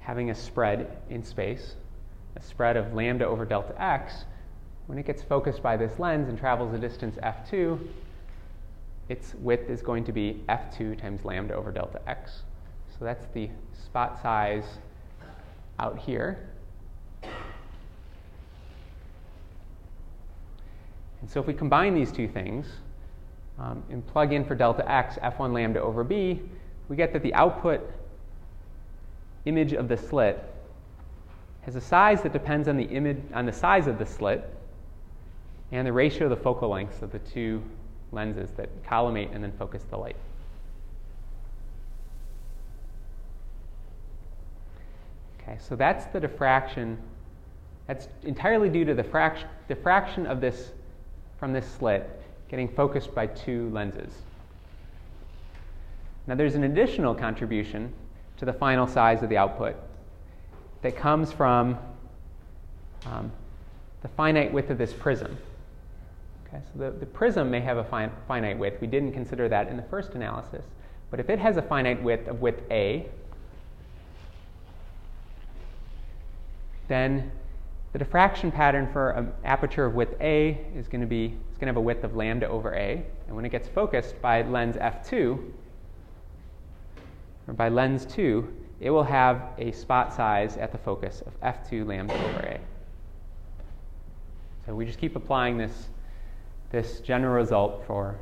having 0.00 0.30
a 0.30 0.34
spread 0.34 0.98
in 1.08 1.24
space, 1.24 1.76
a 2.36 2.42
spread 2.42 2.76
of 2.76 2.92
lambda 2.92 3.26
over 3.26 3.44
delta 3.44 3.74
x, 3.82 4.26
when 4.86 4.98
it 4.98 5.06
gets 5.06 5.22
focused 5.22 5.62
by 5.62 5.76
this 5.76 5.98
lens 5.98 6.28
and 6.28 6.38
travels 6.38 6.74
a 6.74 6.78
distance 6.78 7.16
f2, 7.22 7.78
its 9.08 9.34
width 9.36 9.70
is 9.70 9.80
going 9.80 10.04
to 10.04 10.12
be 10.12 10.42
f2 10.48 11.00
times 11.00 11.24
lambda 11.24 11.54
over 11.54 11.72
delta 11.72 12.00
x. 12.06 12.42
So 12.98 13.04
that's 13.04 13.26
the 13.34 13.48
spot 13.72 14.20
size 14.22 14.64
out 15.78 15.98
here. 15.98 16.48
And 17.22 17.30
so 21.30 21.40
if 21.40 21.46
we 21.46 21.54
combine 21.54 21.94
these 21.94 22.12
two 22.12 22.28
things 22.28 22.66
um, 23.58 23.82
and 23.90 24.06
plug 24.06 24.32
in 24.32 24.44
for 24.44 24.54
delta 24.54 24.90
x 24.90 25.16
f1 25.22 25.52
lambda 25.52 25.80
over 25.80 26.04
b, 26.04 26.40
we 26.88 26.96
get 26.96 27.12
that 27.14 27.22
the 27.22 27.34
output 27.34 27.80
image 29.46 29.72
of 29.72 29.88
the 29.88 29.96
slit 29.96 30.42
has 31.62 31.76
a 31.76 31.80
size 31.80 32.22
that 32.22 32.32
depends 32.32 32.68
on 32.68 32.76
the 32.76 32.84
image 32.84 33.18
on 33.32 33.46
the 33.46 33.52
size 33.52 33.86
of 33.86 33.98
the 33.98 34.06
slit 34.06 34.48
and 35.72 35.86
the 35.86 35.92
ratio 35.92 36.24
of 36.24 36.30
the 36.30 36.36
focal 36.36 36.68
lengths 36.68 37.02
of 37.02 37.10
the 37.10 37.18
two 37.18 37.62
lenses 38.12 38.50
that 38.52 38.68
collimate 38.84 39.30
and 39.32 39.42
then 39.42 39.52
focus 39.58 39.82
the 39.90 39.96
light. 39.96 40.16
Okay, 45.54 45.62
so 45.62 45.76
that's 45.76 46.06
the 46.06 46.18
diffraction. 46.18 46.98
That's 47.86 48.08
entirely 48.24 48.68
due 48.68 48.84
to 48.86 48.94
the 48.94 49.04
fraction, 49.04 49.48
diffraction 49.68 50.26
of 50.26 50.40
this 50.40 50.72
from 51.38 51.52
this 51.52 51.66
slit 51.78 52.08
getting 52.48 52.68
focused 52.68 53.14
by 53.14 53.26
two 53.26 53.68
lenses. 53.70 54.12
Now, 56.26 56.34
there's 56.34 56.54
an 56.54 56.64
additional 56.64 57.14
contribution 57.14 57.92
to 58.38 58.44
the 58.44 58.52
final 58.52 58.86
size 58.86 59.22
of 59.22 59.28
the 59.28 59.36
output 59.36 59.76
that 60.82 60.96
comes 60.96 61.32
from 61.32 61.78
um, 63.06 63.30
the 64.02 64.08
finite 64.08 64.52
width 64.52 64.70
of 64.70 64.78
this 64.78 64.92
prism. 64.92 65.36
Okay, 66.48 66.62
so 66.72 66.78
the, 66.78 66.90
the 66.98 67.06
prism 67.06 67.50
may 67.50 67.60
have 67.60 67.76
a 67.76 67.84
fin- 67.84 68.12
finite 68.26 68.58
width. 68.58 68.80
We 68.80 68.86
didn't 68.86 69.12
consider 69.12 69.48
that 69.48 69.68
in 69.68 69.76
the 69.76 69.82
first 69.84 70.14
analysis. 70.14 70.64
But 71.10 71.20
if 71.20 71.30
it 71.30 71.38
has 71.38 71.56
a 71.56 71.62
finite 71.62 72.02
width 72.02 72.28
of 72.28 72.40
width 72.40 72.62
A, 72.70 73.06
then 76.88 77.30
the 77.92 77.98
diffraction 77.98 78.50
pattern 78.50 78.88
for 78.92 79.10
an 79.10 79.32
aperture 79.44 79.84
of 79.84 79.94
width 79.94 80.20
A 80.20 80.60
is 80.74 80.88
going 80.88 81.00
to 81.00 81.06
be 81.06 81.36
it's 81.48 81.58
going 81.58 81.66
to 81.66 81.70
have 81.70 81.76
a 81.76 81.80
width 81.80 82.02
of 82.02 82.16
lambda 82.16 82.48
over 82.48 82.74
A. 82.74 83.04
And 83.28 83.36
when 83.36 83.44
it 83.44 83.50
gets 83.50 83.68
focused 83.68 84.20
by 84.20 84.42
lens 84.42 84.74
f2, 84.74 85.38
or 87.46 87.54
by 87.54 87.68
lens 87.68 88.04
2, 88.06 88.52
it 88.80 88.90
will 88.90 89.04
have 89.04 89.40
a 89.56 89.70
spot 89.70 90.12
size 90.12 90.56
at 90.56 90.72
the 90.72 90.78
focus 90.78 91.22
of 91.24 91.40
f2 91.40 91.86
lambda 91.86 92.14
over 92.14 92.40
A. 92.40 92.60
So 94.66 94.74
we 94.74 94.84
just 94.84 94.98
keep 94.98 95.14
applying 95.14 95.56
this, 95.56 95.88
this 96.72 96.98
general 96.98 97.34
result 97.34 97.84
for 97.86 98.16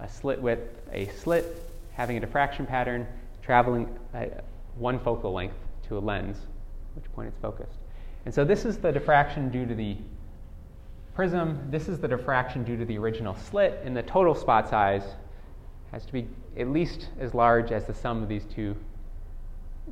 a 0.00 0.08
slit 0.08 0.42
width, 0.42 0.80
a 0.92 1.06
slit 1.10 1.44
having 1.92 2.16
a 2.16 2.20
diffraction 2.20 2.66
pattern 2.66 3.06
traveling 3.42 3.88
at 4.12 4.44
one 4.76 4.98
focal 4.98 5.32
length 5.32 5.56
to 5.86 5.96
a 5.96 6.00
lens, 6.00 6.38
which 6.96 7.04
point 7.14 7.28
it's 7.28 7.38
focused. 7.38 7.78
And 8.26 8.34
so 8.34 8.44
this 8.44 8.64
is 8.64 8.76
the 8.76 8.90
diffraction 8.90 9.50
due 9.50 9.64
to 9.66 9.74
the 9.74 9.96
prism. 11.14 11.68
This 11.70 11.88
is 11.88 12.00
the 12.00 12.08
diffraction 12.08 12.64
due 12.64 12.76
to 12.76 12.84
the 12.84 12.98
original 12.98 13.36
slit, 13.36 13.80
and 13.84 13.96
the 13.96 14.02
total 14.02 14.34
spot 14.34 14.68
size 14.68 15.04
has 15.92 16.04
to 16.04 16.12
be 16.12 16.26
at 16.58 16.68
least 16.68 17.08
as 17.20 17.34
large 17.34 17.70
as 17.70 17.86
the 17.86 17.94
sum 17.94 18.22
of 18.24 18.28
these 18.28 18.44
two 18.44 18.76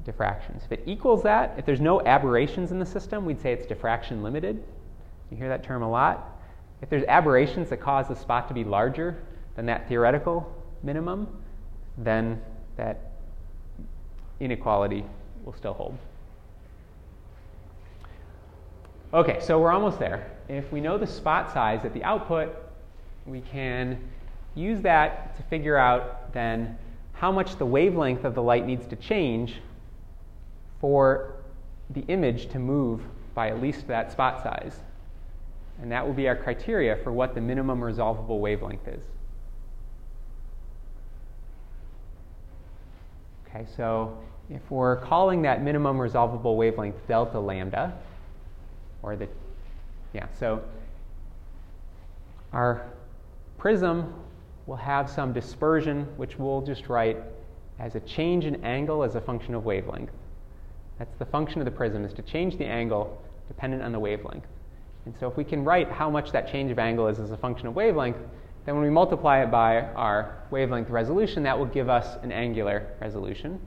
diffractions. 0.05 0.63
If 0.65 0.73
it 0.73 0.83
equals 0.85 1.23
that, 1.23 1.55
if 1.57 1.65
there's 1.65 1.81
no 1.81 2.05
aberrations 2.05 2.73
in 2.73 2.81
the 2.81 2.87
system, 2.87 3.25
we'd 3.25 3.41
say 3.41 3.53
it's 3.53 3.67
diffraction 3.67 4.23
limited. 4.25 4.63
You 5.31 5.37
hear 5.37 5.49
that 5.49 5.63
term 5.63 5.83
a 5.83 5.89
lot. 5.89 6.37
If 6.83 6.91
there's 6.91 7.05
aberrations 7.07 7.71
that 7.71 7.77
cause 7.77 8.09
the 8.09 8.17
spot 8.17 8.49
to 8.49 8.55
be 8.55 8.65
larger 8.65 9.17
than 9.55 9.65
that 9.67 9.89
theoretical 9.89 10.53
minimum, 10.83 11.29
then 11.97 12.43
that 12.77 13.13
inequality 14.41 15.05
will 15.45 15.55
still 15.55 15.75
hold. 15.75 15.97
Okay, 19.15 19.39
so 19.39 19.61
we're 19.61 19.71
almost 19.71 20.01
there. 20.01 20.29
If 20.49 20.73
we 20.73 20.81
know 20.81 20.99
the 20.99 21.07
spot 21.07 21.53
size 21.53 21.85
at 21.85 21.95
the 21.95 22.03
output, 22.03 22.53
we 23.27 23.43
can 23.43 23.97
use 24.57 24.81
that 24.81 25.37
to 25.37 25.43
figure 25.45 25.77
out 25.77 26.33
then 26.33 26.77
how 27.13 27.31
much 27.31 27.57
the 27.57 27.65
wavelength 27.65 28.25
of 28.25 28.35
the 28.35 28.43
light 28.43 28.67
needs 28.67 28.89
to 28.89 28.97
change 28.97 29.61
for 30.81 31.37
the 31.91 32.01
image 32.09 32.49
to 32.49 32.59
move 32.59 33.03
by 33.35 33.51
at 33.51 33.63
least 33.63 33.87
that 33.87 34.11
spot 34.11 34.43
size. 34.43 34.81
And 35.81 35.93
that 35.93 36.05
will 36.05 36.13
be 36.13 36.27
our 36.27 36.35
criteria 36.35 36.97
for 36.97 37.13
what 37.13 37.37
the 37.37 37.41
minimum 37.41 37.85
resolvable 37.85 38.41
wavelength 38.41 38.89
is. 38.89 39.05
Okay, 43.47 43.65
so 43.77 44.19
if 44.51 44.69
we're 44.73 44.97
calling 44.97 45.43
that 45.43 45.63
minimum 45.63 46.01
resolvable 46.01 46.57
wavelength 46.57 47.07
delta 47.07 47.39
lambda, 47.39 47.93
or 49.05 49.17
the, 49.17 49.29
yeah, 50.15 50.27
so 50.39 50.63
our 52.53 52.87
prism 53.59 54.15
will 54.67 54.77
have 54.77 55.11
some 55.11 55.33
dispersion, 55.33 56.07
which 56.17 56.39
we'll 56.39 56.63
just 56.63 56.89
write 56.89 57.19
as 57.79 57.95
a 57.97 58.01
change 58.01 58.47
in 58.47 58.65
angle 58.65 59.03
as 59.03 59.15
a 59.15 59.21
function 59.21 59.55
of 59.55 59.65
wavelength. 59.65 60.11
That's 60.99 61.17
the 61.19 61.27
function 61.27 61.61
of 61.61 61.65
the 61.67 61.71
prism, 61.71 62.05
is 62.05 62.13
to 62.15 62.23
change 62.23 62.57
the 62.57 62.65
angle 62.65 63.21
dependent 63.49 63.83
on 63.83 63.93
the 63.93 63.99
wavelength. 63.99 64.47
And 65.05 65.15
so 65.19 65.29
if 65.29 65.37
we 65.37 65.45
can 65.45 65.65
write 65.65 65.91
how 65.91 66.09
much 66.09 66.33
that 66.33 66.51
change 66.51 66.71
of 66.71 66.79
angle 66.79 67.09
is 67.09 67.19
as 67.19 67.31
a 67.31 67.37
function 67.37 67.67
of 67.67 67.75
wavelength, 67.75 68.17
then 68.65 68.75
when 68.75 68.85
we 68.85 68.91
multiply 68.91 69.43
it 69.43 69.51
by 69.51 69.81
our 69.81 70.39
wavelength 70.51 70.89
resolution, 70.89 71.43
that 71.43 71.59
will 71.59 71.67
give 71.67 71.91
us 71.91 72.17
an 72.23 72.33
angular 72.33 72.87
resolution. 73.01 73.61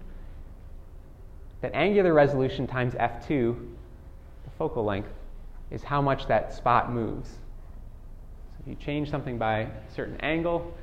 That 1.62 1.76
angular 1.76 2.14
resolution 2.14 2.66
times 2.66 2.94
f2, 2.94 3.28
the 3.28 4.50
focal 4.58 4.84
length, 4.84 5.10
is 5.72 5.84
how 5.84 6.02
much 6.02 6.28
that 6.28 6.54
spot 6.54 6.92
moves. 6.92 7.30
So 7.30 8.56
if 8.62 8.68
you 8.68 8.76
change 8.76 9.10
something 9.10 9.38
by 9.38 9.60
a 9.60 9.70
certain 9.94 10.18
angle 10.22 10.74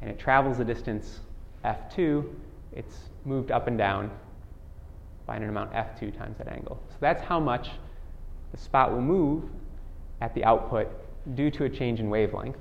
and 0.00 0.10
it 0.10 0.18
travels 0.18 0.58
a 0.60 0.64
distance 0.64 1.20
f2, 1.64 2.24
it's 2.72 2.96
moved 3.24 3.50
up 3.50 3.66
and 3.68 3.78
down 3.78 4.10
by 5.26 5.36
an 5.36 5.48
amount 5.48 5.72
f2 5.72 6.16
times 6.16 6.36
that 6.38 6.48
angle. 6.48 6.80
So 6.90 6.96
that's 7.00 7.22
how 7.22 7.40
much 7.40 7.70
the 8.52 8.58
spot 8.58 8.92
will 8.92 9.00
move 9.00 9.44
at 10.20 10.34
the 10.34 10.44
output 10.44 10.88
due 11.34 11.50
to 11.52 11.64
a 11.64 11.68
change 11.68 12.00
in 12.00 12.10
wavelength. 12.10 12.58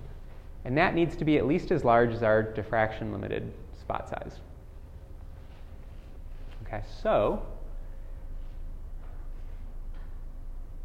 And 0.65 0.77
that 0.77 0.95
needs 0.95 1.15
to 1.17 1.25
be 1.25 1.37
at 1.37 1.45
least 1.45 1.71
as 1.71 1.83
large 1.83 2.11
as 2.11 2.23
our 2.23 2.41
diffraction 2.41 3.11
limited 3.11 3.51
spot 3.79 4.09
size. 4.09 4.39
Okay, 6.65 6.81
so 7.01 7.45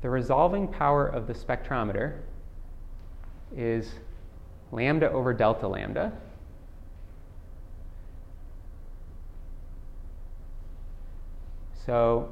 the 0.00 0.10
resolving 0.10 0.68
power 0.68 1.06
of 1.06 1.26
the 1.26 1.34
spectrometer 1.34 2.18
is 3.56 3.90
lambda 4.70 5.10
over 5.10 5.32
delta 5.32 5.66
lambda. 5.66 6.12
So 11.84 12.30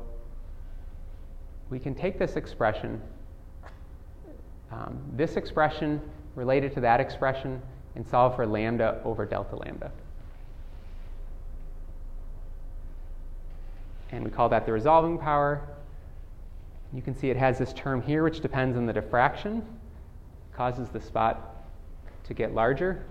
we 1.70 1.78
can 1.78 1.94
take 1.94 2.18
this 2.18 2.36
expression, 2.36 3.00
um, 4.70 4.98
this 5.14 5.36
expression 5.36 6.00
related 6.34 6.72
to 6.74 6.80
that 6.82 7.00
expression, 7.00 7.62
and 7.94 8.06
solve 8.06 8.36
for 8.36 8.46
lambda 8.46 9.00
over 9.04 9.24
delta 9.24 9.56
lambda. 9.56 9.90
And 14.12 14.24
we 14.24 14.30
call 14.30 14.50
that 14.50 14.66
the 14.66 14.72
resolving 14.72 15.18
power. 15.18 15.66
You 16.92 17.02
can 17.02 17.14
see 17.14 17.30
it 17.30 17.36
has 17.36 17.58
this 17.58 17.72
term 17.72 18.00
here, 18.02 18.22
which 18.22 18.40
depends 18.40 18.76
on 18.76 18.86
the 18.86 18.92
diffraction, 18.92 19.66
causes 20.54 20.88
the 20.88 21.00
spot 21.00 21.66
to 22.24 22.34
get 22.34 22.54
larger. 22.54 23.04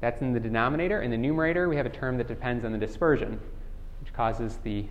That's 0.00 0.20
in 0.20 0.32
the 0.32 0.40
denominator. 0.40 1.02
In 1.02 1.10
the 1.10 1.16
numerator, 1.16 1.68
we 1.68 1.76
have 1.76 1.86
a 1.86 1.90
term 1.90 2.18
that 2.18 2.28
depends 2.28 2.64
on 2.64 2.72
the 2.72 2.78
dispersion, 2.78 3.40
which 4.00 4.12
causes 4.12 4.58
the 4.62 4.86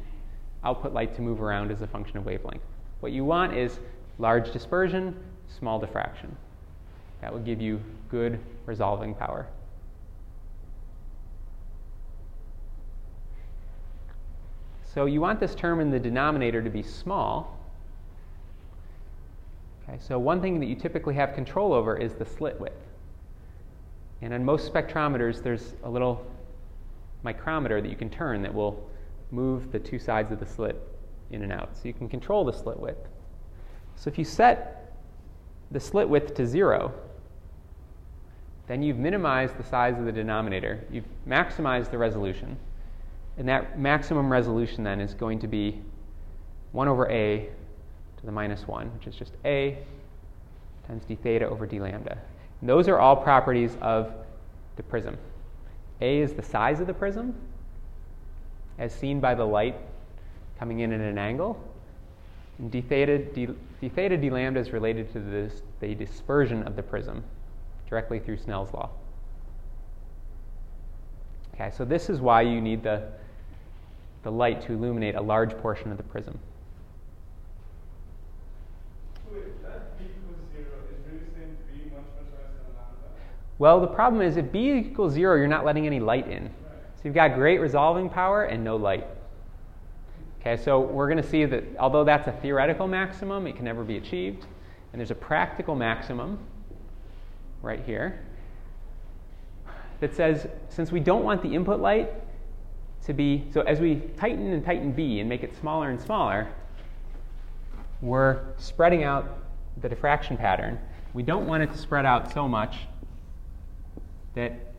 output 0.64 0.94
light 0.94 1.16
to 1.16 1.22
move 1.22 1.42
around 1.42 1.72
as 1.72 1.82
a 1.82 1.88
function 1.88 2.18
of 2.18 2.26
wavelength. 2.26 2.64
What 3.00 3.12
you 3.12 3.26
want 3.26 3.56
is 3.56 3.80
large 4.20 4.52
dispersion, 4.52 5.16
small 5.60 5.80
diffraction. 5.80 6.36
That 7.22 7.34
will 7.34 7.40
give 7.40 7.62
you 7.62 7.82
good 8.10 8.40
resolving 8.66 9.16
power. 9.16 9.48
So 14.94 15.06
you 15.06 15.22
want 15.22 15.40
this 15.40 15.56
term 15.56 15.80
in 15.80 15.90
the 15.90 16.00
denominator 16.00 16.62
to 16.62 16.70
be 16.70 16.84
small. 16.84 17.58
Okay, 19.92 20.00
so 20.02 20.18
one 20.18 20.42
thing 20.42 20.60
that 20.60 20.68
you 20.68 20.76
typically 20.76 21.16
have 21.16 21.34
control 21.34 21.74
over 21.74 21.98
is 21.98 22.14
the 22.14 22.26
slit 22.26 22.60
width. 22.60 22.88
And 24.22 24.34
on 24.34 24.46
most 24.46 24.72
spectrometers, 24.72 25.44
there's 25.44 25.74
a 25.84 25.90
little 25.90 26.26
micrometer 27.24 27.82
that 27.82 27.90
you 27.90 27.98
can 27.98 28.10
turn 28.10 28.42
that 28.44 28.54
will 28.54 28.90
move 29.32 29.72
the 29.72 29.80
two 29.80 30.00
sides 30.00 30.32
of 30.32 30.40
the 30.40 30.46
slit 30.46 30.82
in 31.32 31.44
and 31.44 31.52
out. 31.52 31.76
So 31.76 31.82
you 31.86 31.94
can 31.94 32.08
control 32.08 32.46
the 32.46 32.54
slit 32.54 32.80
width. 32.80 33.08
So 33.96 34.10
if 34.10 34.18
you 34.18 34.24
set 34.24 34.94
the 35.72 35.80
slit 35.80 36.08
width 36.08 36.36
to 36.36 36.46
zero, 36.46 36.94
then 38.68 38.82
you've 38.82 38.98
minimized 38.98 39.58
the 39.58 39.64
size 39.64 39.98
of 39.98 40.06
the 40.06 40.12
denominator. 40.12 40.86
You've 40.90 41.08
maximized 41.28 41.92
the 41.92 41.98
resolution. 41.98 42.58
And 43.38 43.48
that 43.50 43.78
maximum 43.78 44.32
resolution 44.32 44.84
then 44.84 45.02
is 45.02 45.14
going 45.14 45.40
to 45.40 45.48
be 45.48 45.82
1 46.72 46.88
over 46.88 47.10
a 47.10 47.50
to 48.22 48.26
the 48.26 48.32
minus 48.32 48.68
1, 48.68 48.88
which 48.94 49.08
is 49.08 49.16
just 49.16 49.34
a 49.46 49.78
times 50.88 51.04
d 51.06 51.16
theta 51.16 51.48
over 51.48 51.66
d 51.66 51.80
lambda. 51.80 52.18
And 52.62 52.70
those 52.70 52.88
are 52.88 53.00
all 53.00 53.16
properties 53.16 53.78
of 53.82 54.14
the 54.76 54.84
prism. 54.84 55.18
A 56.00 56.20
is 56.20 56.34
the 56.34 56.42
size 56.42 56.80
of 56.80 56.88
the 56.88 56.94
prism, 56.94 57.36
as 58.80 58.94
seen 58.94 59.20
by 59.20 59.36
the 59.36 59.46
light 59.46 59.76
coming 60.58 60.80
in 60.80 60.92
at 60.92 61.02
an 61.02 61.18
angle. 61.18 61.62
And 62.60 62.72
d 62.72 62.82
theta, 62.82 63.18
d, 63.18 63.48
d 63.80 63.90
theta, 63.90 64.18
d 64.18 64.30
lambda 64.30 64.60
is 64.60 64.72
related 64.72 65.12
to 65.14 65.20
this, 65.20 65.62
the 65.80 65.96
dispersion 65.96 66.64
of 66.64 66.76
the 66.76 66.84
prism 66.84 67.24
directly 67.88 68.20
through 68.20 68.38
Snell's 68.38 68.74
law. 68.74 68.90
Okay, 71.54 71.72
so 71.76 71.84
this 71.84 72.10
is 72.10 72.22
why 72.22 72.42
you 72.42 72.62
need 72.62 72.84
the, 72.84 73.04
the 74.24 74.32
light 74.32 74.62
to 74.62 74.74
illuminate 74.74 75.16
a 75.16 75.22
large 75.22 75.58
portion 75.58 75.92
of 75.92 75.98
the 75.98 76.04
prism. 76.04 76.40
Wait, 79.32 79.62
that 79.64 79.98
b 80.00 80.06
equals 80.06 80.40
zero 80.56 80.78
is 80.90 80.98
really 81.06 81.28
saying 81.36 81.58
b 81.72 81.92
much 81.92 82.08
much 82.16 82.32
less 82.34 82.50
than 82.56 82.74
lambda. 82.76 83.12
Well, 83.62 83.80
the 83.80 83.86
problem 83.86 84.24
is 84.24 84.38
if 84.38 84.52
b 84.52 84.72
equals 84.72 85.14
zero, 85.14 85.36
you're 85.36 85.46
not 85.46 85.64
letting 85.64 85.86
any 85.86 86.00
light 86.00 86.28
in. 86.28 86.50
So 86.96 87.02
you've 87.04 87.14
got 87.14 87.36
great 87.36 87.60
resolving 87.60 88.10
power 88.10 88.46
and 88.46 88.64
no 88.64 88.76
light. 88.76 89.06
Okay, 90.40 90.58
so 90.58 90.80
we're 90.80 91.08
going 91.08 91.22
to 91.22 91.30
see 91.30 91.46
that 91.46 91.64
although 91.78 92.04
that's 92.04 92.28
a 92.28 92.32
theoretical 92.32 92.88
maximum, 92.88 93.46
it 93.46 93.56
can 93.56 93.66
never 93.66 93.84
be 93.84 93.98
achieved. 93.98 94.48
And 94.92 95.00
there's 95.00 95.12
a 95.12 95.16
practical 95.16 95.76
maximum 95.76 96.40
right 97.62 97.80
here 97.86 98.22
that 100.00 100.16
says 100.16 100.48
since 100.70 100.92
we 100.92 101.00
don't 101.00 101.24
want 101.24 101.44
the 101.44 101.54
input 101.54 101.80
light 101.80 102.10
to 103.06 103.14
be, 103.14 103.46
so 103.54 103.62
as 103.62 103.80
we 103.80 103.98
tighten 104.18 104.54
and 104.54 104.66
tighten 104.66 104.92
B 104.92 105.20
and 105.20 105.30
make 105.30 105.44
it 105.44 105.56
smaller 105.56 105.92
and 105.92 106.02
smaller, 106.02 106.48
we're 108.02 108.40
spreading 108.58 109.04
out 109.04 109.38
the 109.80 109.88
diffraction 109.88 110.36
pattern. 110.36 110.80
We 111.14 111.22
don't 111.22 111.46
want 111.46 111.62
it 111.62 111.72
to 111.72 111.78
spread 111.78 112.08
out 112.08 112.34
so 112.34 112.48
much 112.48 112.76
that 114.36 114.74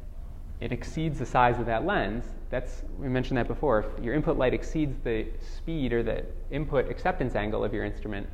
it 0.60 0.72
exceeds 0.72 1.18
the 1.18 1.26
size 1.26 1.58
of 1.58 1.66
that 1.66 1.84
lens. 1.84 2.24
That's 2.50 2.82
we 2.98 3.08
mentioned 3.08 3.36
that 3.38 3.48
before. 3.48 3.80
If 3.80 4.04
your 4.04 4.14
input 4.14 4.38
light 4.38 4.54
exceeds 4.54 4.96
the 5.02 5.26
speed 5.40 5.92
or 5.92 6.02
the 6.02 6.24
input 6.50 6.88
acceptance 6.88 7.34
angle 7.34 7.64
of 7.64 7.74
your 7.74 7.84
instrument, 7.84 8.28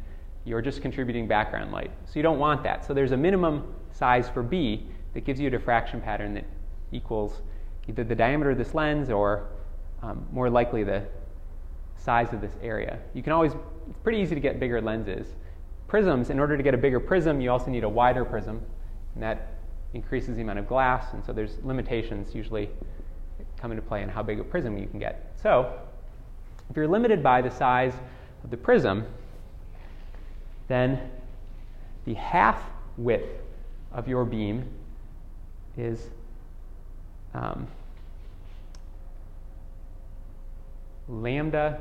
you're 0.45 0.63
just 0.63 0.83
contributing 0.83 1.27
background 1.27 1.73
light. 1.73 1.91
So 2.05 2.13
you 2.15 2.23
don't 2.23 2.39
want 2.39 2.63
that. 2.65 2.85
So 2.85 2.95
there's 2.95 3.13
a 3.13 3.17
minimum 3.17 3.75
size 3.93 4.29
for 4.29 4.43
B 4.43 4.87
that 5.15 5.25
gives 5.25 5.41
you 5.41 5.47
a 5.47 5.51
diffraction 5.51 6.01
pattern 6.01 6.35
that 6.35 6.45
equals 6.93 7.43
either 7.89 8.05
the 8.05 8.15
diameter 8.15 8.51
of 8.51 8.59
this 8.59 8.75
lens 8.75 9.11
or 9.11 9.49
um, 10.03 10.27
more 10.33 10.51
likely 10.51 10.85
the 10.85 11.03
size 11.97 12.33
of 12.33 12.41
this 12.41 12.53
area. 12.63 12.99
You 13.15 13.23
can 13.23 13.33
always, 13.33 13.53
it's 13.89 13.99
pretty 14.01 14.19
easy 14.19 14.35
to 14.35 14.41
get 14.41 14.61
bigger 14.61 14.81
lenses. 14.81 15.27
Prisms, 15.89 16.31
in 16.31 16.39
order 16.39 16.57
to 16.57 16.63
get 16.63 16.75
a 16.75 16.79
bigger 16.79 17.01
prism, 17.01 17.41
you 17.41 17.51
also 17.51 17.71
need 17.71 17.85
a 17.85 17.89
wider 17.89 18.25
prism, 18.25 18.61
and 19.15 19.23
that 19.23 19.58
increases 19.95 20.37
the 20.37 20.43
amount 20.43 20.59
of 20.59 20.69
glass, 20.69 21.13
and 21.13 21.25
so 21.25 21.33
there's 21.33 21.57
limitations 21.63 22.35
usually 22.35 22.69
come 23.61 23.71
into 23.71 23.83
play 23.83 24.03
on 24.03 24.09
how 24.09 24.23
big 24.23 24.41
a 24.41 24.45
prism 24.45 24.79
you 24.79 24.87
can 24.87 24.99
get. 24.99 25.33
So, 25.43 25.73
if 26.71 26.77
you're 26.77 26.87
limited 26.87 27.23
by 27.23 27.41
the 27.41 27.51
size 27.51 27.95
of 28.45 28.51
the 28.51 28.57
prism, 28.57 29.05
then 30.69 31.11
the 32.05 32.15
half 32.15 32.63
width 32.97 33.41
of 33.93 34.07
your 34.07 34.25
beam 34.25 34.65
is 35.77 36.09
um, 37.35 37.67
lambda, 41.09 41.81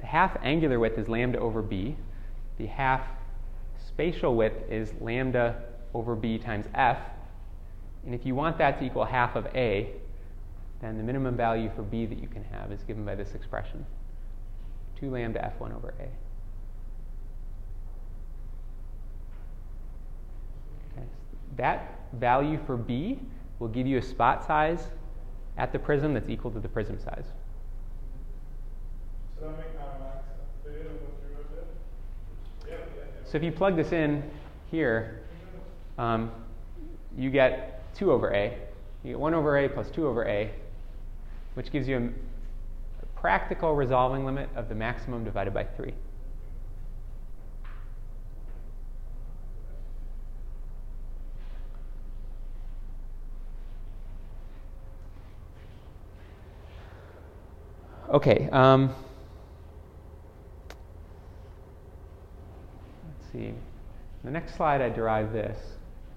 the 0.00 0.06
half 0.06 0.36
angular 0.42 0.78
width 0.78 0.98
is 0.98 1.08
lambda 1.08 1.38
over 1.38 1.62
b. 1.62 1.96
The 2.58 2.66
half 2.66 3.06
spatial 3.86 4.34
width 4.34 4.70
is 4.70 4.92
lambda 5.00 5.62
over 5.94 6.14
b 6.14 6.38
times 6.38 6.66
f. 6.74 6.98
And 8.04 8.14
if 8.14 8.26
you 8.26 8.34
want 8.34 8.58
that 8.58 8.78
to 8.78 8.84
equal 8.84 9.04
half 9.04 9.36
of 9.36 9.46
a, 9.54 9.90
then 10.80 10.96
the 10.96 11.04
minimum 11.04 11.36
value 11.36 11.70
for 11.74 11.82
b 11.82 12.06
that 12.06 12.18
you 12.18 12.26
can 12.26 12.44
have 12.44 12.72
is 12.72 12.82
given 12.82 13.04
by 13.04 13.14
this 13.14 13.34
expression 13.34 13.86
2 14.98 15.10
lambda 15.10 15.52
f1 15.58 15.74
over 15.74 15.94
a. 15.98 16.02
Okay. 20.92 21.06
That 21.56 22.00
value 22.14 22.58
for 22.66 22.76
b 22.76 23.20
will 23.58 23.68
give 23.68 23.86
you 23.86 23.98
a 23.98 24.02
spot 24.02 24.44
size 24.44 24.88
at 25.56 25.72
the 25.72 25.78
prism 25.78 26.14
that's 26.14 26.28
equal 26.28 26.50
to 26.50 26.60
the 26.60 26.68
prism 26.68 26.98
size. 26.98 27.26
So 33.24 33.38
if 33.38 33.42
you 33.42 33.50
plug 33.50 33.76
this 33.76 33.92
in 33.92 34.22
here, 34.70 35.22
um, 35.96 36.30
you 37.16 37.30
get 37.30 37.81
2 37.94 38.12
over 38.12 38.32
a. 38.32 38.56
You 39.02 39.10
get 39.10 39.20
1 39.20 39.34
over 39.34 39.58
a 39.58 39.68
plus 39.68 39.90
2 39.90 40.06
over 40.06 40.26
a, 40.26 40.50
which 41.54 41.70
gives 41.72 41.88
you 41.88 42.14
a 43.02 43.06
practical 43.18 43.74
resolving 43.74 44.24
limit 44.24 44.48
of 44.56 44.68
the 44.68 44.74
maximum 44.74 45.24
divided 45.24 45.52
by 45.52 45.64
3. 45.64 45.92
Okay. 58.12 58.46
Um, 58.52 58.94
let's 63.08 63.32
see. 63.32 63.54
The 64.22 64.30
next 64.30 64.54
slide, 64.54 64.82
I 64.82 64.90
derive 64.90 65.32
this, 65.32 65.58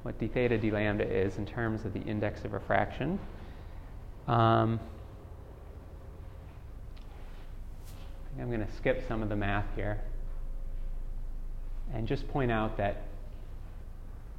what 0.05 0.19
d 0.19 0.27
theta 0.27 0.55
d 0.55 0.69
lambda 0.69 1.03
is 1.03 1.39
in 1.39 1.47
terms 1.47 1.83
of 1.83 1.91
the 1.91 2.01
index 2.01 2.45
of 2.45 2.53
refraction. 2.53 3.17
Um, 4.27 4.79
I 8.37 8.41
I'm 8.43 8.49
going 8.49 8.63
to 8.63 8.71
skip 8.73 9.03
some 9.07 9.23
of 9.23 9.29
the 9.29 9.35
math 9.35 9.65
here 9.75 9.99
and 11.91 12.07
just 12.07 12.27
point 12.27 12.51
out 12.51 12.77
that 12.77 13.01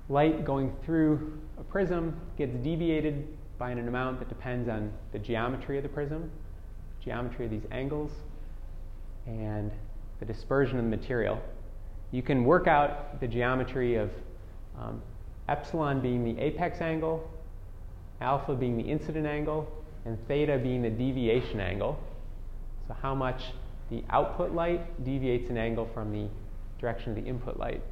light 0.08 0.44
going 0.44 0.72
through 0.84 1.36
a 1.58 1.64
prism 1.64 2.14
gets 2.38 2.54
deviated 2.58 3.26
by 3.58 3.72
an 3.72 3.88
amount 3.88 4.20
that 4.20 4.28
depends 4.28 4.68
on 4.68 4.92
the 5.10 5.18
geometry 5.18 5.78
of 5.78 5.82
the 5.82 5.88
prism, 5.88 6.30
geometry 7.04 7.46
of 7.46 7.50
these 7.50 7.66
angles, 7.72 8.12
and 9.26 9.72
the 10.20 10.26
dispersion 10.26 10.78
of 10.78 10.84
the 10.84 10.96
material. 10.96 11.42
You 12.12 12.22
can 12.22 12.44
work 12.44 12.68
out 12.68 13.18
the 13.18 13.26
geometry 13.26 13.96
of 13.96 14.12
um, 14.80 15.02
epsilon 15.48 16.00
being 16.00 16.24
the 16.24 16.40
apex 16.40 16.80
angle, 16.80 17.28
alpha 18.20 18.54
being 18.54 18.76
the 18.76 18.84
incident 18.84 19.26
angle, 19.26 19.70
and 20.04 20.18
theta 20.28 20.58
being 20.58 20.82
the 20.82 20.90
deviation 20.90 21.60
angle. 21.60 21.98
So, 22.88 22.94
how 23.00 23.14
much 23.14 23.42
the 23.90 24.02
output 24.10 24.52
light 24.52 25.04
deviates 25.04 25.48
an 25.50 25.56
angle 25.56 25.88
from 25.94 26.12
the 26.12 26.28
direction 26.80 27.10
of 27.10 27.16
the 27.16 27.28
input 27.28 27.58
light. 27.58 27.82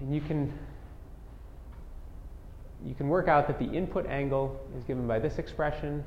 And 0.00 0.14
you 0.14 0.20
can 0.20 0.52
you 2.84 2.94
can 2.94 3.08
work 3.08 3.28
out 3.28 3.46
that 3.46 3.58
the 3.58 3.66
input 3.66 4.06
angle 4.06 4.58
is 4.76 4.84
given 4.84 5.06
by 5.06 5.18
this 5.18 5.38
expression. 5.38 6.02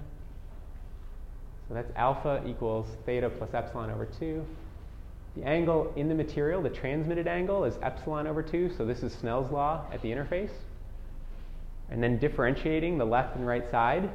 So 1.68 1.76
that's 1.76 1.92
alpha 1.96 2.44
equals 2.48 2.88
theta 3.06 3.30
plus 3.30 3.54
epsilon 3.54 3.92
over 3.92 4.06
2. 4.06 4.44
The 5.36 5.44
angle 5.44 5.92
in 5.96 6.10
the 6.10 6.16
material, 6.16 6.62
the 6.62 6.70
transmitted 6.70 7.28
angle, 7.28 7.64
is 7.64 7.76
epsilon 7.82 8.28
over 8.28 8.44
2. 8.44 8.72
So 8.78 8.86
this 8.86 9.02
is 9.02 9.14
Snell's 9.14 9.52
law 9.52 9.86
at 9.92 10.02
the 10.02 10.10
interface. 10.10 10.52
And 11.90 12.04
then 12.04 12.20
differentiating 12.20 12.98
the 12.98 13.06
left 13.06 13.36
and 13.36 13.46
right 13.46 13.70
side 13.70 14.10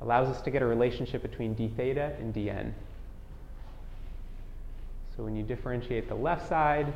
allows 0.00 0.28
us 0.28 0.40
to 0.42 0.50
get 0.50 0.62
a 0.62 0.66
relationship 0.66 1.22
between 1.22 1.54
d 1.54 1.72
theta 1.76 2.16
and 2.18 2.34
dn. 2.34 2.72
So 5.16 5.22
when 5.22 5.36
you 5.36 5.42
differentiate 5.42 6.08
the 6.08 6.14
left 6.14 6.48
side, 6.48 6.92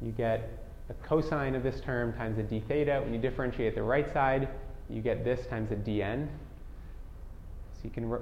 you 0.00 0.12
get 0.12 0.50
the 0.88 0.94
cosine 0.94 1.54
of 1.54 1.62
this 1.62 1.80
term 1.80 2.12
times 2.12 2.36
the 2.36 2.42
d 2.42 2.62
theta. 2.68 3.00
When 3.02 3.14
you 3.14 3.20
differentiate 3.20 3.74
the 3.74 3.82
right 3.82 4.12
side, 4.12 4.48
you 4.90 5.02
get 5.02 5.24
this 5.24 5.46
times 5.46 5.70
the 5.70 5.76
dn. 5.76 6.26
So 7.74 7.80
you 7.84 7.90
can 7.90 8.10
re- 8.10 8.20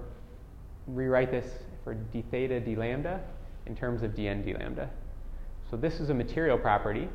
rewrite 0.87 1.31
this 1.31 1.47
for 1.83 1.95
d 1.95 2.23
theta 2.31 2.61
d 2.61 2.77
lambda 2.77 3.21
in 3.67 3.77
terms 3.77 4.03
of 4.03 4.13
dn 4.13 4.45
d 4.45 4.55
lambda. 4.55 4.91
So 5.71 5.77
this 5.77 6.01
is 6.01 6.11
a 6.11 6.15
material 6.15 6.59
property. 6.59 7.09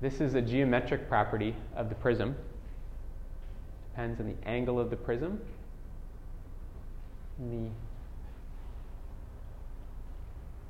This 0.00 0.20
is 0.20 0.34
a 0.34 0.42
geometric 0.42 1.08
property 1.08 1.54
of 1.74 1.88
the 1.88 1.94
prism. 1.94 2.36
Depends 3.92 4.20
on 4.20 4.26
the 4.26 4.48
angle 4.48 4.80
of 4.80 4.90
the 4.90 4.96
prism. 4.96 5.40
The 7.38 7.68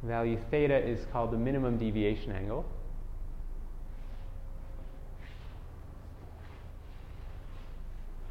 value 0.03 0.39
theta 0.51 0.77
is 0.77 1.07
called 1.13 1.33
the 1.33 1.39
minimum 1.39 1.79
deviation 1.79 2.33
angle. 2.33 2.65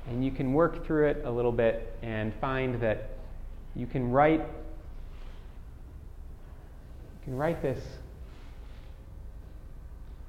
And 0.07 0.23
you 0.23 0.32
can 0.32 0.53
work 0.53 0.86
through 0.86 1.07
it 1.07 1.21
a 1.25 1.32
little 1.32 1.51
bit 1.51 1.95
and 2.01 2.34
find 2.36 2.82
that 2.82 3.11
you 3.75 3.86
can 3.86 4.11
write 4.11 4.45
can 7.32 7.38
write 7.38 7.61
this 7.61 7.82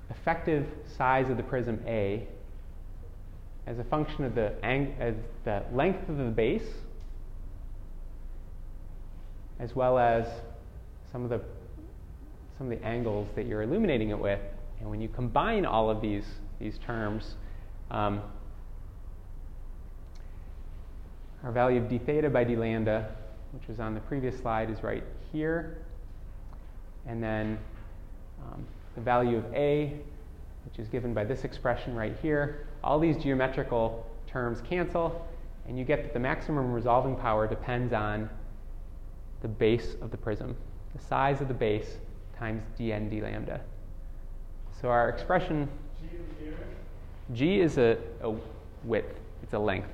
effective 0.09 0.64
size 0.96 1.28
of 1.28 1.36
the 1.36 1.42
prism 1.42 1.80
A 1.84 2.28
as 3.66 3.80
a 3.80 3.84
function 3.84 4.22
of 4.22 4.36
the, 4.36 4.53
ang- 4.64 4.94
as 5.00 5.16
the 5.44 5.64
length 5.72 6.09
of 6.09 6.16
the 6.16 6.24
base 6.24 6.68
as 9.59 9.74
well 9.74 9.98
as 9.98 10.28
some 11.11 11.24
of 11.24 11.30
the 11.30 11.40
some 12.57 12.70
of 12.70 12.78
the 12.78 12.86
angles 12.86 13.26
that 13.34 13.46
you're 13.46 13.62
illuminating 13.62 14.11
it 14.11 14.18
with 14.20 14.38
And 14.80 14.88
when 14.88 15.00
you 15.00 15.09
combine 15.09 15.66
all 15.66 15.90
of 15.90 16.00
these, 16.00 16.24
these 16.61 16.78
terms, 16.78 17.34
um, 17.90 18.22
our 21.42 21.50
value 21.50 21.80
of 21.80 21.88
d 21.88 21.98
theta 21.98 22.30
by 22.30 22.44
d 22.44 22.55
lambda, 22.55 23.11
which 23.50 23.66
was 23.66 23.80
on 23.80 23.94
the 23.94 24.00
previous 24.00 24.38
slide, 24.40 24.70
is 24.70 24.84
right 24.84 25.03
here. 25.32 25.82
And 27.07 27.22
then 27.22 27.59
um, 28.42 28.64
the 28.94 29.00
value 29.00 29.38
of 29.38 29.44
a, 29.55 29.94
which 30.64 30.78
is 30.78 30.88
given 30.88 31.14
by 31.14 31.24
this 31.24 31.44
expression 31.44 31.94
right 31.94 32.16
here. 32.22 32.66
All 32.84 32.98
these 32.98 33.16
geometrical 33.16 34.07
terms 34.26 34.61
cancel, 34.68 35.26
and 35.66 35.78
you 35.78 35.84
get 35.84 36.03
that 36.03 36.12
the 36.12 36.20
maximum 36.20 36.72
resolving 36.72 37.16
power 37.16 37.46
depends 37.46 37.92
on 37.92 38.28
the 39.40 39.48
base 39.48 39.96
of 40.00 40.11
the 40.11 40.16
prism, 40.16 40.57
the 40.96 41.03
size 41.03 41.40
of 41.40 41.48
the 41.48 41.55
base 41.55 41.96
times 42.38 42.62
dn 42.78 43.11
d 43.11 43.20
lambda. 43.20 43.61
So 44.80 44.88
our 44.88 45.09
expression 45.09 45.68
G 46.00 46.09
is 46.16 46.20
area, 46.40 46.57
g 47.34 47.61
is 47.61 47.78
a, 47.78 47.98
a 48.22 48.34
width, 48.84 49.20
it's 49.42 49.53
a 49.53 49.59
length. 49.59 49.88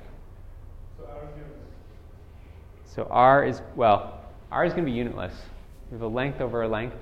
so 0.97 1.05
R 1.05 1.23
is. 1.23 2.93
So 2.95 3.07
r 3.09 3.45
is, 3.45 3.61
well, 3.75 4.21
r 4.51 4.65
is 4.65 4.73
going 4.73 4.85
to 4.85 4.91
be 4.91 4.97
unitless. 4.97 5.33
We 5.89 5.95
have 5.95 6.01
a 6.01 6.07
length 6.07 6.41
over 6.41 6.61
a 6.61 6.67
length 6.67 6.97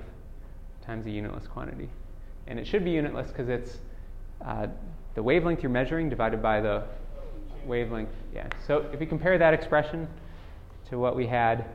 times 0.84 1.06
a 1.06 1.10
unitless 1.10 1.46
quantity. 1.46 1.88
And 2.46 2.58
it 2.58 2.66
should 2.66 2.84
be 2.84 2.90
unitless 2.90 3.28
because 3.28 3.48
it's 3.48 3.78
uh, 4.44 4.68
the 5.14 5.22
wavelength 5.22 5.62
you're 5.62 5.70
measuring 5.70 6.08
divided 6.08 6.42
by 6.42 6.60
the 6.60 6.84
wavelength. 7.66 8.14
Yeah. 8.34 8.48
So 8.66 8.86
if 8.92 9.00
we 9.00 9.06
compare 9.06 9.36
that 9.36 9.52
expression 9.52 10.08
to 10.88 10.98
what 10.98 11.14
we 11.14 11.26
had 11.26 11.66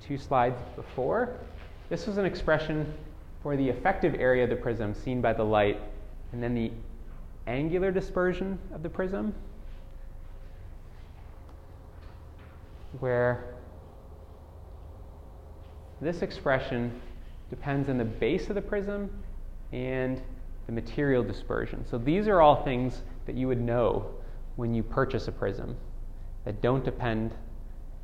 two 0.00 0.16
slides 0.16 0.58
before, 0.76 1.36
this 1.90 2.06
was 2.06 2.16
an 2.16 2.24
expression 2.24 2.92
for 3.42 3.56
the 3.56 3.68
effective 3.68 4.14
area 4.14 4.44
of 4.44 4.50
the 4.50 4.56
prism 4.56 4.94
seen 4.94 5.20
by 5.20 5.34
the 5.34 5.44
light, 5.44 5.78
and 6.32 6.42
then 6.42 6.54
the 6.54 6.72
angular 7.46 7.90
dispersion 7.90 8.58
of 8.72 8.82
the 8.82 8.88
prism, 8.88 9.34
where 13.00 13.53
this 16.00 16.22
expression 16.22 17.00
depends 17.50 17.88
on 17.88 17.98
the 17.98 18.04
base 18.04 18.48
of 18.48 18.54
the 18.54 18.62
prism 18.62 19.10
and 19.72 20.20
the 20.66 20.72
material 20.72 21.22
dispersion. 21.22 21.84
So 21.88 21.98
these 21.98 22.26
are 22.28 22.40
all 22.40 22.64
things 22.64 23.02
that 23.26 23.36
you 23.36 23.48
would 23.48 23.60
know 23.60 24.06
when 24.56 24.74
you 24.74 24.82
purchase 24.82 25.28
a 25.28 25.32
prism 25.32 25.76
that 26.44 26.60
don't 26.60 26.84
depend 26.84 27.34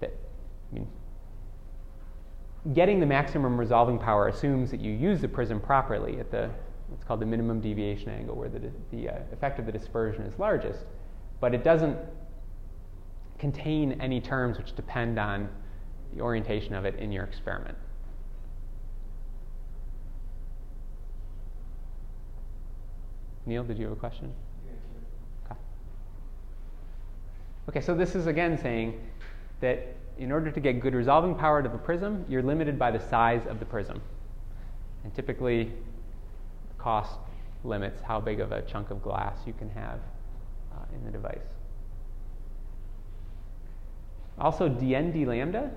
that 0.00 0.12
I 0.70 0.74
mean 0.74 0.88
getting 2.74 3.00
the 3.00 3.06
maximum 3.06 3.58
resolving 3.58 3.98
power 3.98 4.28
assumes 4.28 4.70
that 4.70 4.80
you 4.80 4.92
use 4.92 5.20
the 5.20 5.28
prism 5.28 5.60
properly 5.60 6.18
at 6.18 6.30
the 6.30 6.50
what's 6.88 7.04
called 7.04 7.20
the 7.20 7.26
minimum 7.26 7.60
deviation 7.60 8.10
angle 8.10 8.34
where 8.34 8.48
the, 8.48 8.60
the 8.90 9.08
uh, 9.08 9.18
effect 9.32 9.58
of 9.58 9.66
the 9.66 9.72
dispersion 9.72 10.22
is 10.22 10.38
largest 10.38 10.84
but 11.40 11.54
it 11.54 11.62
doesn't 11.62 11.96
contain 13.38 13.98
any 14.00 14.20
terms 14.20 14.58
which 14.58 14.74
depend 14.74 15.18
on 15.18 15.48
the 16.14 16.20
orientation 16.20 16.74
of 16.74 16.84
it 16.84 16.96
in 16.96 17.12
your 17.12 17.24
experiment. 17.24 17.76
Neil, 23.46 23.64
did 23.64 23.78
you 23.78 23.84
have 23.84 23.92
a 23.92 23.96
question? 23.96 24.32
Okay. 25.46 25.60
Okay, 27.68 27.80
so 27.80 27.94
this 27.94 28.14
is 28.14 28.26
again 28.26 28.58
saying 28.58 29.00
that 29.60 29.96
in 30.18 30.30
order 30.30 30.50
to 30.50 30.60
get 30.60 30.80
good 30.80 30.94
resolving 30.94 31.34
power 31.34 31.60
out 31.60 31.66
of 31.66 31.74
a 31.74 31.78
prism, 31.78 32.24
you're 32.28 32.42
limited 32.42 32.78
by 32.78 32.90
the 32.90 33.00
size 33.00 33.46
of 33.46 33.58
the 33.58 33.64
prism. 33.64 34.00
And 35.02 35.14
typically, 35.14 35.72
cost 36.78 37.18
limits 37.64 38.02
how 38.02 38.20
big 38.20 38.40
of 38.40 38.52
a 38.52 38.62
chunk 38.62 38.90
of 38.90 39.02
glass 39.02 39.38
you 39.46 39.52
can 39.52 39.70
have 39.70 39.98
uh, 40.72 40.84
in 40.94 41.04
the 41.04 41.10
device. 41.10 41.38
Also, 44.38 44.68
dn 44.68 45.12
d 45.12 45.24
lambda. 45.24 45.70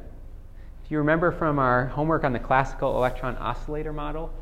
If 0.84 0.92
you 0.92 0.98
remember 0.98 1.32
from 1.32 1.60
our 1.60 1.86
homework 1.88 2.24
on 2.24 2.34
the 2.34 2.40
classical 2.40 2.98
electron 2.98 3.38
oscillator 3.38 3.94
model, 3.94 4.34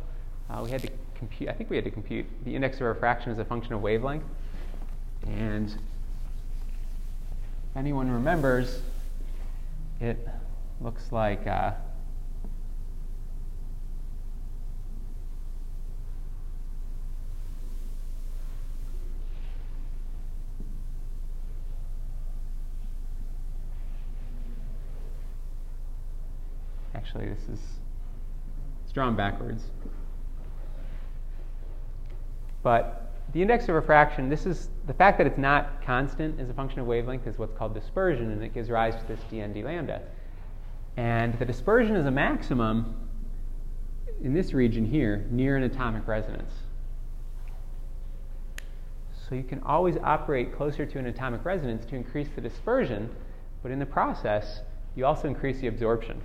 uh, 0.50 0.62
we 0.64 0.72
had 0.72 0.82
to 0.82 0.90
compute, 1.16 1.50
I 1.50 1.54
think 1.54 1.70
we 1.70 1.76
had 1.76 1.86
to 1.86 1.92
compute 1.92 2.26
the 2.46 2.56
index 2.56 2.78
of 2.78 2.88
refraction 2.88 3.32
as 3.32 3.38
a 3.38 3.46
function 3.46 3.74
of 3.74 3.82
wavelength. 3.82 4.24
And 5.28 5.70
if 5.70 5.78
anyone 7.78 8.10
remembers, 8.10 8.82
it 10.00 10.28
looks 10.82 11.12
like 11.12 11.46
uh, 11.46 11.74
actually 27.02 27.30
this 27.30 27.44
is 27.52 27.60
it's 28.84 28.94
drawn 28.94 29.16
backwards. 29.16 29.64
But 32.64 33.14
the 33.34 33.42
index 33.42 33.68
of 33.70 33.76
refraction, 33.76 34.30
this 34.30 34.46
is 34.46 34.70
the 34.86 34.94
fact 34.94 35.18
that 35.18 35.26
it's 35.26 35.38
not 35.38 35.84
constant 35.84 36.40
as 36.40 36.50
a 36.50 36.54
function 36.54 36.80
of 36.80 36.86
wavelength 36.86 37.26
is 37.26 37.38
what's 37.38 37.58
called 37.58 37.74
dispersion, 37.74 38.32
and 38.32 38.44
it 38.44 38.54
gives 38.54 38.70
rise 38.70 38.96
to 38.96 39.08
this 39.08 39.20
dn 39.32 39.54
d 39.54 39.64
lambda. 39.64 40.02
And 40.98 41.38
the 41.40 41.46
dispersion 41.46 41.96
is 41.96 42.06
a 42.06 42.12
maximum 42.12 42.96
in 44.22 44.34
this 44.34 44.54
region 44.54 44.86
here, 44.86 45.26
near 45.32 45.56
an 45.56 45.64
atomic 45.64 46.08
resonance. 46.08 46.52
So 49.28 49.36
you 49.36 49.44
can 49.44 49.64
always 49.64 49.96
operate 50.04 50.56
closer 50.56 50.86
to 50.86 51.00
an 51.00 51.08
atomic 51.08 51.46
resonance 51.46 51.86
to 51.86 51.96
increase 51.96 52.28
the 52.36 52.42
dispersion, 52.42 53.10
but 53.64 53.72
in 53.72 53.80
the 53.80 53.86
process, 53.86 54.62
you 54.96 55.06
also 55.06 55.28
increase 55.28 55.62
the 55.62 55.68
absorption. 55.68 56.22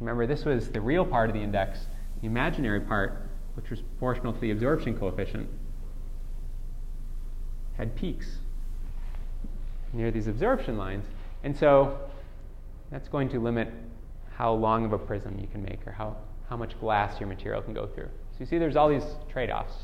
Remember, 0.00 0.26
this 0.26 0.44
was 0.44 0.70
the 0.70 0.80
real 0.80 1.04
part 1.04 1.28
of 1.28 1.34
the 1.34 1.42
index. 1.42 1.86
The 2.20 2.26
imaginary 2.26 2.80
part, 2.80 3.28
which 3.54 3.70
was 3.70 3.80
proportional 3.80 4.32
to 4.32 4.40
the 4.40 4.50
absorption 4.50 4.98
coefficient, 4.98 5.48
had 7.76 7.94
peaks 7.94 8.38
near 9.92 10.10
these 10.10 10.26
absorption 10.26 10.76
lines. 10.76 11.04
And 11.44 11.56
so 11.56 11.98
that's 12.90 13.08
going 13.08 13.28
to 13.30 13.40
limit 13.40 13.68
how 14.36 14.52
long 14.52 14.84
of 14.84 14.92
a 14.92 14.98
prism 14.98 15.38
you 15.38 15.46
can 15.46 15.62
make 15.62 15.86
or 15.86 15.92
how, 15.92 16.16
how 16.48 16.56
much 16.56 16.78
glass 16.80 17.20
your 17.20 17.28
material 17.28 17.62
can 17.62 17.74
go 17.74 17.86
through. 17.86 18.08
So 18.32 18.40
you 18.40 18.46
see 18.46 18.58
there's 18.58 18.76
all 18.76 18.88
these 18.88 19.04
trade-offs. 19.30 19.74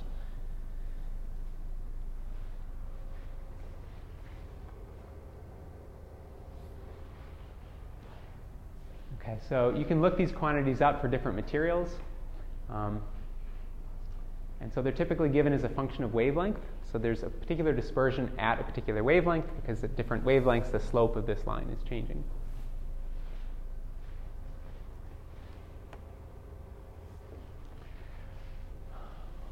Okay, 9.27 9.39
so 9.49 9.74
you 9.77 9.85
can 9.85 10.01
look 10.01 10.16
these 10.16 10.31
quantities 10.31 10.81
up 10.81 11.01
for 11.01 11.09
different 11.09 11.35
materials. 11.35 11.91
Um, 12.70 13.03
and 14.61 14.72
so 14.72 14.81
they're 14.81 14.93
typically 14.93 15.29
given 15.29 15.53
as 15.53 15.64
a 15.64 15.68
function 15.68 16.05
of 16.05 16.14
wavelength. 16.14 16.61
So 16.93 16.97
there's 16.97 17.24
a 17.24 17.29
particular 17.29 17.72
dispersion 17.72 18.31
at 18.39 18.61
a 18.61 18.62
particular 18.62 19.03
wavelength 19.03 19.47
because 19.61 19.83
at 19.83 19.97
different 19.97 20.24
wavelengths, 20.24 20.70
the 20.70 20.79
slope 20.79 21.16
of 21.16 21.27
this 21.27 21.45
line 21.45 21.68
is 21.77 21.83
changing. 21.89 22.22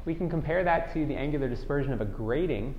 We 0.05 0.15
can 0.15 0.29
compare 0.29 0.63
that 0.63 0.93
to 0.93 1.05
the 1.05 1.15
angular 1.15 1.49
dispersion 1.49 1.91
of 1.91 1.99
a 1.99 2.05
grating. 2.05 2.75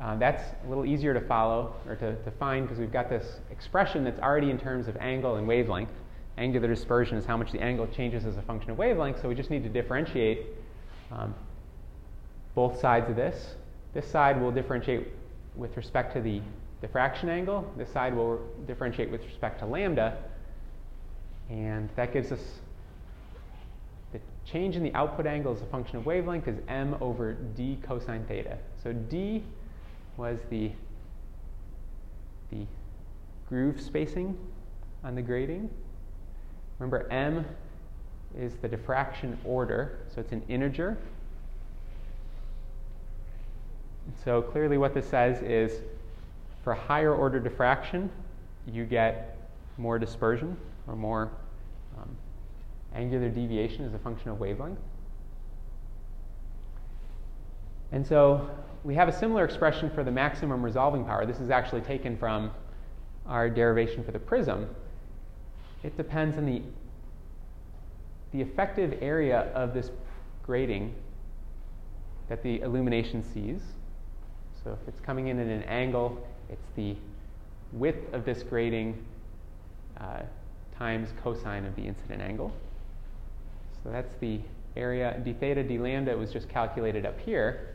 Uh, 0.00 0.14
that's 0.16 0.42
a 0.64 0.68
little 0.68 0.86
easier 0.86 1.14
to 1.14 1.20
follow 1.20 1.74
or 1.88 1.96
to, 1.96 2.14
to 2.14 2.30
find 2.30 2.66
because 2.66 2.78
we've 2.78 2.92
got 2.92 3.10
this 3.10 3.40
expression 3.50 4.04
that's 4.04 4.20
already 4.20 4.50
in 4.50 4.58
terms 4.58 4.86
of 4.86 4.96
angle 4.98 5.34
and 5.34 5.48
wavelength. 5.48 5.90
Angular 6.38 6.68
dispersion 6.68 7.18
is 7.18 7.26
how 7.26 7.36
much 7.36 7.52
the 7.52 7.60
angle 7.60 7.86
changes 7.86 8.24
as 8.24 8.36
a 8.36 8.42
function 8.42 8.70
of 8.70 8.78
wavelength, 8.78 9.20
so 9.20 9.28
we 9.28 9.34
just 9.34 9.50
need 9.50 9.62
to 9.62 9.68
differentiate 9.68 10.46
um, 11.10 11.34
both 12.54 12.80
sides 12.80 13.10
of 13.10 13.16
this. 13.16 13.54
This 13.92 14.06
side 14.06 14.40
will 14.40 14.50
differentiate 14.50 15.08
with 15.54 15.76
respect 15.76 16.14
to 16.14 16.20
the 16.20 16.40
diffraction 16.80 17.28
angle. 17.28 17.70
This 17.76 17.90
side 17.90 18.14
will 18.14 18.40
differentiate 18.66 19.10
with 19.10 19.22
respect 19.24 19.60
to 19.60 19.66
lambda. 19.66 20.16
And 21.50 21.90
that 21.96 22.12
gives 22.12 22.32
us 22.32 22.40
the 24.12 24.20
change 24.46 24.76
in 24.76 24.82
the 24.82 24.94
output 24.94 25.26
angle 25.26 25.52
as 25.52 25.60
a 25.60 25.66
function 25.66 25.96
of 25.96 26.06
wavelength 26.06 26.48
is 26.48 26.58
m 26.68 26.96
over 27.00 27.34
d 27.34 27.78
cosine 27.82 28.24
theta. 28.26 28.56
So 28.82 28.92
d 28.92 29.44
was 30.16 30.40
the, 30.48 30.72
the 32.50 32.66
groove 33.48 33.80
spacing 33.80 34.36
on 35.04 35.14
the 35.14 35.22
grating. 35.22 35.68
Remember, 36.82 37.08
m 37.12 37.46
is 38.36 38.54
the 38.56 38.66
diffraction 38.66 39.38
order, 39.44 40.00
so 40.12 40.20
it's 40.20 40.32
an 40.32 40.42
integer. 40.48 40.98
So 44.24 44.42
clearly, 44.42 44.78
what 44.78 44.92
this 44.92 45.06
says 45.06 45.40
is 45.42 45.80
for 46.64 46.74
higher 46.74 47.14
order 47.14 47.38
diffraction, 47.38 48.10
you 48.66 48.84
get 48.84 49.38
more 49.78 49.96
dispersion 49.96 50.56
or 50.88 50.96
more 50.96 51.30
um, 51.96 52.08
angular 52.96 53.28
deviation 53.28 53.84
as 53.84 53.94
a 53.94 53.98
function 54.00 54.30
of 54.30 54.40
wavelength. 54.40 54.80
And 57.92 58.04
so 58.04 58.50
we 58.82 58.96
have 58.96 59.06
a 59.06 59.12
similar 59.12 59.44
expression 59.44 59.88
for 59.88 60.02
the 60.02 60.10
maximum 60.10 60.64
resolving 60.64 61.04
power. 61.04 61.26
This 61.26 61.38
is 61.38 61.48
actually 61.48 61.82
taken 61.82 62.16
from 62.16 62.50
our 63.24 63.48
derivation 63.48 64.02
for 64.02 64.10
the 64.10 64.18
prism. 64.18 64.68
It 65.82 65.96
depends 65.96 66.36
on 66.38 66.46
the, 66.46 66.62
the 68.32 68.40
effective 68.40 68.98
area 69.00 69.50
of 69.54 69.74
this 69.74 69.90
grating 70.44 70.94
that 72.28 72.42
the 72.42 72.60
illumination 72.60 73.22
sees. 73.22 73.60
So 74.62 74.70
if 74.80 74.88
it's 74.88 75.00
coming 75.00 75.28
in 75.28 75.38
at 75.40 75.46
an 75.46 75.64
angle, 75.64 76.24
it's 76.48 76.68
the 76.76 76.96
width 77.72 78.12
of 78.14 78.24
this 78.24 78.42
grating 78.42 79.04
uh, 80.00 80.20
times 80.78 81.08
cosine 81.22 81.66
of 81.66 81.74
the 81.74 81.82
incident 81.82 82.22
angle. 82.22 82.52
So 83.82 83.90
that's 83.90 84.14
the 84.20 84.40
area. 84.76 85.20
d 85.24 85.32
theta 85.32 85.62
d 85.62 85.78
lambda 85.78 86.16
was 86.16 86.32
just 86.32 86.48
calculated 86.48 87.04
up 87.04 87.18
here. 87.20 87.74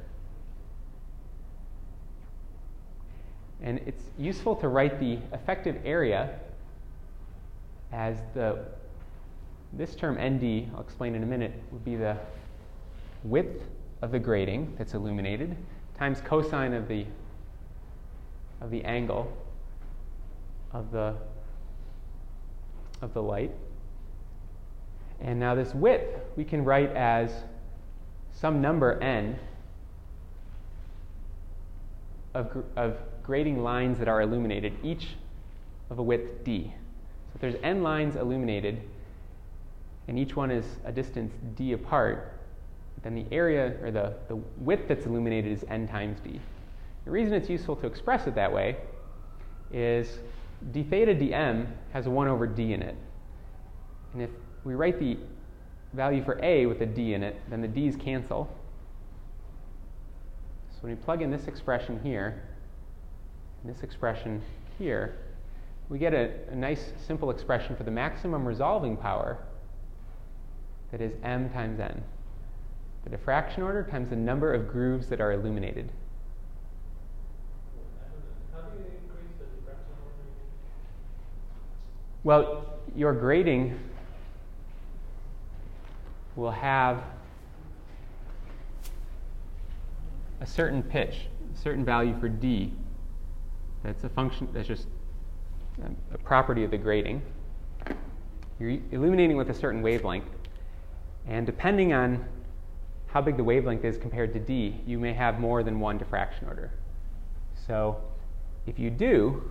And 3.61 3.79
it's 3.85 4.03
useful 4.17 4.55
to 4.57 4.67
write 4.67 4.99
the 4.99 5.19
effective 5.33 5.77
area 5.83 6.39
as 7.91 8.17
the, 8.33 8.65
this 9.73 9.95
term 9.95 10.15
nd, 10.15 10.69
I'll 10.73 10.81
explain 10.81 11.15
in 11.15 11.23
a 11.23 11.25
minute, 11.25 11.53
would 11.71 11.85
be 11.85 11.95
the 11.95 12.17
width 13.23 13.63
of 14.01 14.11
the 14.11 14.19
grating 14.19 14.73
that's 14.77 14.93
illuminated 14.93 15.55
times 15.97 16.21
cosine 16.21 16.73
of 16.73 16.87
the, 16.87 17.05
of 18.61 18.69
the 18.69 18.83
angle 18.83 19.35
of 20.71 20.91
the, 20.91 21.15
of 23.01 23.13
the 23.13 23.21
light. 23.21 23.51
And 25.19 25.39
now 25.39 25.55
this 25.55 25.73
width 25.73 26.19
we 26.35 26.43
can 26.43 26.63
write 26.63 26.91
as 26.91 27.31
some 28.31 28.61
number 28.61 29.01
n 29.01 29.39
of, 32.33 32.63
of 32.75 32.97
grating 33.23 33.63
lines 33.63 33.97
that 33.97 34.07
are 34.07 34.21
illuminated, 34.21 34.73
each 34.83 35.09
of 35.89 35.97
a 35.97 36.03
width 36.03 36.43
d. 36.43 36.73
If 37.37 37.41
there's 37.41 37.55
n 37.61 37.83
lines 37.83 38.15
illuminated, 38.15 38.81
and 40.07 40.17
each 40.17 40.35
one 40.35 40.49
is 40.49 40.65
a 40.85 40.91
distance 40.91 41.31
d 41.55 41.73
apart, 41.73 42.33
then 43.03 43.13
the 43.13 43.25
area 43.31 43.75
or 43.83 43.91
the, 43.91 44.15
the 44.27 44.37
width 44.57 44.87
that's 44.87 45.05
illuminated 45.05 45.51
is 45.51 45.63
n 45.69 45.87
times 45.87 46.19
d. 46.19 46.41
The 47.05 47.11
reason 47.11 47.35
it's 47.35 47.47
useful 47.47 47.75
to 47.75 47.85
express 47.85 48.25
it 48.25 48.33
that 48.33 48.51
way 48.51 48.77
is 49.71 50.17
d 50.71 50.81
theta 50.81 51.13
dm 51.13 51.67
has 51.93 52.07
a 52.07 52.09
1 52.09 52.27
over 52.27 52.47
d 52.47 52.73
in 52.73 52.81
it. 52.81 52.95
And 54.13 54.23
if 54.23 54.31
we 54.63 54.73
write 54.73 54.97
the 54.97 55.19
value 55.93 56.23
for 56.23 56.43
a 56.43 56.65
with 56.65 56.81
a 56.81 56.87
d 56.87 57.13
in 57.13 57.21
it, 57.21 57.39
then 57.51 57.61
the 57.61 57.67
d's 57.67 57.95
cancel. 57.95 58.49
So 60.71 60.77
when 60.81 60.95
we 60.95 61.03
plug 61.03 61.21
in 61.21 61.29
this 61.29 61.47
expression 61.47 61.99
here, 62.01 62.41
this 63.63 63.83
expression 63.83 64.41
here, 64.79 65.19
we 65.89 65.97
get 65.97 66.13
a, 66.13 66.31
a 66.49 66.55
nice 66.55 66.91
simple 67.05 67.29
expression 67.29 67.75
for 67.75 67.83
the 67.83 67.91
maximum 67.91 68.45
resolving 68.45 68.97
power 68.97 69.37
that 70.91 71.01
is 71.01 71.13
m 71.23 71.49
times 71.49 71.79
n. 71.79 72.03
The 73.03 73.09
diffraction 73.09 73.63
order 73.63 73.83
times 73.83 74.09
the 74.09 74.15
number 74.15 74.53
of 74.53 74.67
grooves 74.67 75.07
that 75.07 75.21
are 75.21 75.31
illuminated. 75.31 75.91
Well, 82.23 82.65
your 82.93 83.13
grating 83.13 83.79
will 86.35 86.51
have 86.51 87.01
a 90.41 90.45
certain 90.45 90.83
pitch, 90.83 91.27
a 91.53 91.57
certain 91.57 91.85
value 91.85 92.19
for 92.19 92.27
d. 92.27 92.73
That's 93.83 94.03
a 94.03 94.09
function, 94.09 94.49
that's 94.51 94.67
just 94.67 94.87
a 96.13 96.17
property 96.17 96.63
of 96.63 96.71
the 96.71 96.77
grating. 96.77 97.21
You're 98.59 98.79
illuminating 98.91 99.37
with 99.37 99.49
a 99.49 99.53
certain 99.53 99.81
wavelength, 99.81 100.29
and 101.27 101.45
depending 101.45 101.93
on 101.93 102.25
how 103.07 103.21
big 103.21 103.37
the 103.37 103.43
wavelength 103.43 103.85
is 103.85 103.97
compared 103.97 104.33
to 104.33 104.39
d, 104.39 104.81
you 104.85 104.99
may 104.99 105.13
have 105.13 105.39
more 105.39 105.63
than 105.63 105.79
one 105.79 105.97
diffraction 105.97 106.47
order. 106.47 106.71
So 107.67 108.01
if 108.65 108.79
you 108.79 108.89
do, 108.89 109.49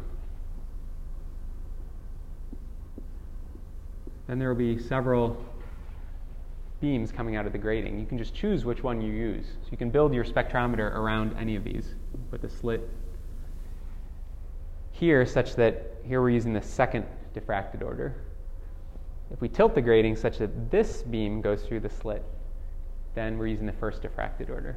then 4.27 4.39
there 4.39 4.49
will 4.49 4.57
be 4.57 4.79
several 4.79 5.43
beams 6.81 7.11
coming 7.11 7.37
out 7.37 7.47
of 7.47 7.53
the 7.53 7.59
grating. 7.59 7.99
You 7.99 8.07
can 8.07 8.19
just 8.19 8.35
choose 8.35 8.65
which 8.65 8.83
one 8.83 9.01
you 9.01 9.13
use. 9.13 9.47
So 9.63 9.69
you 9.71 9.79
can 9.79 9.91
build 9.91 10.13
your 10.13 10.25
spectrometer 10.25 10.95
around 10.95 11.37
any 11.39 11.57
of 11.57 11.65
these. 11.65 11.95
with 12.31 12.45
a 12.45 12.49
slit 12.49 12.89
here 14.93 15.27
such 15.27 15.57
that 15.57 15.96
here 16.07 16.21
we're 16.21 16.31
using 16.31 16.53
the 16.53 16.63
second 16.63 17.05
diffracted 17.35 17.83
order. 17.83 18.15
If 19.33 19.41
we 19.41 19.49
tilt 19.49 19.75
the 19.75 19.83
grating 19.83 20.15
such 20.15 20.39
that 20.39 20.71
this 20.71 21.03
beam 21.03 21.41
goes 21.41 21.63
through 21.63 21.81
the 21.81 21.91
slit, 21.91 22.23
then 23.15 23.39
we're 23.39 23.49
using 23.49 23.67
the 23.67 23.73
first 23.73 24.03
diffracted 24.03 24.51
order. 24.51 24.77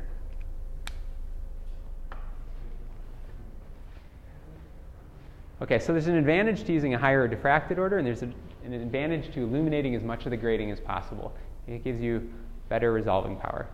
Okay, 5.61 5.77
so 5.77 5.91
there's 5.91 6.07
an 6.07 6.15
advantage 6.15 6.63
to 6.63 6.73
using 6.73 6.93
a 6.93 6.97
higher 6.97 7.27
diffracted 7.27 7.77
order, 7.77 7.97
and 7.97 8.07
there's 8.07 8.23
a, 8.23 8.32
an 8.63 8.73
advantage 8.73 9.34
to 9.34 9.41
illuminating 9.41 9.93
as 9.93 10.03
much 10.03 10.25
of 10.25 10.32
the 10.32 10.38
grating 10.38 10.71
as 10.71 10.80
possible. 10.80 11.34
It 11.67 11.84
gives 11.84 12.01
you 12.01 12.32
better 12.69 12.93
resolving 12.93 13.36
power. 13.36 13.67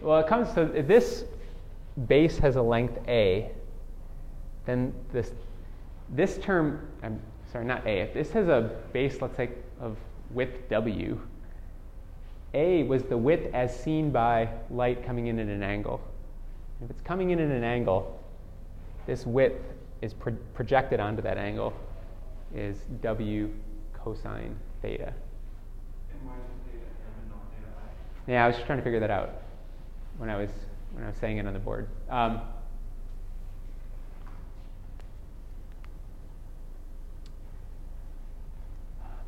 Well, 0.00 0.18
it 0.18 0.26
comes 0.26 0.52
to 0.54 0.64
this 0.64 1.24
base 2.08 2.38
has 2.38 2.56
a 2.56 2.62
length 2.62 2.98
a, 3.06 3.52
then 4.66 4.92
this 5.12 5.32
this 6.10 6.38
term, 6.38 6.86
I'm 7.02 7.20
sorry, 7.50 7.64
not 7.64 7.86
a. 7.86 8.00
If 8.00 8.14
this 8.14 8.30
has 8.32 8.48
a 8.48 8.78
base, 8.92 9.20
let's 9.20 9.36
say, 9.36 9.50
of 9.80 9.96
width 10.30 10.68
w, 10.68 11.18
a 12.52 12.82
was 12.84 13.02
the 13.04 13.16
width 13.16 13.52
as 13.54 13.78
seen 13.78 14.10
by 14.10 14.48
light 14.70 15.04
coming 15.04 15.28
in 15.28 15.38
at 15.38 15.48
an 15.48 15.62
angle. 15.62 16.00
If 16.82 16.90
it's 16.90 17.00
coming 17.00 17.30
in 17.30 17.38
at 17.38 17.50
an 17.50 17.64
angle, 17.64 18.20
this 19.06 19.26
width 19.26 19.62
is 20.02 20.12
pro- 20.12 20.36
projected 20.54 21.00
onto 21.00 21.22
that 21.22 21.38
angle 21.38 21.72
is 22.54 22.78
w 23.02 23.50
cosine 23.92 24.54
theta. 24.82 25.12
Yeah, 28.26 28.44
I 28.44 28.46
was 28.46 28.56
just 28.56 28.66
trying 28.66 28.78
to 28.78 28.84
figure 28.84 29.00
that 29.00 29.10
out 29.10 29.42
when 30.16 30.30
I 30.30 30.36
was 30.36 30.50
when 30.92 31.04
I 31.04 31.08
was 31.08 31.16
saying 31.16 31.38
it 31.38 31.46
on 31.46 31.52
the 31.52 31.58
board. 31.58 31.88
Um, 32.08 32.40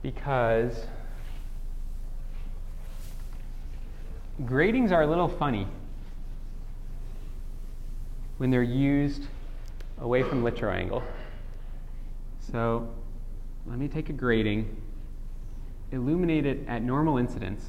because 0.06 0.86
gratings 4.44 4.92
are 4.92 5.02
a 5.02 5.06
little 5.06 5.26
funny 5.26 5.66
when 8.36 8.48
they're 8.52 8.62
used 8.62 9.24
away 9.98 10.22
from 10.22 10.44
Littrow 10.44 10.72
angle. 10.72 11.02
So 12.52 12.88
let 13.66 13.80
me 13.80 13.88
take 13.88 14.08
a 14.08 14.12
grating, 14.12 14.80
illuminate 15.90 16.46
it 16.46 16.60
at 16.68 16.82
normal 16.82 17.18
incidence 17.18 17.66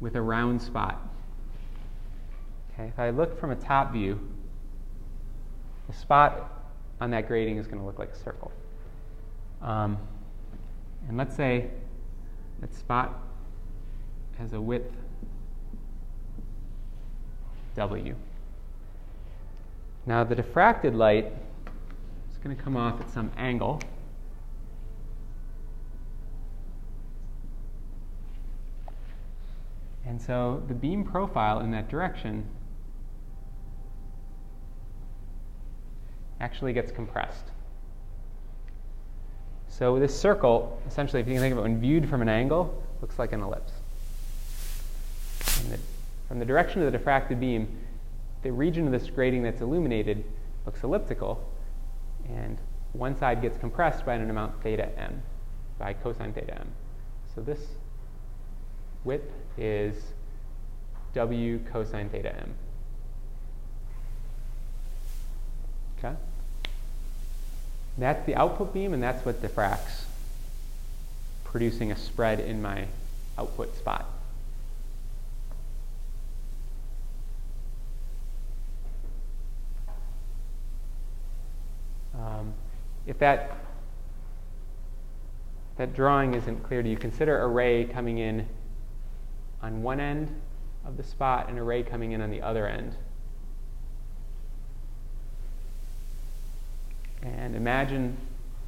with 0.00 0.14
a 0.14 0.22
round 0.22 0.62
spot. 0.62 0.98
Okay, 2.72 2.88
if 2.88 2.98
I 2.98 3.10
look 3.10 3.38
from 3.38 3.50
a 3.50 3.56
top 3.56 3.92
view, 3.92 4.18
the 5.86 5.92
spot 5.92 6.56
on 7.00 7.10
that 7.10 7.26
grating 7.26 7.56
is 7.56 7.66
going 7.66 7.78
to 7.78 7.84
look 7.84 7.98
like 7.98 8.10
a 8.10 8.16
circle. 8.16 8.52
Um, 9.62 9.98
and 11.08 11.16
let's 11.16 11.34
say 11.34 11.70
that 12.60 12.74
spot 12.74 13.18
has 14.38 14.52
a 14.52 14.60
width 14.60 14.92
W. 17.76 18.14
Now 20.06 20.24
the 20.24 20.34
diffracted 20.34 20.94
light 20.94 21.32
is 22.30 22.38
going 22.42 22.56
to 22.56 22.62
come 22.62 22.76
off 22.76 23.00
at 23.00 23.10
some 23.10 23.30
angle. 23.36 23.80
And 30.06 30.20
so 30.20 30.62
the 30.66 30.74
beam 30.74 31.04
profile 31.04 31.60
in 31.60 31.70
that 31.70 31.88
direction 31.88 32.44
actually 36.40 36.72
gets 36.72 36.90
compressed. 36.90 37.44
So 39.68 39.98
this 39.98 40.18
circle, 40.18 40.80
essentially, 40.86 41.20
if 41.20 41.28
you 41.28 41.34
can 41.34 41.40
think 41.42 41.52
of 41.52 41.58
it 41.58 41.62
when 41.62 41.80
viewed 41.80 42.08
from 42.08 42.22
an 42.22 42.28
angle, 42.28 42.82
looks 43.00 43.18
like 43.18 43.32
an 43.32 43.40
ellipse. 43.40 43.72
The, 45.70 45.78
from 46.28 46.38
the 46.38 46.44
direction 46.44 46.82
of 46.82 46.90
the 46.90 46.98
diffracted 46.98 47.38
beam, 47.40 47.68
the 48.42 48.52
region 48.52 48.86
of 48.86 48.92
this 48.92 49.08
grating 49.08 49.42
that's 49.42 49.60
illuminated 49.60 50.24
looks 50.66 50.82
elliptical, 50.82 51.46
and 52.28 52.58
one 52.92 53.16
side 53.16 53.40
gets 53.42 53.56
compressed 53.58 54.04
by 54.04 54.14
an 54.14 54.28
amount 54.28 54.62
theta 54.62 54.88
m, 54.98 55.22
by 55.78 55.92
cosine 55.92 56.32
theta 56.32 56.58
m. 56.58 56.68
So 57.34 57.40
this 57.40 57.60
width 59.04 59.32
is 59.56 59.94
W 61.14 61.58
cosine 61.72 62.08
theta 62.10 62.34
m. 62.34 62.54
Okay? 65.98 66.16
That's 67.98 68.24
the 68.26 68.34
output 68.34 68.72
beam, 68.72 68.94
and 68.94 69.02
that's 69.02 69.24
what 69.26 69.42
diffracts, 69.42 70.04
producing 71.44 71.92
a 71.92 71.96
spread 71.96 72.40
in 72.40 72.62
my 72.62 72.86
output 73.36 73.76
spot. 73.76 74.06
Um, 82.14 82.52
if 83.06 83.18
that, 83.18 83.56
that 85.76 85.94
drawing 85.94 86.34
isn't 86.34 86.62
clear 86.64 86.82
to 86.82 86.88
you, 86.88 86.96
consider 86.96 87.40
a 87.40 87.48
ray 87.48 87.84
coming 87.84 88.18
in 88.18 88.46
on 89.62 89.82
one 89.82 90.00
end 90.00 90.34
of 90.84 90.96
the 90.96 91.02
spot 91.02 91.48
and 91.48 91.58
a 91.58 91.62
ray 91.62 91.82
coming 91.82 92.12
in 92.12 92.20
on 92.20 92.30
the 92.30 92.42
other 92.42 92.66
end. 92.66 92.94
And 97.50 97.56
imagine 97.56 98.16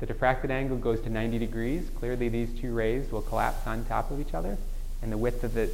the 0.00 0.08
diffracted 0.08 0.50
angle 0.50 0.76
goes 0.76 1.00
to 1.02 1.08
90 1.08 1.38
degrees. 1.38 1.88
Clearly, 2.00 2.28
these 2.28 2.52
two 2.60 2.74
rays 2.74 3.12
will 3.12 3.22
collapse 3.22 3.64
on 3.64 3.84
top 3.84 4.10
of 4.10 4.18
each 4.18 4.34
other, 4.34 4.58
and 5.02 5.12
the 5.12 5.16
width 5.16 5.44
of 5.44 5.54
the, 5.54 5.70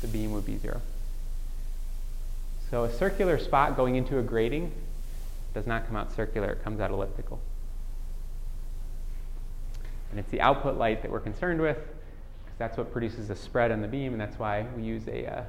the 0.00 0.06
beam 0.06 0.30
would 0.30 0.46
be 0.46 0.58
zero. 0.58 0.80
So 2.70 2.84
a 2.84 2.92
circular 2.92 3.36
spot 3.40 3.76
going 3.76 3.96
into 3.96 4.16
a 4.16 4.22
grating 4.22 4.70
does 5.54 5.66
not 5.66 5.88
come 5.88 5.96
out 5.96 6.14
circular, 6.14 6.50
it 6.50 6.62
comes 6.62 6.78
out 6.78 6.92
elliptical. 6.92 7.40
And 10.12 10.20
it's 10.20 10.30
the 10.30 10.40
output 10.40 10.76
light 10.76 11.02
that 11.02 11.10
we're 11.10 11.18
concerned 11.18 11.60
with, 11.60 11.78
because 11.78 12.58
that's 12.58 12.78
what 12.78 12.92
produces 12.92 13.28
a 13.28 13.34
spread 13.34 13.72
on 13.72 13.82
the 13.82 13.88
beam, 13.88 14.12
and 14.12 14.20
that's 14.20 14.38
why 14.38 14.66
we 14.76 14.84
use 14.84 15.08
a 15.08 15.26
uh, 15.26 15.42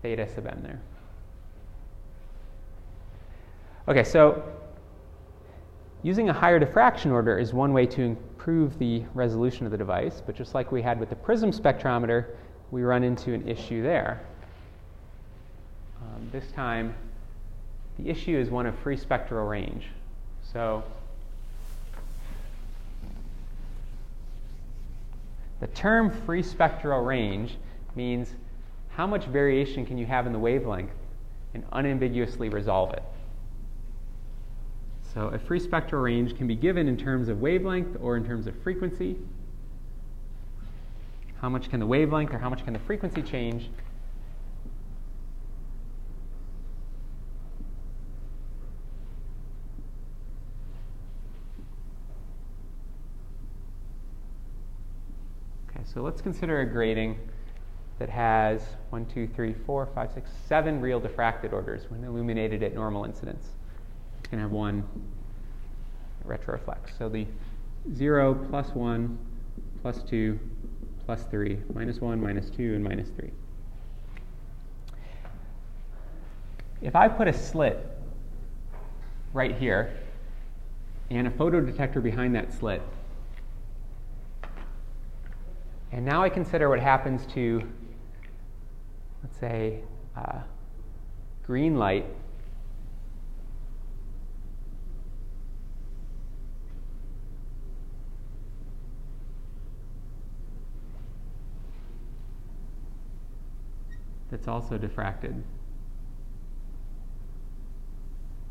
theta 0.00 0.26
sub 0.34 0.46
m 0.46 0.62
there. 0.62 0.80
Okay, 3.88 4.04
so 4.04 4.42
using 6.02 6.28
a 6.28 6.32
higher 6.32 6.58
diffraction 6.58 7.10
order 7.10 7.38
is 7.38 7.52
one 7.52 7.72
way 7.72 7.86
to 7.86 8.02
improve 8.02 8.78
the 8.78 9.02
resolution 9.14 9.66
of 9.66 9.72
the 9.72 9.78
device, 9.78 10.22
but 10.24 10.36
just 10.36 10.54
like 10.54 10.70
we 10.70 10.82
had 10.82 11.00
with 11.00 11.10
the 11.10 11.16
prism 11.16 11.50
spectrometer, 11.50 12.26
we 12.70 12.82
run 12.82 13.02
into 13.02 13.32
an 13.32 13.48
issue 13.48 13.82
there. 13.82 14.20
Um, 16.00 16.28
this 16.32 16.50
time, 16.52 16.94
the 17.98 18.08
issue 18.08 18.36
is 18.36 18.50
one 18.50 18.66
of 18.66 18.78
free 18.80 18.96
spectral 18.96 19.46
range. 19.46 19.86
So 20.52 20.82
the 25.60 25.66
term 25.68 26.10
free 26.24 26.42
spectral 26.42 27.02
range 27.02 27.56
means 27.94 28.34
how 28.90 29.06
much 29.06 29.24
variation 29.24 29.86
can 29.86 29.98
you 29.98 30.06
have 30.06 30.26
in 30.26 30.32
the 30.32 30.38
wavelength 30.38 30.92
and 31.54 31.64
unambiguously 31.72 32.48
resolve 32.48 32.92
it. 32.92 33.02
So 35.16 35.28
a 35.28 35.38
free 35.38 35.60
spectral 35.60 36.02
range 36.02 36.36
can 36.36 36.46
be 36.46 36.54
given 36.54 36.86
in 36.86 36.98
terms 36.98 37.30
of 37.30 37.40
wavelength 37.40 37.96
or 38.02 38.18
in 38.18 38.26
terms 38.26 38.46
of 38.46 38.54
frequency. 38.62 39.16
How 41.40 41.48
much 41.48 41.70
can 41.70 41.80
the 41.80 41.86
wavelength 41.86 42.34
or 42.34 42.38
how 42.38 42.50
much 42.50 42.64
can 42.64 42.74
the 42.74 42.78
frequency 42.80 43.22
change 43.22 43.70
Okay, 55.70 55.80
So 55.94 56.02
let's 56.02 56.20
consider 56.20 56.60
a 56.60 56.66
grating 56.66 57.18
that 57.98 58.10
has 58.10 58.60
one, 58.90 59.06
two, 59.06 59.26
three, 59.28 59.54
four, 59.64 59.86
five, 59.94 60.12
six, 60.12 60.28
seven 60.46 60.78
real 60.82 61.00
diffracted 61.00 61.54
orders 61.54 61.90
when 61.90 62.04
illuminated 62.04 62.62
at 62.62 62.74
normal 62.74 63.06
incidence. 63.06 63.55
It's 64.26 64.32
going 64.32 64.38
to 64.38 64.48
have 64.48 64.50
one 64.50 64.82
retroreflex. 66.26 66.98
So 66.98 67.08
the 67.08 67.28
0, 67.94 68.34
plus 68.50 68.70
1, 68.70 69.16
plus 69.82 70.02
2, 70.02 70.36
plus 71.04 71.22
3, 71.30 71.60
minus 71.72 72.00
1, 72.00 72.20
minus 72.20 72.50
2, 72.50 72.74
and 72.74 72.82
minus 72.82 73.08
3. 73.10 73.30
If 76.82 76.96
I 76.96 77.06
put 77.06 77.28
a 77.28 77.32
slit 77.32 77.86
right 79.32 79.56
here 79.56 79.96
and 81.08 81.28
a 81.28 81.30
photodetector 81.30 82.02
behind 82.02 82.34
that 82.34 82.52
slit, 82.52 82.82
and 85.92 86.04
now 86.04 86.24
I 86.24 86.30
consider 86.30 86.68
what 86.68 86.80
happens 86.80 87.26
to, 87.34 87.62
let's 89.22 89.38
say, 89.38 89.82
uh, 90.16 90.40
green 91.46 91.76
light. 91.76 92.06
That's 104.36 104.48
also 104.48 104.76
diffracted. 104.76 105.34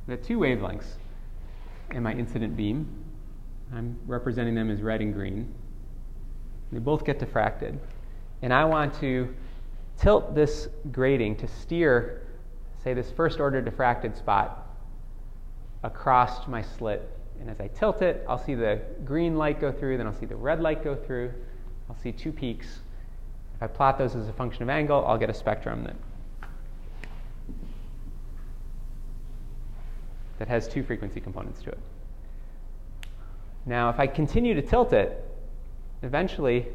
We 0.08 0.14
have 0.14 0.24
two 0.24 0.40
wavelengths 0.40 0.96
in 1.92 2.02
my 2.02 2.12
incident 2.12 2.58
beam. 2.58 2.88
I'm 3.72 3.96
representing 4.08 4.56
them 4.56 4.72
as 4.72 4.82
red 4.82 5.02
and 5.02 5.14
green. 5.14 5.54
They 6.72 6.80
both 6.80 7.06
get 7.06 7.20
diffracted. 7.20 7.78
And 8.42 8.52
I 8.52 8.66
want 8.66 8.96
to 9.02 9.32
tilt 9.96 10.34
this 10.34 10.70
grating 10.92 11.36
to 11.36 11.48
steer, 11.48 12.26
say, 12.84 12.96
this 12.96 13.12
first 13.12 13.40
order 13.40 13.62
diffracted 13.62 14.18
spot 14.18 14.68
across 15.84 16.48
my 16.48 16.64
slit. 16.64 17.08
And 17.40 17.48
as 17.48 17.60
I 17.60 17.68
tilt 17.68 18.02
it, 18.02 18.26
I'll 18.28 18.44
see 18.44 18.56
the 18.56 18.82
green 19.04 19.36
light 19.36 19.62
go 19.62 19.72
through, 19.72 19.98
then 19.98 20.08
I'll 20.08 20.20
see 20.20 20.26
the 20.26 20.36
red 20.36 20.62
light 20.62 20.84
go 20.84 20.96
through. 20.96 21.32
I'll 21.88 21.98
see 22.02 22.12
two 22.12 22.32
peaks. 22.32 22.80
If 23.56 23.64
I 23.64 23.68
plot 23.68 23.98
those 23.98 24.16
as 24.16 24.28
a 24.28 24.34
function 24.34 24.64
of 24.64 24.70
angle, 24.70 25.06
I'll 25.06 25.18
get 25.18 25.30
a 25.30 25.34
spectrum 25.34 25.84
that, 25.86 25.96
that 30.40 30.48
has 30.50 30.68
two 30.68 30.84
frequency 30.84 31.22
components 31.22 31.62
to 31.64 31.70
it. 31.70 31.80
Now, 33.66 33.90
if 33.90 34.00
I 34.00 34.08
continue 34.08 34.54
to 34.54 34.62
tilt 34.62 34.94
it, 34.94 35.24
eventually 36.04 36.68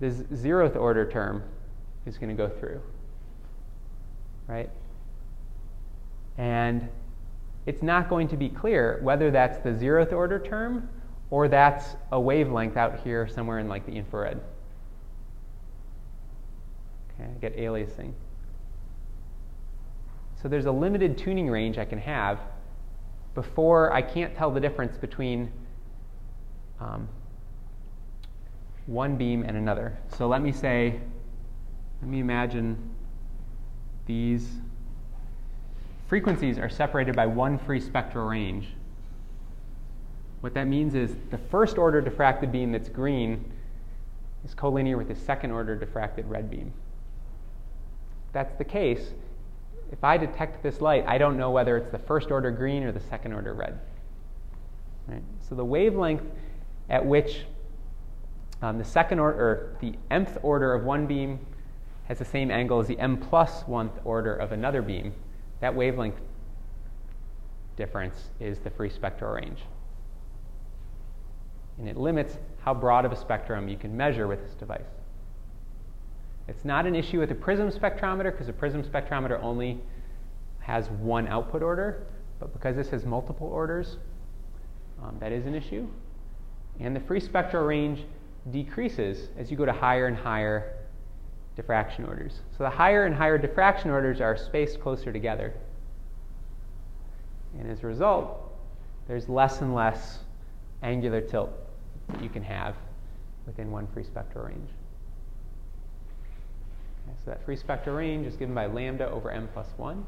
this 0.00 0.16
zeroth 0.32 0.76
order 0.76 1.08
term 1.08 1.44
is 2.06 2.18
going 2.18 2.28
to 2.28 2.34
go 2.34 2.48
through. 2.48 2.80
Right? 4.48 4.70
And 6.36 6.88
it's 7.66 7.82
not 7.82 8.08
going 8.08 8.28
to 8.28 8.36
be 8.36 8.48
clear 8.48 8.98
whether 9.02 9.30
that's 9.30 9.58
the 9.58 9.70
zeroth 9.70 10.12
order 10.12 10.38
term 10.38 10.88
or 11.30 11.48
that's 11.48 11.96
a 12.12 12.20
wavelength 12.20 12.76
out 12.76 13.00
here 13.00 13.26
somewhere 13.26 13.60
in 13.60 13.68
like 13.68 13.86
the 13.86 13.92
infrared. 13.92 14.40
Okay, 17.20 17.28
I 17.28 17.38
get 17.40 17.56
aliasing. 17.56 18.12
So 20.40 20.48
there's 20.48 20.66
a 20.66 20.72
limited 20.72 21.16
tuning 21.16 21.48
range 21.48 21.78
I 21.78 21.84
can 21.84 21.98
have 21.98 22.38
before 23.34 23.92
I 23.92 24.02
can't 24.02 24.36
tell 24.36 24.50
the 24.50 24.60
difference 24.60 24.96
between 24.96 25.50
um, 26.80 27.08
one 28.86 29.16
beam 29.16 29.42
and 29.42 29.56
another. 29.56 29.96
So 30.16 30.28
let 30.28 30.42
me 30.42 30.52
say, 30.52 31.00
let 32.00 32.10
me 32.10 32.20
imagine 32.20 32.76
these 34.06 34.48
frequencies 36.08 36.58
are 36.58 36.68
separated 36.68 37.16
by 37.16 37.26
one 37.26 37.58
free 37.58 37.80
spectral 37.80 38.26
range. 38.26 38.68
What 40.42 40.52
that 40.54 40.66
means 40.66 40.94
is 40.94 41.16
the 41.30 41.38
first 41.38 41.78
order 41.78 42.02
diffracted 42.02 42.52
beam 42.52 42.70
that's 42.70 42.90
green 42.90 43.50
is 44.44 44.54
collinear 44.54 44.98
with 44.98 45.08
the 45.08 45.14
second 45.14 45.52
order 45.52 45.74
diffracted 45.74 46.28
red 46.28 46.50
beam. 46.50 46.72
That's 48.34 48.54
the 48.58 48.64
case, 48.64 49.14
if 49.90 50.02
I 50.02 50.18
detect 50.18 50.62
this 50.62 50.80
light, 50.80 51.04
I 51.06 51.16
don't 51.18 51.38
know 51.38 51.52
whether 51.52 51.76
it's 51.76 51.90
the 51.90 51.98
first 51.98 52.30
order 52.30 52.50
green 52.50 52.82
or 52.82 52.92
the 52.92 53.00
second 53.00 53.32
order 53.32 53.54
red. 53.54 53.78
Right? 55.06 55.22
So 55.48 55.54
the 55.54 55.64
wavelength 55.64 56.24
at 56.90 57.06
which 57.06 57.44
um, 58.60 58.78
the 58.78 58.84
second 58.84 59.20
order, 59.20 59.38
or 59.38 59.76
the 59.80 59.94
mth 60.10 60.38
order 60.42 60.74
of 60.74 60.84
one 60.84 61.06
beam 61.06 61.38
has 62.08 62.18
the 62.18 62.24
same 62.24 62.50
angle 62.50 62.80
as 62.80 62.86
the 62.86 62.98
m 62.98 63.16
plus 63.16 63.50
plus 63.50 63.68
one 63.68 63.90
order 64.04 64.34
of 64.34 64.52
another 64.52 64.82
beam. 64.82 65.14
That 65.60 65.74
wavelength 65.74 66.20
difference 67.76 68.30
is 68.40 68.58
the 68.58 68.70
free 68.70 68.90
spectral 68.90 69.32
range. 69.32 69.60
And 71.78 71.88
it 71.88 71.96
limits 71.96 72.38
how 72.62 72.74
broad 72.74 73.04
of 73.04 73.12
a 73.12 73.16
spectrum 73.16 73.68
you 73.68 73.76
can 73.76 73.96
measure 73.96 74.26
with 74.26 74.42
this 74.42 74.54
device. 74.54 74.82
It's 76.46 76.64
not 76.64 76.86
an 76.86 76.94
issue 76.94 77.20
with 77.20 77.30
the 77.30 77.34
prism 77.34 77.70
spectrometer 77.70 78.30
because 78.30 78.46
the 78.46 78.52
prism 78.52 78.82
spectrometer 78.82 79.42
only 79.42 79.80
has 80.60 80.88
one 80.90 81.26
output 81.28 81.62
order, 81.62 82.06
but 82.38 82.52
because 82.52 82.76
this 82.76 82.90
has 82.90 83.04
multiple 83.04 83.46
orders, 83.46 83.96
um, 85.02 85.16
that 85.20 85.32
is 85.32 85.46
an 85.46 85.54
issue. 85.54 85.86
And 86.80 86.94
the 86.94 87.00
free 87.00 87.20
spectral 87.20 87.64
range 87.64 88.04
decreases 88.50 89.28
as 89.38 89.50
you 89.50 89.56
go 89.56 89.64
to 89.64 89.72
higher 89.72 90.06
and 90.06 90.16
higher 90.16 90.74
diffraction 91.56 92.04
orders. 92.04 92.40
So 92.56 92.64
the 92.64 92.70
higher 92.70 93.06
and 93.06 93.14
higher 93.14 93.38
diffraction 93.38 93.90
orders 93.90 94.20
are 94.20 94.36
spaced 94.36 94.80
closer 94.80 95.12
together. 95.12 95.54
And 97.58 97.70
as 97.70 97.82
a 97.82 97.86
result, 97.86 98.52
there's 99.06 99.28
less 99.28 99.60
and 99.60 99.74
less 99.74 100.18
angular 100.82 101.20
tilt 101.20 101.50
that 102.08 102.22
you 102.22 102.28
can 102.28 102.42
have 102.42 102.74
within 103.46 103.70
one 103.70 103.86
free 103.86 104.04
spectral 104.04 104.44
range. 104.44 104.68
So 107.22 107.30
that 107.30 107.44
free 107.44 107.56
spectral 107.56 107.96
range 107.96 108.26
is 108.26 108.36
given 108.36 108.54
by 108.54 108.66
lambda 108.66 109.10
over 109.10 109.30
m 109.30 109.48
plus 109.52 109.68
1. 109.76 110.04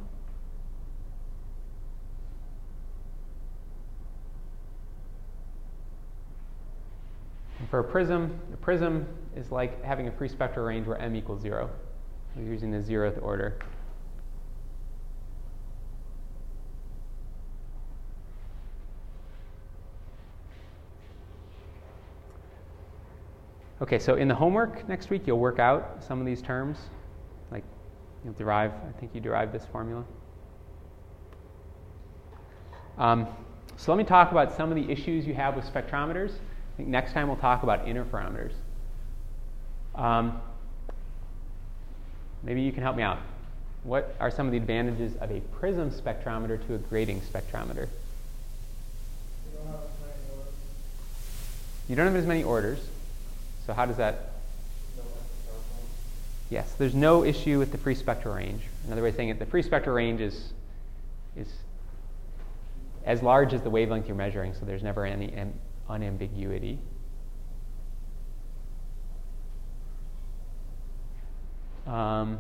And 7.58 7.68
for 7.70 7.80
a 7.80 7.84
prism, 7.84 8.38
a 8.52 8.56
prism 8.56 9.06
is 9.34 9.50
like 9.50 9.82
having 9.82 10.08
a 10.08 10.12
free 10.12 10.28
spectral 10.28 10.66
range 10.66 10.86
where 10.86 10.98
m 10.98 11.16
equals 11.16 11.40
0. 11.40 11.70
We're 12.34 12.44
using 12.44 12.70
the 12.70 12.78
zeroth 12.78 13.22
order. 13.22 13.58
Okay, 23.86 24.00
so 24.00 24.16
in 24.16 24.26
the 24.26 24.34
homework 24.34 24.88
next 24.88 25.10
week, 25.10 25.28
you'll 25.28 25.38
work 25.38 25.60
out 25.60 26.02
some 26.02 26.18
of 26.18 26.26
these 26.26 26.42
terms. 26.42 26.76
Like, 27.52 27.62
you'll 28.24 28.34
derive, 28.34 28.72
I 28.72 28.98
think 28.98 29.14
you 29.14 29.20
derived 29.20 29.52
this 29.52 29.64
formula. 29.66 30.04
Um, 32.98 33.28
so 33.76 33.92
let 33.92 33.98
me 33.98 34.02
talk 34.02 34.32
about 34.32 34.56
some 34.56 34.72
of 34.72 34.74
the 34.74 34.90
issues 34.90 35.24
you 35.24 35.34
have 35.34 35.54
with 35.54 35.72
spectrometers. 35.72 36.30
I 36.32 36.76
think 36.76 36.88
next 36.88 37.12
time 37.12 37.28
we'll 37.28 37.36
talk 37.36 37.62
about 37.62 37.86
interferometers. 37.86 38.54
Um, 39.94 40.40
maybe 42.42 42.62
you 42.62 42.72
can 42.72 42.82
help 42.82 42.96
me 42.96 43.04
out. 43.04 43.20
What 43.84 44.16
are 44.18 44.32
some 44.32 44.46
of 44.46 44.52
the 44.52 44.58
advantages 44.58 45.14
of 45.20 45.30
a 45.30 45.38
prism 45.60 45.92
spectrometer 45.92 46.66
to 46.66 46.74
a 46.74 46.78
grating 46.78 47.20
spectrometer? 47.20 47.86
You 49.46 49.58
don't 49.58 49.66
have. 49.68 49.80
You 51.88 51.94
don't 51.94 52.06
have 52.06 52.16
as 52.16 52.26
many 52.26 52.42
orders. 52.42 52.80
So 53.66 53.72
how 53.72 53.84
does 53.84 53.96
that? 53.96 54.32
Yes, 56.48 56.74
there's 56.78 56.94
no 56.94 57.24
issue 57.24 57.58
with 57.58 57.72
the 57.72 57.78
free 57.78 57.96
spectral 57.96 58.34
range. 58.34 58.62
Another 58.86 59.02
way 59.02 59.08
of 59.08 59.16
saying 59.16 59.30
it, 59.30 59.40
the 59.40 59.46
free 59.46 59.62
spectral 59.62 59.96
range 59.96 60.20
is 60.20 60.52
is 61.36 61.48
as 63.04 63.22
large 63.22 63.52
as 63.52 63.62
the 63.62 63.70
wavelength 63.70 64.06
you're 64.06 64.16
measuring, 64.16 64.54
so 64.54 64.64
there's 64.64 64.82
never 64.82 65.04
any 65.04 65.32
am- 65.32 65.54
unambiguity. 65.88 66.78
Um, 71.86 72.38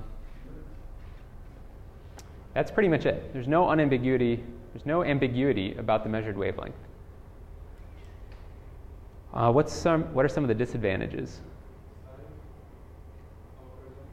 that's 2.54 2.70
pretty 2.70 2.88
much 2.88 3.06
it. 3.06 3.32
There's 3.32 3.46
no 3.46 3.68
unambiguity. 3.68 4.42
There's 4.72 4.86
no 4.86 5.04
ambiguity 5.04 5.74
about 5.76 6.02
the 6.02 6.08
measured 6.08 6.36
wavelength. 6.36 6.74
Uh, 9.34 9.52
what's 9.52 9.72
some, 9.72 10.02
what 10.14 10.24
are 10.24 10.28
some 10.28 10.44
of 10.44 10.48
the 10.48 10.54
disadvantages? 10.54 11.40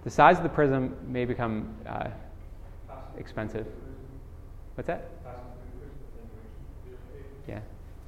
The 0.03 0.09
size 0.09 0.37
of 0.37 0.43
the 0.43 0.49
prism 0.49 0.95
may 1.07 1.23
become 1.23 1.73
uh, 1.87 2.09
expensive. 3.17 3.65
What's 4.75 4.87
that? 4.87 5.09
Yeah. 7.47 7.59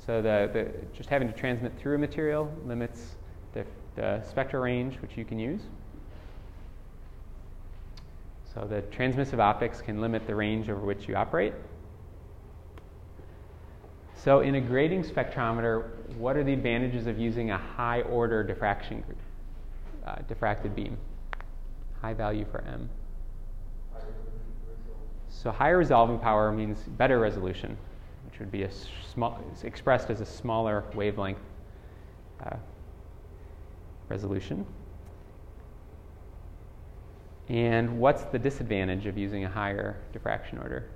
So 0.05 0.21
the, 0.21 0.49
the, 0.51 0.71
just 0.95 1.09
having 1.09 1.27
to 1.27 1.33
transmit 1.33 1.77
through 1.77 1.95
a 1.95 1.97
material 1.97 2.51
limits 2.65 3.15
the, 3.53 3.65
the 3.95 4.21
spectral 4.23 4.61
range 4.61 4.95
which 5.01 5.17
you 5.17 5.25
can 5.25 5.39
use. 5.39 5.61
So 8.53 8.65
the 8.65 8.81
transmissive 8.83 9.39
optics 9.39 9.81
can 9.81 9.99
limit 9.99 10.27
the 10.27 10.35
range 10.35 10.69
over 10.69 10.79
which 10.79 11.07
you 11.07 11.15
operate. 11.15 11.53
So 14.15 14.39
in 14.39 14.55
a 14.55 14.61
grating 14.61 15.03
spectrometer, 15.03 15.89
what 16.17 16.37
are 16.37 16.43
the 16.43 16.53
advantages 16.53 17.07
of 17.07 17.19
using 17.19 17.51
a 17.51 17.57
high 17.57 18.01
order 18.01 18.43
diffraction 18.43 19.01
group, 19.01 19.17
uh, 20.05 20.15
diffracted 20.29 20.75
beam? 20.75 20.97
High 22.01 22.13
value 22.13 22.45
for 22.51 22.61
M. 22.61 22.89
So 25.29 25.51
higher 25.51 25.77
resolving 25.77 26.19
power 26.19 26.51
means 26.51 26.79
better 26.79 27.19
resolution, 27.19 27.77
which 28.25 28.39
would 28.39 28.51
be 28.51 28.63
a 28.63 28.69
small, 29.13 29.39
expressed 29.63 30.09
as 30.09 30.21
a 30.21 30.25
smaller 30.25 30.83
wavelength 30.93 31.39
uh, 32.43 32.55
resolution. 34.09 34.65
And 37.47 37.99
what's 37.99 38.23
the 38.23 38.39
disadvantage 38.39 39.05
of 39.05 39.17
using 39.17 39.45
a 39.45 39.49
higher 39.49 39.97
diffraction 40.13 40.57
order? 40.57 40.89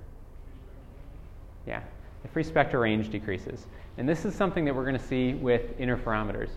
Yeah, 1.66 1.82
the 2.22 2.28
free 2.28 2.42
spectral 2.42 2.82
range 2.82 3.10
decreases. 3.10 3.66
And 3.98 4.08
this 4.08 4.24
is 4.24 4.34
something 4.34 4.64
that 4.64 4.74
we're 4.74 4.84
going 4.84 4.98
to 4.98 5.06
see 5.06 5.34
with 5.34 5.78
interferometers. 5.78 6.50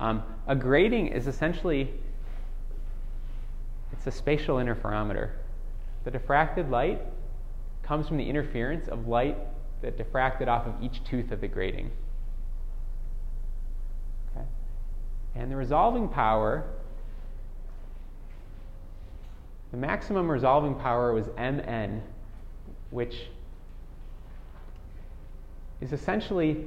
Um, 0.00 0.22
a 0.46 0.56
grating 0.56 1.08
is 1.08 1.26
essentially 1.26 1.90
it's 3.92 4.06
a 4.06 4.10
spatial 4.10 4.56
interferometer. 4.56 5.30
The 6.04 6.10
diffracted 6.10 6.68
light 6.68 7.00
comes 7.82 8.08
from 8.08 8.16
the 8.16 8.28
interference 8.28 8.88
of 8.88 9.06
light 9.06 9.38
that 9.82 9.96
diffracted 9.96 10.48
off 10.48 10.66
of 10.66 10.74
each 10.82 11.04
tooth 11.04 11.30
of 11.30 11.40
the 11.40 11.48
grating. 11.48 11.90
Okay? 14.34 14.44
And 15.36 15.50
the 15.50 15.56
resolving 15.56 16.08
power, 16.08 16.64
the 19.70 19.76
maximum 19.76 20.30
resolving 20.30 20.74
power 20.74 21.12
was 21.12 21.28
Mn, 21.36 22.02
which 22.90 23.28
is 25.80 25.92
essentially 25.92 26.64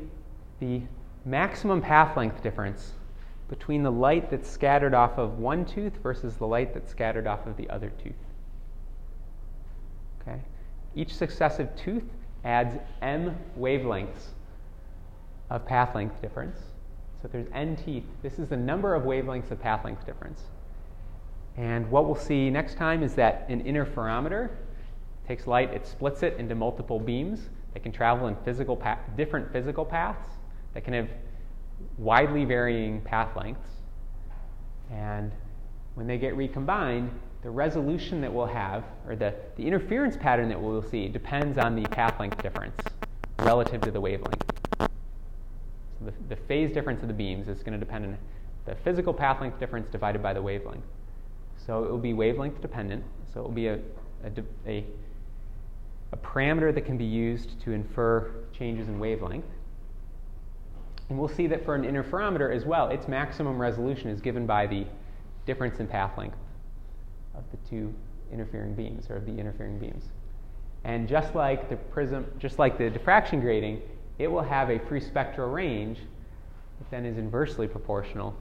the 0.60 0.82
maximum 1.26 1.82
path 1.82 2.16
length 2.16 2.42
difference 2.42 2.94
between 3.50 3.84
the 3.84 3.92
light 3.92 4.30
that's 4.30 4.50
scattered 4.50 4.94
off 4.94 5.18
of 5.18 5.40
one 5.40 5.66
tooth 5.66 5.94
versus 6.04 6.36
the 6.36 6.46
light 6.46 6.74
that's 6.74 6.92
scattered 6.92 7.28
off 7.28 7.46
of 7.48 7.56
the 7.58 7.70
other 7.70 7.92
tooth. 8.04 8.14
Okay? 10.22 10.40
Each 10.96 11.16
successive 11.16 11.74
tooth 11.76 12.04
adds 12.44 12.76
m 13.02 13.36
wavelengths 13.58 14.34
of 15.50 15.66
path 15.66 15.96
length 15.96 16.22
difference. 16.22 16.58
So 17.22 17.26
if 17.26 17.32
there's 17.32 17.48
n 17.54 17.76
teeth, 17.76 18.04
this 18.22 18.38
is 18.38 18.50
the 18.50 18.58
number 18.58 18.94
of 18.94 19.04
wavelengths 19.04 19.52
of 19.52 19.62
path 19.62 19.86
length 19.86 20.06
difference. 20.06 20.44
And 21.56 21.90
what 21.90 22.06
we'll 22.06 22.16
see 22.16 22.50
next 22.50 22.76
time 22.76 23.02
is 23.02 23.16
that 23.16 23.46
an 23.50 23.64
interferometer 23.64 24.50
takes 25.28 25.48
light, 25.48 25.74
it 25.74 25.88
splits 25.88 26.24
it 26.24 26.38
into 26.38 26.54
multiple 26.54 27.00
beams 27.00 27.50
that 27.78 27.84
can 27.84 27.92
travel 27.92 28.26
in 28.26 28.36
physical 28.38 28.76
pa- 28.76 28.98
different 29.16 29.54
physical 29.54 29.86
paths 29.86 30.32
that 30.74 30.84
can 30.84 30.96
have 30.96 31.08
widely 32.00 32.44
varying 32.44 33.00
path 33.02 33.36
lengths. 33.38 33.70
And 34.92 35.32
when 35.94 36.08
they 36.08 36.18
get 36.18 36.36
recombined, 36.36 37.12
the 37.44 37.52
resolution 37.52 38.20
that 38.22 38.34
we'll 38.34 38.48
have, 38.48 38.84
or 39.08 39.16
the, 39.16 39.36
the 39.58 39.68
interference 39.68 40.18
pattern 40.18 40.50
that 40.50 40.60
we'll 40.60 40.82
see, 40.82 41.08
depends 41.08 41.60
on 41.60 41.76
the 41.76 41.88
path 41.90 42.20
length 42.20 42.42
difference 42.42 42.82
relative 43.42 43.80
to 43.84 43.92
the 43.92 44.02
wavelength. 44.02 44.42
So 44.80 44.88
the, 46.06 46.14
the 46.30 46.36
phase 46.36 46.74
difference 46.74 47.04
of 47.04 47.10
the 47.10 47.14
beams 47.14 47.48
is 47.48 47.60
going 47.62 47.80
to 47.80 47.86
depend 47.86 48.06
on 48.06 48.18
the 48.66 48.74
physical 48.74 49.14
path 49.14 49.40
length 49.40 49.60
difference 49.60 49.88
divided 49.92 50.24
by 50.24 50.34
the 50.34 50.42
wavelength. 50.42 50.84
So 51.64 51.84
it 51.84 51.92
will 51.92 52.00
be 52.00 52.14
wavelength 52.14 52.60
dependent. 52.60 53.04
So 53.32 53.42
it 53.42 53.44
will 53.44 53.52
be 53.52 53.68
a, 53.68 53.76
a, 54.24 54.32
a, 54.66 54.86
a 56.12 56.18
parameter 56.18 56.74
that 56.74 56.86
can 56.86 56.98
be 56.98 57.06
used 57.06 57.60
to 57.62 57.72
infer 57.72 58.32
changes 58.58 58.88
in 58.88 59.00
wavelength. 59.00 59.46
And 61.10 61.18
we'll 61.18 61.28
see 61.28 61.48
that 61.48 61.64
for 61.64 61.76
an 61.76 61.84
interferometer 61.84 62.54
as 62.54 62.66
well, 62.66 62.90
its 62.90 63.08
maximum 63.08 63.60
resolution 63.60 64.10
is 64.10 64.20
given 64.20 64.46
by 64.46 64.68
the 64.68 64.86
difference 65.46 65.80
in 65.80 65.88
path 65.88 66.18
length 66.18 66.38
of 67.36 67.44
the 67.52 67.58
two 67.70 67.94
interfering 68.32 68.74
beams, 68.74 69.10
or 69.10 69.16
of 69.16 69.26
the 69.26 69.38
interfering 69.38 69.80
beams. 69.80 70.06
And 70.84 71.08
just 71.08 71.34
like 71.36 71.70
the 71.70 71.76
prism, 71.76 72.26
just 72.40 72.60
like 72.60 72.78
the 72.78 72.90
diffraction 72.90 73.40
grating, 73.40 73.82
it 74.20 74.28
will 74.28 74.42
have 74.42 74.70
a 74.70 74.80
free 74.80 75.00
spectral 75.00 75.50
range 75.50 76.00
that 76.80 76.92
then 76.92 77.06
is 77.06 77.18
inversely 77.18 77.68
proportional 77.68 78.36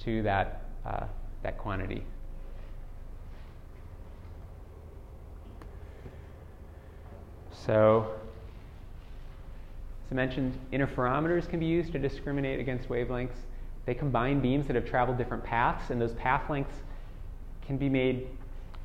to 0.00 0.22
that, 0.22 0.62
uh, 0.84 1.06
that 1.42 1.58
quantity. 1.58 2.04
So, 7.66 8.14
as 10.06 10.12
I 10.12 10.14
mentioned, 10.14 10.56
interferometers 10.72 11.48
can 11.48 11.58
be 11.58 11.66
used 11.66 11.90
to 11.92 11.98
discriminate 11.98 12.60
against 12.60 12.88
wavelengths. 12.88 13.40
They 13.86 13.94
combine 13.94 14.40
beams 14.40 14.68
that 14.68 14.76
have 14.76 14.84
traveled 14.84 15.18
different 15.18 15.42
paths, 15.42 15.90
and 15.90 16.00
those 16.00 16.12
path 16.12 16.48
lengths 16.48 16.76
can 17.66 17.76
be 17.76 17.88
made 17.88 18.28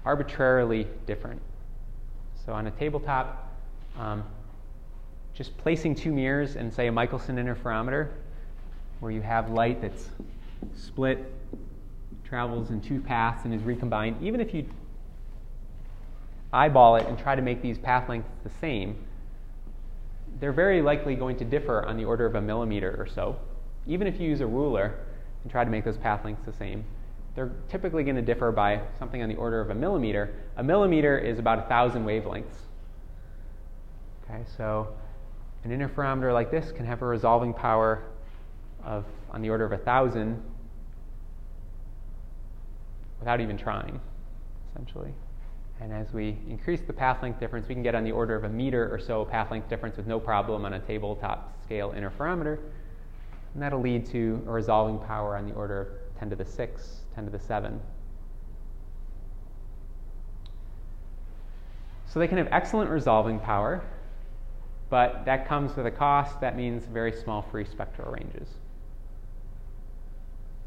arbitrarily 0.04 0.88
different. 1.06 1.40
So, 2.44 2.54
on 2.54 2.66
a 2.66 2.72
tabletop, 2.72 3.54
um, 4.00 4.24
just 5.36 5.56
placing 5.60 5.94
two 5.94 6.12
mirrors 6.12 6.56
and, 6.56 6.74
say, 6.74 6.88
a 6.88 6.92
Michelson 6.92 7.36
interferometer, 7.36 8.10
where 9.00 9.12
you 9.12 9.22
have 9.22 9.52
light 9.52 9.80
that's 9.80 10.10
split, 10.76 11.32
travels 12.24 12.72
in 12.72 12.82
two 12.82 13.00
paths 13.00 13.46
and 13.46 13.54
is 13.54 13.62
recombined, 13.62 14.18
even 14.24 14.42
if 14.42 14.56
you 14.56 14.66
eyeball 16.54 16.96
it 16.98 17.08
and 17.08 17.18
try 17.18 17.36
to 17.36 17.42
make 17.42 17.62
these 17.62 17.78
path 17.78 18.10
lengths 18.10 18.30
the 18.44 18.50
same, 18.60 18.96
they're 20.40 20.52
very 20.52 20.82
likely 20.82 21.16
going 21.16 21.38
to 21.38 21.46
differ 21.46 21.86
on 21.86 21.98
the 21.98 22.06
order 22.06 22.26
of 22.26 22.36
a 22.36 22.42
millimeter 22.42 22.96
or 22.98 23.08
so. 23.08 23.38
Even 23.88 24.08
if 24.08 24.20
you 24.20 24.28
use 24.28 24.42
a 24.42 24.48
ruler 24.48 24.96
and 25.44 25.52
try 25.52 25.64
to 25.64 25.70
make 25.70 25.86
those 25.86 25.98
path 25.98 26.24
lengths 26.24 26.46
the 26.46 26.54
same, 26.54 26.84
they're 27.36 27.52
typically 27.70 28.04
going 28.04 28.16
to 28.16 28.22
differ 28.22 28.52
by 28.52 28.82
something 29.00 29.22
on 29.22 29.30
the 29.30 29.36
order 29.36 29.62
of 29.62 29.70
a 29.70 29.76
millimeter. 29.76 30.34
A 30.58 30.64
millimeter 30.64 31.18
is 31.18 31.40
about 31.40 31.60
a 31.60 31.64
thousand 31.64 32.06
wavelengths. 32.06 32.68
Okay, 34.24 34.44
so 34.58 34.94
an 35.64 35.72
interferometer 35.72 36.34
like 36.34 36.52
this 36.52 36.72
can 36.72 36.86
have 36.86 37.02
a 37.02 37.06
resolving 37.06 37.54
power 37.54 38.04
of 38.84 39.06
on 39.32 39.42
the 39.42 39.50
order 39.50 39.64
of 39.64 39.72
a 39.72 39.78
thousand 39.78 40.42
without 43.20 43.40
even 43.40 43.58
trying, 43.58 44.00
essentially. 44.72 45.14
And 45.82 45.92
as 45.92 46.14
we 46.14 46.38
increase 46.48 46.82
the 46.82 46.94
path 46.94 47.24
length 47.24 47.40
difference, 47.40 47.68
we 47.68 47.74
can 47.74 47.82
get 47.82 47.96
on 47.96 48.04
the 48.04 48.12
order 48.12 48.36
of 48.36 48.44
a 48.44 48.50
meter 48.50 48.94
or 48.94 49.00
so 49.00 49.26
path 49.26 49.50
length 49.50 49.68
difference 49.68 49.98
with 49.98 50.06
no 50.06 50.20
problem 50.20 50.64
on 50.64 50.74
a 50.74 50.80
tabletop 50.80 51.60
scale 51.64 51.92
interferometer. 51.98 52.60
And 53.56 53.64
that'll 53.64 53.82
lead 53.82 54.06
to 54.08 54.44
a 54.48 54.52
resolving 54.52 55.00
power 55.00 55.36
on 55.36 55.50
the 55.50 55.56
order 55.56 55.82
of 55.82 56.20
10 56.20 56.30
to 56.30 56.36
the 56.36 56.46
6, 56.46 56.98
10 57.16 57.26
to 57.26 57.32
the 57.32 57.40
7. 57.40 57.82
So 62.06 62.20
they 62.20 62.28
can 62.28 62.38
have 62.38 62.50
excellent 62.52 62.92
resolving 62.92 63.40
power, 63.40 63.84
but 64.92 65.26
that 65.26 65.48
comes 65.48 65.76
with 65.76 65.88
a 65.88 65.92
cost. 65.92 66.40
That 66.42 66.56
means 66.56 66.86
very 66.86 67.12
small 67.12 67.42
free 67.42 67.66
spectral 67.66 68.12
ranges. 68.12 68.50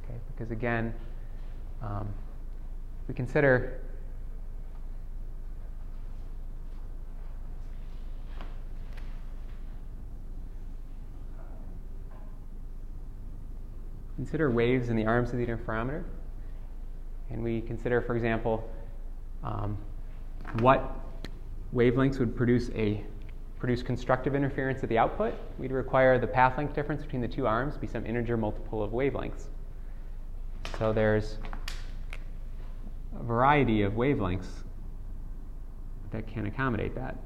Okay, 0.02 0.14
because 0.26 0.50
again, 0.50 0.92
um, 1.82 2.08
we 3.06 3.14
consider 3.14 3.84
consider 14.16 14.50
waves 14.50 14.88
in 14.88 14.96
the 14.96 15.06
arms 15.06 15.30
of 15.32 15.38
the 15.38 15.46
interferometer, 15.46 16.04
and 17.30 17.42
we 17.42 17.60
consider, 17.60 18.00
for 18.00 18.16
example, 18.16 18.68
um, 19.42 19.76
what 20.60 21.00
wavelengths 21.74 22.18
would 22.18 22.36
produce 22.36 22.70
a 22.74 23.02
produce 23.64 23.82
constructive 23.82 24.34
interference 24.34 24.82
at 24.82 24.90
the 24.90 24.98
output, 24.98 25.32
we'd 25.58 25.72
require 25.72 26.18
the 26.18 26.26
path 26.26 26.58
length 26.58 26.74
difference 26.74 27.02
between 27.02 27.22
the 27.22 27.28
two 27.28 27.46
arms 27.46 27.78
be 27.78 27.86
some 27.86 28.04
integer 28.04 28.36
multiple 28.36 28.82
of 28.82 28.90
wavelengths. 28.90 29.44
So 30.78 30.92
there's 30.92 31.38
a 33.18 33.22
variety 33.22 33.80
of 33.80 33.94
wavelengths 33.94 34.64
that 36.10 36.26
can 36.26 36.44
accommodate 36.44 36.94
that. 36.94 37.16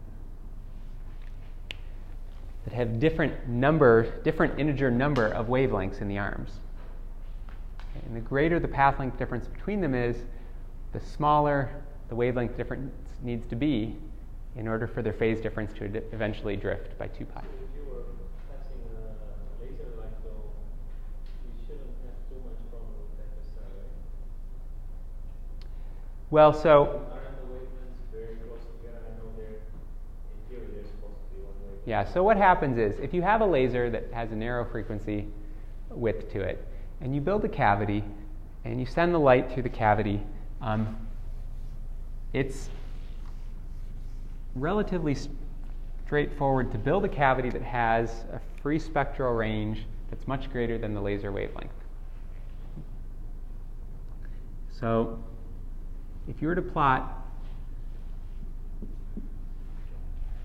That 2.64 2.72
have 2.72 3.00
different 3.00 3.48
number, 3.48 4.20
different 4.22 4.60
integer 4.60 4.92
number 4.92 5.26
of 5.26 5.48
wavelengths 5.48 6.00
in 6.00 6.06
the 6.06 6.18
arms. 6.18 6.52
And 8.06 8.16
the 8.16 8.20
greater 8.20 8.58
the 8.58 8.68
path 8.68 8.98
length 8.98 9.18
difference 9.18 9.46
between 9.46 9.80
them 9.80 9.94
is, 9.94 10.16
the 10.92 11.00
smaller 11.00 11.70
the 12.08 12.14
wavelength 12.14 12.56
difference 12.56 12.92
needs 13.22 13.46
to 13.48 13.56
be 13.56 13.96
in 14.56 14.66
order 14.66 14.86
for 14.86 15.02
their 15.02 15.12
phase 15.12 15.40
difference 15.40 15.72
to 15.74 15.84
eventually 16.12 16.56
drift 16.56 16.98
by 16.98 17.06
2 17.08 17.26
pi. 17.26 17.40
If 17.40 17.44
you 17.76 17.84
were 17.90 18.02
testing 18.50 18.80
a 18.96 19.62
laser 19.62 19.84
light 19.98 20.16
though, 20.24 20.48
you 21.44 21.52
shouldn't 21.66 21.92
have 22.04 22.16
too 22.30 22.40
much 22.42 22.56
problem 22.70 22.96
with 22.98 23.18
that 23.18 23.28
necessarily. 23.36 23.86
Well, 26.30 26.52
so 26.54 26.86
Aren't 26.86 27.36
the 27.40 27.52
wavelengths 27.52 28.10
very 28.10 28.36
close 28.36 28.64
together? 28.80 29.04
I 29.04 29.10
know 29.20 29.30
they're, 29.36 29.60
in 29.60 30.48
theory, 30.48 30.66
they're 30.72 30.88
supposed 30.88 31.20
to 31.28 31.36
be 31.36 31.42
one 31.44 31.54
wavelength. 31.62 31.86
Yeah, 31.86 32.04
so 32.04 32.24
what 32.24 32.36
happens 32.38 32.78
is 32.78 32.98
if 33.00 33.12
you 33.12 33.22
have 33.22 33.42
a 33.42 33.46
laser 33.46 33.90
that 33.90 34.04
has 34.12 34.32
a 34.32 34.36
narrow 34.36 34.64
frequency 34.64 35.28
width 35.90 36.32
to 36.32 36.40
it, 36.40 36.66
and 37.00 37.14
you 37.14 37.20
build 37.20 37.44
a 37.44 37.48
cavity 37.48 38.04
and 38.64 38.80
you 38.80 38.86
send 38.86 39.14
the 39.14 39.18
light 39.18 39.52
through 39.52 39.62
the 39.62 39.68
cavity, 39.68 40.20
um, 40.60 40.96
it's 42.32 42.68
relatively 44.54 45.16
straightforward 46.04 46.72
to 46.72 46.78
build 46.78 47.04
a 47.04 47.08
cavity 47.08 47.50
that 47.50 47.62
has 47.62 48.24
a 48.32 48.40
free 48.62 48.78
spectral 48.78 49.32
range 49.34 49.86
that's 50.10 50.26
much 50.26 50.50
greater 50.50 50.78
than 50.78 50.94
the 50.94 51.00
laser 51.00 51.30
wavelength. 51.30 51.70
So, 54.70 55.18
if 56.28 56.40
you 56.40 56.48
were 56.48 56.54
to 56.54 56.62
plot 56.62 57.26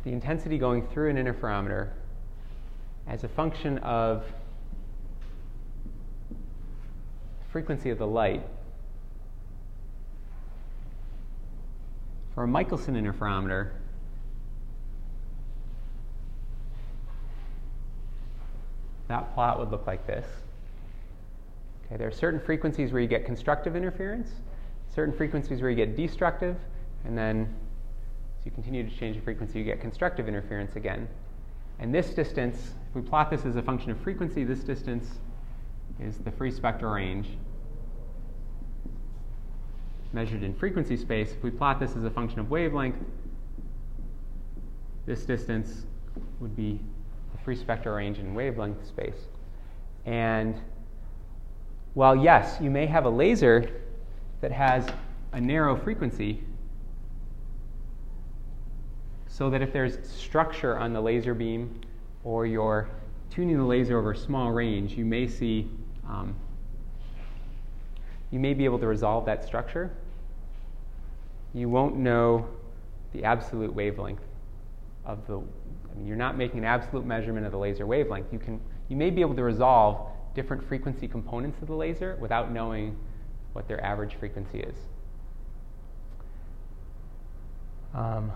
the 0.04 0.12
intensity 0.12 0.58
going 0.58 0.86
through 0.88 1.10
an 1.10 1.18
interferometer 1.18 1.90
as 3.08 3.24
a 3.24 3.28
function 3.28 3.78
of 3.80 4.26
frequency 7.54 7.92
of 7.92 8.00
the 8.00 8.08
light. 8.08 8.44
For 12.34 12.44
a 12.44 12.48
Michelson 12.48 12.96
interferometer, 12.96 13.70
that 19.08 19.32
plot 19.36 19.60
would 19.60 19.70
look 19.70 19.86
like 19.86 20.08
this. 20.08 20.26
Okay, 21.86 21.96
there 21.96 22.08
are 22.08 22.12
certain 22.12 22.40
frequencies 22.40 22.92
where 22.92 23.04
you 23.04 23.08
get 23.08 23.24
constructive 23.24 23.76
interference, 23.76 24.32
certain 24.94 25.16
frequencies 25.16 25.62
where 25.62 25.70
you 25.70 25.76
get 25.76 25.96
destructive, 25.96 26.58
and 27.06 27.16
then 27.16 27.54
as 28.40 28.46
you 28.46 28.52
continue 28.52 28.90
to 28.90 28.98
change 28.98 29.16
the 29.16 29.22
frequency, 29.22 29.60
you 29.60 29.66
get 29.66 29.80
constructive 29.80 30.28
interference 30.28 30.76
again. 30.76 31.08
And 31.78 31.94
this 31.94 32.16
distance, 32.16 32.72
if 32.90 32.96
we 32.96 33.04
plot 33.04 33.30
this 33.30 33.46
as 33.46 33.58
a 33.58 33.62
function 33.62 33.92
of 33.92 34.00
frequency, 34.00 34.44
this 34.44 34.62
distance 34.62 35.20
is 36.00 36.18
the 36.18 36.32
free 36.32 36.52
spectral 36.52 36.94
range 36.94 37.28
measured 40.12 40.44
in 40.44 40.54
frequency 40.54 40.96
space. 40.96 41.32
If 41.32 41.44
we 41.44 41.50
plot 41.50 41.80
this 41.80 41.96
as 41.96 42.04
a 42.04 42.10
function 42.10 42.40
of 42.40 42.50
wavelength, 42.50 42.98
this 45.06 45.26
distance 45.26 45.86
would 46.40 46.56
be 46.56 46.80
the 47.32 47.44
free 47.44 47.56
spectral 47.56 47.96
range 47.96 48.20
in 48.20 48.36
wavelength 48.36 48.86
space. 48.88 49.28
And 50.06 50.56
while, 51.94 52.16
yes, 52.16 52.58
you 52.62 52.70
may 52.70 52.86
have 52.86 53.06
a 53.06 53.10
laser 53.10 53.82
that 54.42 54.52
has 54.52 54.88
a 55.32 55.42
narrow 55.42 55.76
frequency, 55.76 56.44
so 59.28 59.50
that 59.50 59.64
if 59.64 59.74
there's 59.74 59.98
structure 60.08 60.78
on 60.78 60.94
the 60.94 61.02
laser 61.02 61.34
beam 61.34 61.82
or 62.24 62.46
you're 62.46 62.88
tuning 63.32 63.58
the 63.58 63.64
laser 63.64 63.98
over 63.98 64.12
a 64.12 64.18
small 64.18 64.52
range, 64.52 64.94
you 64.94 65.06
may 65.06 65.28
see, 65.28 65.72
um, 66.08 66.36
you 68.32 68.40
may 68.40 68.54
be 68.54 68.66
able 68.66 68.80
to 68.80 68.88
resolve 68.88 69.26
that 69.26 69.44
structure. 69.44 69.92
You 71.54 71.70
won't 71.70 71.96
know 71.96 72.48
the 73.14 73.24
absolute 73.24 73.74
wavelength 73.74 74.24
of 75.06 75.26
the, 75.28 75.38
I 75.38 75.96
mean, 75.96 76.08
you're 76.08 76.18
not 76.18 76.38
making 76.38 76.60
an 76.60 76.66
absolute 76.66 77.06
measurement 77.06 77.46
of 77.46 77.52
the 77.52 77.58
laser 77.58 77.86
wavelength. 77.86 78.34
You, 78.34 78.40
can, 78.40 78.60
you 78.90 78.96
may 78.96 79.10
be 79.10 79.22
able 79.22 79.36
to 79.36 79.44
resolve 79.44 80.10
different 80.34 80.68
frequency 80.68 81.08
components 81.08 81.62
of 81.62 81.68
the 81.68 81.76
laser 81.76 82.18
without 82.20 82.52
knowing 82.52 82.98
what 83.54 83.68
their 83.68 83.84
average 83.84 84.16
frequency 84.16 84.62
is. 84.62 84.76
Um, 87.94 88.32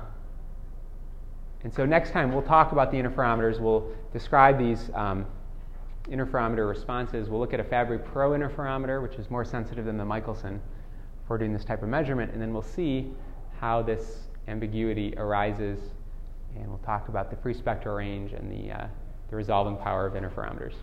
and 1.64 1.74
so 1.74 1.86
next 1.86 2.12
time 2.12 2.32
we'll 2.32 2.44
talk 2.44 2.72
about 2.72 2.92
the 2.92 2.98
interferometers. 2.98 3.60
We'll 3.60 3.92
describe 4.14 4.60
these 4.60 4.92
um, 4.94 5.26
interferometer 6.12 6.68
responses. 6.68 7.30
We'll 7.30 7.40
look 7.40 7.54
at 7.54 7.60
a 7.60 7.64
Fabry 7.64 8.00
Perot 8.00 8.40
interferometer, 8.40 9.02
which 9.02 9.16
is 9.16 9.30
more 9.30 9.46
sensitive 9.46 9.86
than 9.86 9.98
the 9.98 10.06
Michelson 10.06 10.62
for 11.28 11.38
doing 11.38 11.54
this 11.54 11.66
type 11.66 11.84
of 11.84 11.90
measurement, 11.90 12.32
and 12.32 12.42
then 12.42 12.54
we'll 12.54 12.62
see 12.62 13.12
how 13.60 13.82
this 13.82 14.28
ambiguity 14.48 15.14
arises, 15.18 15.80
and 16.56 16.68
we'll 16.68 16.78
talk 16.80 17.10
about 17.10 17.30
the 17.30 17.36
free 17.38 17.54
spectral 17.54 17.96
range 17.96 18.32
and 18.32 18.50
the, 18.52 18.72
uh, 18.72 18.88
the 19.30 19.36
resolving 19.36 19.76
power 19.78 20.06
of 20.06 20.14
interferometers. 20.14 20.74